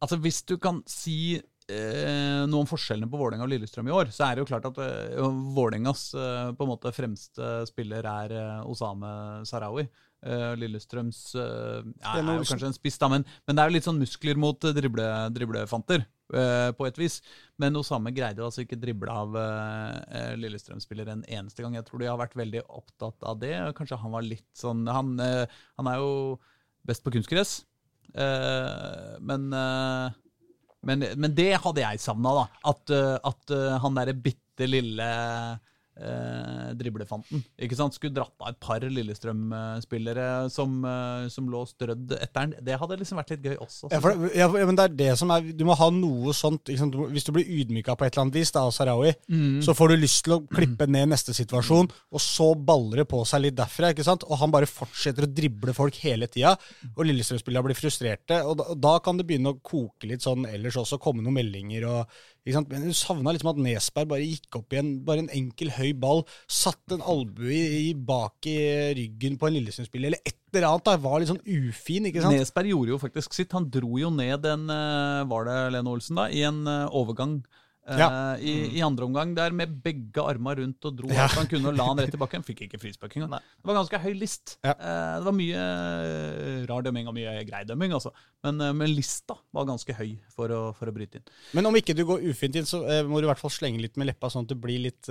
Altså 0.02 0.18
Hvis 0.18 0.42
du 0.48 0.56
kan 0.58 0.80
si 0.90 1.38
uh, 1.38 2.42
noe 2.50 2.64
om 2.64 2.68
forskjellene 2.70 3.10
på 3.10 3.20
Vålerenga 3.20 3.46
og 3.46 3.52
Lillestrøm 3.52 3.90
i 3.90 3.94
år, 3.94 4.10
så 4.14 4.26
er 4.26 4.34
det 4.34 4.42
jo 4.42 4.48
klart 4.50 4.66
at 4.66 4.80
uh, 4.82 5.28
Vålerengas 5.54 6.08
uh, 6.18 6.50
på 6.58 6.66
en 6.66 6.72
måte 6.72 6.94
fremste 6.94 7.52
spiller 7.70 8.08
er 8.10 8.34
Osame 8.66 9.12
Sarawi. 9.48 9.86
Eh, 10.22 10.52
Lillestrøms 10.54 11.32
ja, 11.34 12.12
er 12.12 12.20
jo 12.22 12.44
kanskje 12.46 12.68
en 12.68 12.76
spiss, 12.76 12.94
da, 13.02 13.08
men, 13.10 13.24
men 13.42 13.56
det 13.56 13.62
er 13.62 13.70
jo 13.70 13.74
litt 13.74 13.86
sånn 13.88 13.98
muskler 13.98 14.38
mot 14.38 14.68
drible, 14.76 15.06
driblefanter, 15.34 16.04
på 16.30 16.86
et 16.86 16.98
vis. 17.00 17.18
Men 17.60 17.76
Osame 17.76 18.12
greide 18.14 18.40
jo 18.40 18.46
altså 18.48 18.64
ikke 18.64 18.78
drible 18.80 19.12
av 19.12 19.36
eh, 19.36 19.98
eh, 20.18 20.32
Lillestrøm-spiller 20.40 21.10
en 21.12 21.26
eneste 21.26 21.64
gang. 21.64 21.76
Jeg 21.76 21.86
tror 21.88 22.02
de 22.02 22.08
har 22.10 22.20
vært 22.20 22.38
veldig 22.38 22.64
opptatt 22.68 23.26
av 23.28 23.42
det. 23.42 23.54
Kanskje 23.78 24.00
han 24.00 24.14
var 24.14 24.24
litt 24.26 24.48
sånn 24.56 24.86
Han, 24.88 25.14
uh, 25.20 25.44
han 25.80 25.90
er 25.92 26.00
jo 26.00 26.12
best 26.86 27.04
på 27.04 27.12
kunstgress. 27.14 27.62
uh, 28.16 29.18
men, 29.20 29.52
eh, 29.56 30.18
men, 30.88 31.04
men 31.16 31.34
det 31.36 31.52
hadde 31.62 31.84
jeg 31.84 32.02
savna, 32.02 32.32
da. 32.40 32.46
At, 32.72 32.90
eh, 32.90 33.16
at 33.30 33.54
eh, 33.54 33.76
han 33.84 33.98
derre 33.98 34.16
bitte 34.18 34.66
lille 34.66 35.10
eh, 36.00 36.72
driblefanten 36.78 37.42
ikke 37.60 37.76
sant? 37.78 37.96
skulle 37.96 38.14
dratt 38.16 38.34
av 38.40 38.52
et 38.52 38.58
par 38.62 38.84
Lillestrøm-spillere 38.84 40.48
som, 40.52 40.78
eh, 40.88 41.28
som 41.32 41.48
lå 41.50 41.62
strødd 41.68 42.14
etter 42.18 42.38
den. 42.40 42.54
Det 42.64 42.78
hadde 42.80 42.98
liksom 43.00 43.20
vært 43.20 43.34
litt 43.34 43.46
gøy 43.50 43.56
også. 43.56 43.90
Ja, 43.92 44.00
for, 44.02 44.26
ja, 44.36 44.48
men 44.52 44.78
det 44.78 44.86
er 44.86 44.96
det 45.02 45.10
som 45.20 45.30
er 45.34 45.44
Du 45.52 45.64
må 45.68 45.76
ha 45.78 45.88
noe 45.92 46.32
sånt. 46.36 46.70
Du 46.70 46.98
må, 46.98 47.08
hvis 47.12 47.26
du 47.26 47.32
blir 47.34 47.48
ydmyka 47.48 47.96
på 47.98 48.06
et 48.06 48.14
eller 48.14 48.26
annet 48.26 48.40
vis 48.40 48.52
da, 48.54 48.64
av 48.66 48.74
Sarawi, 48.74 49.12
så 49.64 49.74
får 49.76 49.92
du 49.92 49.96
lyst 50.00 50.24
til 50.26 50.36
å 50.36 50.42
klippe 50.46 50.86
ned 50.90 51.10
neste 51.12 51.34
situasjon, 51.36 51.90
og 51.90 52.22
så 52.22 52.52
baller 52.56 53.02
det 53.02 53.08
på 53.10 53.22
seg 53.28 53.44
litt 53.46 53.58
derfra. 53.58 53.92
ikke 53.92 54.06
sant? 54.06 54.24
Og 54.28 54.38
han 54.40 54.52
bare 54.54 54.70
fortsetter 54.70 55.26
å 55.26 55.30
drible 55.30 55.74
folk 55.76 55.98
hele 56.04 56.28
tida, 56.32 56.54
og 56.94 57.04
Lillestrøm-spillerne 57.06 57.68
blir 57.68 57.78
frustrerte. 57.78 58.42
Og 58.46 58.58
da, 58.60 58.68
og 58.72 58.80
da 58.80 58.96
kan 59.04 59.18
det 59.18 59.26
begynne 59.28 59.54
å 59.54 59.60
koke 59.62 60.08
litt 60.10 60.24
sånn 60.24 60.46
ellers 60.48 60.78
også, 60.80 61.00
komme 61.02 61.24
noen 61.24 61.40
meldinger 61.40 61.88
og? 61.90 62.22
Men 62.44 62.82
du 62.88 62.90
savna 62.96 63.30
liksom 63.34 63.52
at 63.52 63.60
Nesberg 63.62 64.08
bare 64.10 64.26
gikk 64.26 64.58
opp 64.58 64.74
i 64.74 64.80
en, 64.80 64.92
bare 65.06 65.22
en 65.22 65.30
enkel, 65.30 65.70
høy 65.76 65.92
ball, 65.94 66.24
satte 66.50 66.96
en 66.96 67.04
albue 67.06 67.92
bak 67.94 68.48
i 68.50 68.56
ryggen 68.98 69.38
på 69.38 69.46
en 69.46 69.54
Lillesund-spiller, 69.54 70.10
eller 70.10 70.26
et 70.26 70.38
eller 70.50 70.66
annet. 70.72 70.84
da, 70.88 70.96
Var 71.04 71.22
litt 71.22 71.30
sånn 71.30 71.44
ufin, 71.46 72.08
ikke 72.10 72.24
sant? 72.24 72.34
Nesberg 72.34 72.72
gjorde 72.72 72.94
jo 72.96 73.00
faktisk 73.02 73.36
sitt. 73.36 73.54
Han 73.54 73.70
dro 73.72 73.94
jo 74.00 74.10
ned 74.10 74.46
en 74.50 74.66
eh, 74.74 75.22
Var 75.30 75.48
det 75.48 75.58
Lene 75.76 75.94
Olsen, 75.94 76.18
da? 76.18 76.26
I 76.34 76.42
en 76.50 76.64
eh, 76.66 76.88
overgang. 76.90 77.38
Eh, 77.86 77.98
Ja. 77.98 78.08
i, 78.38 78.52
I 78.78 78.82
andre 78.86 79.04
omgang 79.08 79.34
der 79.34 79.50
med 79.56 79.72
begge 79.82 80.22
armer 80.22 80.56
rundt 80.60 80.84
og 80.88 80.96
dro 81.00 81.08
Ja. 81.10 81.24
alt 81.26 81.38
han 81.40 81.48
kunne 81.50 81.68
og 81.72 81.76
la 81.78 81.86
han 81.90 81.98
rett 82.02 82.14
i 82.14 82.20
bakken. 82.20 82.44
Fikk 82.46 82.64
ikke 82.68 82.80
frispark 82.82 83.16
engang. 83.18 83.38
Det 83.40 83.68
var 83.68 83.78
ganske 83.80 84.00
høy 84.04 84.12
list. 84.18 84.56
Ja. 84.64 84.74
Eh, 84.76 85.14
det 85.18 85.26
var 85.28 85.36
mye 85.38 85.62
eh, 85.62 86.66
rar 86.70 86.82
dømming 86.86 87.08
og 87.10 87.16
mye 87.16 87.36
grei 87.48 87.64
dømming, 87.68 87.92
altså. 87.96 88.12
Men, 88.42 88.58
men 88.76 88.90
lista 88.94 89.36
var 89.54 89.66
ganske 89.68 89.94
høy 89.94 90.16
for 90.34 90.50
å, 90.50 90.60
for 90.74 90.90
å 90.90 90.94
bryte 90.94 91.20
inn. 91.20 91.26
Men 91.54 91.66
om 91.70 91.76
ikke 91.78 91.94
du 91.94 92.04
går 92.08 92.24
ufint 92.30 92.56
inn, 92.58 92.66
så 92.66 92.80
må 93.06 93.20
du 93.20 93.26
i 93.26 93.30
hvert 93.30 93.40
fall 93.42 93.52
slenge 93.54 93.80
litt 93.82 93.96
med 94.00 94.08
leppa, 94.10 94.30
sånn 94.32 94.46
at 94.48 94.54
det 94.54 94.58
blir 94.62 94.82
litt, 94.88 95.06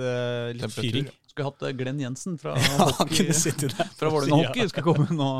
litt 0.58 0.74
fyring. 0.74 1.08
Skulle 1.32 1.48
hatt 1.48 1.64
Glenn 1.78 2.00
Jensen 2.02 2.34
fra 2.40 2.52
ja, 2.60 2.90
hockey, 2.98 3.30
fra 3.32 4.10
Vålerenga 4.12 4.50
Hockey. 4.50 4.68
Skal 4.68 4.84
komme 4.84 5.06
nå. 5.16 5.30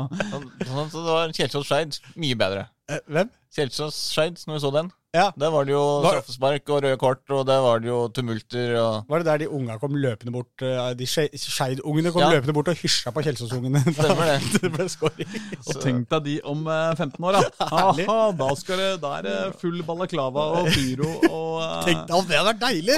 Så 0.89 1.03
det 1.03 1.05
var 1.05 1.33
Kjelsås 1.37 1.69
Skeid 1.69 1.99
mye 2.17 2.37
bedre. 2.39 2.63
Hvem? 3.05 3.29
Kjelsås 3.53 3.99
Skeid, 4.15 4.41
når 4.49 4.57
vi 4.57 4.63
så 4.65 4.71
den. 4.73 4.89
Ja. 5.13 5.27
Der 5.37 5.51
var 5.53 5.65
det 5.67 5.75
jo 5.75 5.81
Var- 6.01 6.15
straffespark 6.15 6.69
og 6.73 6.79
røde 6.83 6.97
kort, 6.97 7.19
og 7.29 7.43
der 7.45 7.59
var 7.61 7.77
det 7.83 7.87
jo 7.91 8.07
tumulter 8.09 8.71
og 8.81 9.05
Var 9.09 9.19
det 9.21 9.25
der 9.27 9.37
de 9.43 9.49
unga 9.53 9.75
kom 9.77 9.93
løpende 9.93 10.31
bort 10.33 10.63
eh, 10.65 10.93
De 10.97 11.05
Skei- 11.05 11.29
Skeid-ungene 11.37 12.09
kom 12.11 12.23
Ja. 12.23 12.31
løpende 12.33 12.53
bort 12.57 12.71
og 12.73 12.75
hysja 12.81 13.11
på 13.13 13.21
Kjelsås-ungene? 13.21 13.83
Stemmer 13.93 14.25
det. 14.31 14.39
det 14.63 14.71
ble 14.73 14.87
scoring. 14.89 15.29
Og 15.67 15.77
tenk 15.83 16.09
deg 16.09 16.23
de 16.25 16.33
om 16.49 16.65
eh, 16.65 16.95
15 16.97 17.27
år, 17.29 17.37
da. 17.37 17.43
Aha, 17.69 18.31
da, 18.41 18.49
skal 18.57 18.81
det, 18.81 18.89
da 19.05 19.11
er 19.19 19.27
det 19.27 19.37
full 19.61 19.83
balaklava 19.85 20.47
og 20.63 20.71
pyro 20.73 21.11
og 21.29 21.61
eh, 21.61 21.77
Tenk 21.91 22.07
deg, 22.09 22.27
det 22.31 22.39
hadde 22.39 22.49
vært 22.49 22.63
deilig! 22.65 22.97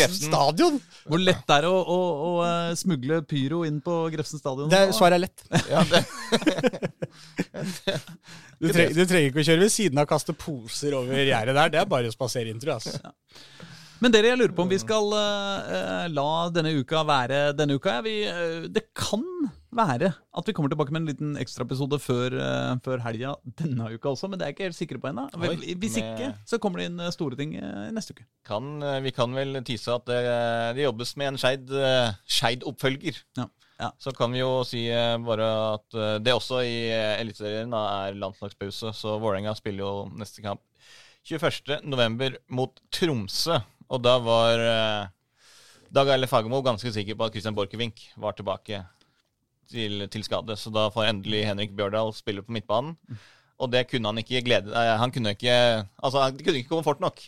Grefsen 0.00 0.26
stadion! 0.32 0.80
Hvor 1.06 1.22
lett 1.22 1.46
det 1.46 1.60
er 1.60 1.68
å, 1.70 1.76
å, 1.78 2.00
å 2.26 2.34
eh, 2.48 2.74
smugle 2.82 3.22
pyro 3.22 3.62
inn 3.70 3.78
på 3.86 4.00
Grefsen 4.16 4.42
stadion. 4.42 4.66
Det 4.72 4.82
er, 4.88 4.90
svaret 4.98 5.20
er 5.20 5.28
lett. 5.28 5.46
Ja, 5.70 5.86
det, 5.86 6.02
Du, 8.60 8.68
treng, 8.68 8.90
du 8.92 9.06
trenger 9.08 9.30
ikke 9.30 9.40
å 9.40 9.44
kjøre 9.46 9.62
ved 9.62 9.72
siden 9.72 9.96
av 10.00 10.04
og 10.04 10.10
kaste 10.10 10.34
poser 10.36 10.92
over 10.98 11.16
gjerdet 11.28 11.56
der. 11.58 11.74
Det 11.74 11.80
er 11.82 11.90
bare 11.90 12.08
å 12.08 12.14
spasere 12.14 12.48
inn, 12.52 12.62
tror 12.62 12.76
jeg. 12.76 12.94
Altså. 12.94 13.14
Men 14.00 14.14
dere, 14.14 14.30
jeg 14.30 14.40
lurer 14.40 14.52
på 14.56 14.64
om 14.64 14.70
vi 14.70 14.78
skal 14.80 15.10
eh, 15.12 16.06
la 16.08 16.28
denne 16.54 16.70
uka 16.80 17.02
være 17.04 17.40
denne 17.52 17.76
uka. 17.76 17.98
Vi, 18.06 18.14
uh, 18.32 18.64
det 18.72 18.86
kan 18.96 19.20
være 19.76 20.08
at 20.16 20.48
vi 20.48 20.54
kommer 20.56 20.72
tilbake 20.72 20.94
med 20.94 21.02
en 21.02 21.10
liten 21.10 21.34
ekstraepisode 21.40 21.98
før, 22.00 22.32
uh, 22.40 22.78
før 22.80 23.02
helga 23.04 23.34
denne 23.60 23.90
uka 23.92 24.14
også, 24.14 24.30
men 24.30 24.40
det 24.40 24.46
er 24.46 24.54
jeg 24.54 24.56
ikke 24.56 24.68
helt 24.70 24.78
sikre 24.78 25.02
på 25.02 25.10
ennå. 25.10 25.26
Hvis 25.36 25.98
med- 25.98 26.00
ikke, 26.00 26.30
så 26.48 26.58
kommer 26.62 26.80
det 26.80 26.88
inn 26.88 27.12
store 27.12 27.36
ting 27.36 27.52
neste 27.92 28.16
uke. 28.16 28.24
kan, 28.48 28.80
vi 29.04 29.12
kan 29.12 29.36
vel 29.36 29.60
tise 29.68 29.92
at 29.92 30.08
det, 30.08 30.22
det 30.78 30.88
jobbes 30.88 31.12
med 31.20 31.34
en 31.34 31.40
Skeid 31.44 31.68
Skeid-oppfølger. 32.24 33.20
Ja. 33.36 33.50
Ja. 33.80 33.92
Så 34.00 34.12
kan 34.16 34.32
vi 34.32 34.40
jo 34.40 34.64
si 34.68 34.86
bare 35.24 35.52
at 35.76 36.00
det 36.24 36.32
også 36.36 36.64
i 36.64 36.88
Eliteserien 37.20 37.72
er 37.76 38.16
landslagspause, 38.16 38.92
så 38.96 39.20
Vålerenga 39.20 39.54
spiller 39.56 39.84
jo 39.84 39.94
neste 40.16 40.44
kamp 40.44 40.64
21.11. 41.28 42.38
mot 42.48 42.80
Tromsø. 42.92 43.58
Og 43.90 44.02
da 44.04 44.14
var 44.22 44.62
eh, 44.62 45.10
Dag 45.90 46.12
Eile 46.14 46.28
Fagermo 46.30 46.62
ganske 46.62 46.92
sikker 46.94 47.18
på 47.18 47.26
at 47.26 47.34
Christian 47.34 47.56
Borchgrevink 47.56 48.02
var 48.20 48.36
tilbake 48.38 48.84
til, 49.70 50.06
til 50.10 50.24
skade. 50.26 50.56
Så 50.58 50.72
da 50.74 50.86
får 50.94 51.10
endelig 51.10 51.44
Henrik 51.48 51.74
Bjørdal 51.76 52.14
spille 52.16 52.44
på 52.46 52.54
midtbanen. 52.54 52.96
Og 53.60 53.68
det 53.72 53.88
kunne 53.90 54.08
han 54.08 54.22
ikke 54.22 54.40
glede 54.40 54.72
Han 54.72 55.12
kunne 55.12 55.34
ikke 55.34 55.52
Altså, 56.00 56.30
det 56.32 56.46
kunne 56.46 56.62
ikke 56.62 56.70
komme 56.70 56.86
fort 56.86 57.02
nok. 57.02 57.20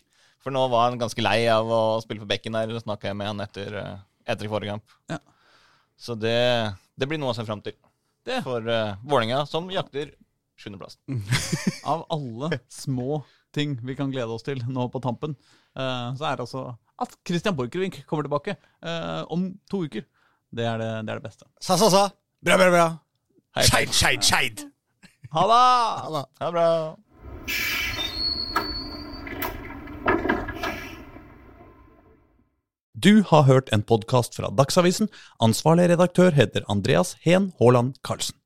For 0.42 0.54
nå 0.54 0.62
var 0.72 0.88
han 0.88 0.98
ganske 0.98 1.22
lei 1.22 1.44
av 1.50 1.68
å 1.70 2.00
spille 2.02 2.22
på 2.22 2.30
bekken 2.30 2.56
der. 2.56 2.72
Snakka 2.82 3.10
jeg 3.10 3.18
med 3.18 3.30
han 3.30 3.44
etter, 3.44 3.76
eh, 3.78 4.00
etter 4.26 4.50
forrige 4.50 4.74
kamp. 4.74 4.96
Ja. 5.12 5.20
Så 5.98 6.16
det, 6.18 6.38
det 6.98 7.06
blir 7.10 7.20
noe 7.22 7.30
å 7.34 7.36
se 7.36 7.44
fram 7.46 7.62
til 7.62 7.76
Det. 8.26 8.40
for 8.42 8.62
uh, 8.66 8.96
Vålerenga, 9.06 9.44
som 9.46 9.68
jakter 9.70 10.14
sjuendeplassen. 10.58 11.22
Av 11.92 12.02
alle 12.10 12.58
små 12.70 13.22
ting 13.54 13.76
vi 13.84 13.96
kan 13.98 14.10
glede 14.12 14.32
oss 14.34 14.46
til 14.46 14.62
nå 14.68 14.88
på 14.92 15.02
tampen, 15.04 15.36
eh, 15.76 16.08
så 16.18 16.28
er 16.28 16.36
det 16.36 16.46
altså 16.46 16.66
at 17.02 17.14
Christian 17.26 17.56
Borchgrevink 17.58 18.02
kommer 18.06 18.26
tilbake 18.26 18.56
eh, 18.56 19.22
om 19.32 19.48
to 19.70 19.84
uker. 19.86 20.04
Det 20.52 20.66
er 20.68 20.78
det, 20.78 20.90
det 21.06 21.14
er 21.14 21.22
det 21.22 21.26
beste. 21.30 21.48
Sa, 21.60 21.78
sa, 21.80 21.88
sa. 21.90 22.04
Bra, 22.44 22.58
bra, 22.60 22.68
bra. 22.70 22.86
Skeid, 23.62 23.92
skeid, 23.92 24.24
skeid. 24.24 24.66
Ha 25.32 25.46
det. 25.48 26.26
Ha 26.40 26.50
det 26.50 26.52
bra. 26.52 26.68
Du 33.02 33.24
har 33.26 33.48
hørt 33.48 33.72
en 33.72 33.82
podkast 33.82 34.36
fra 34.36 34.52
Dagsavisen. 34.54 35.08
Ansvarlig 35.42 35.88
redaktør 35.90 36.30
heter 36.36 36.62
Andreas 36.70 37.16
Heen 37.24 37.50
Haaland 37.58 37.96
Karlsen. 38.04 38.41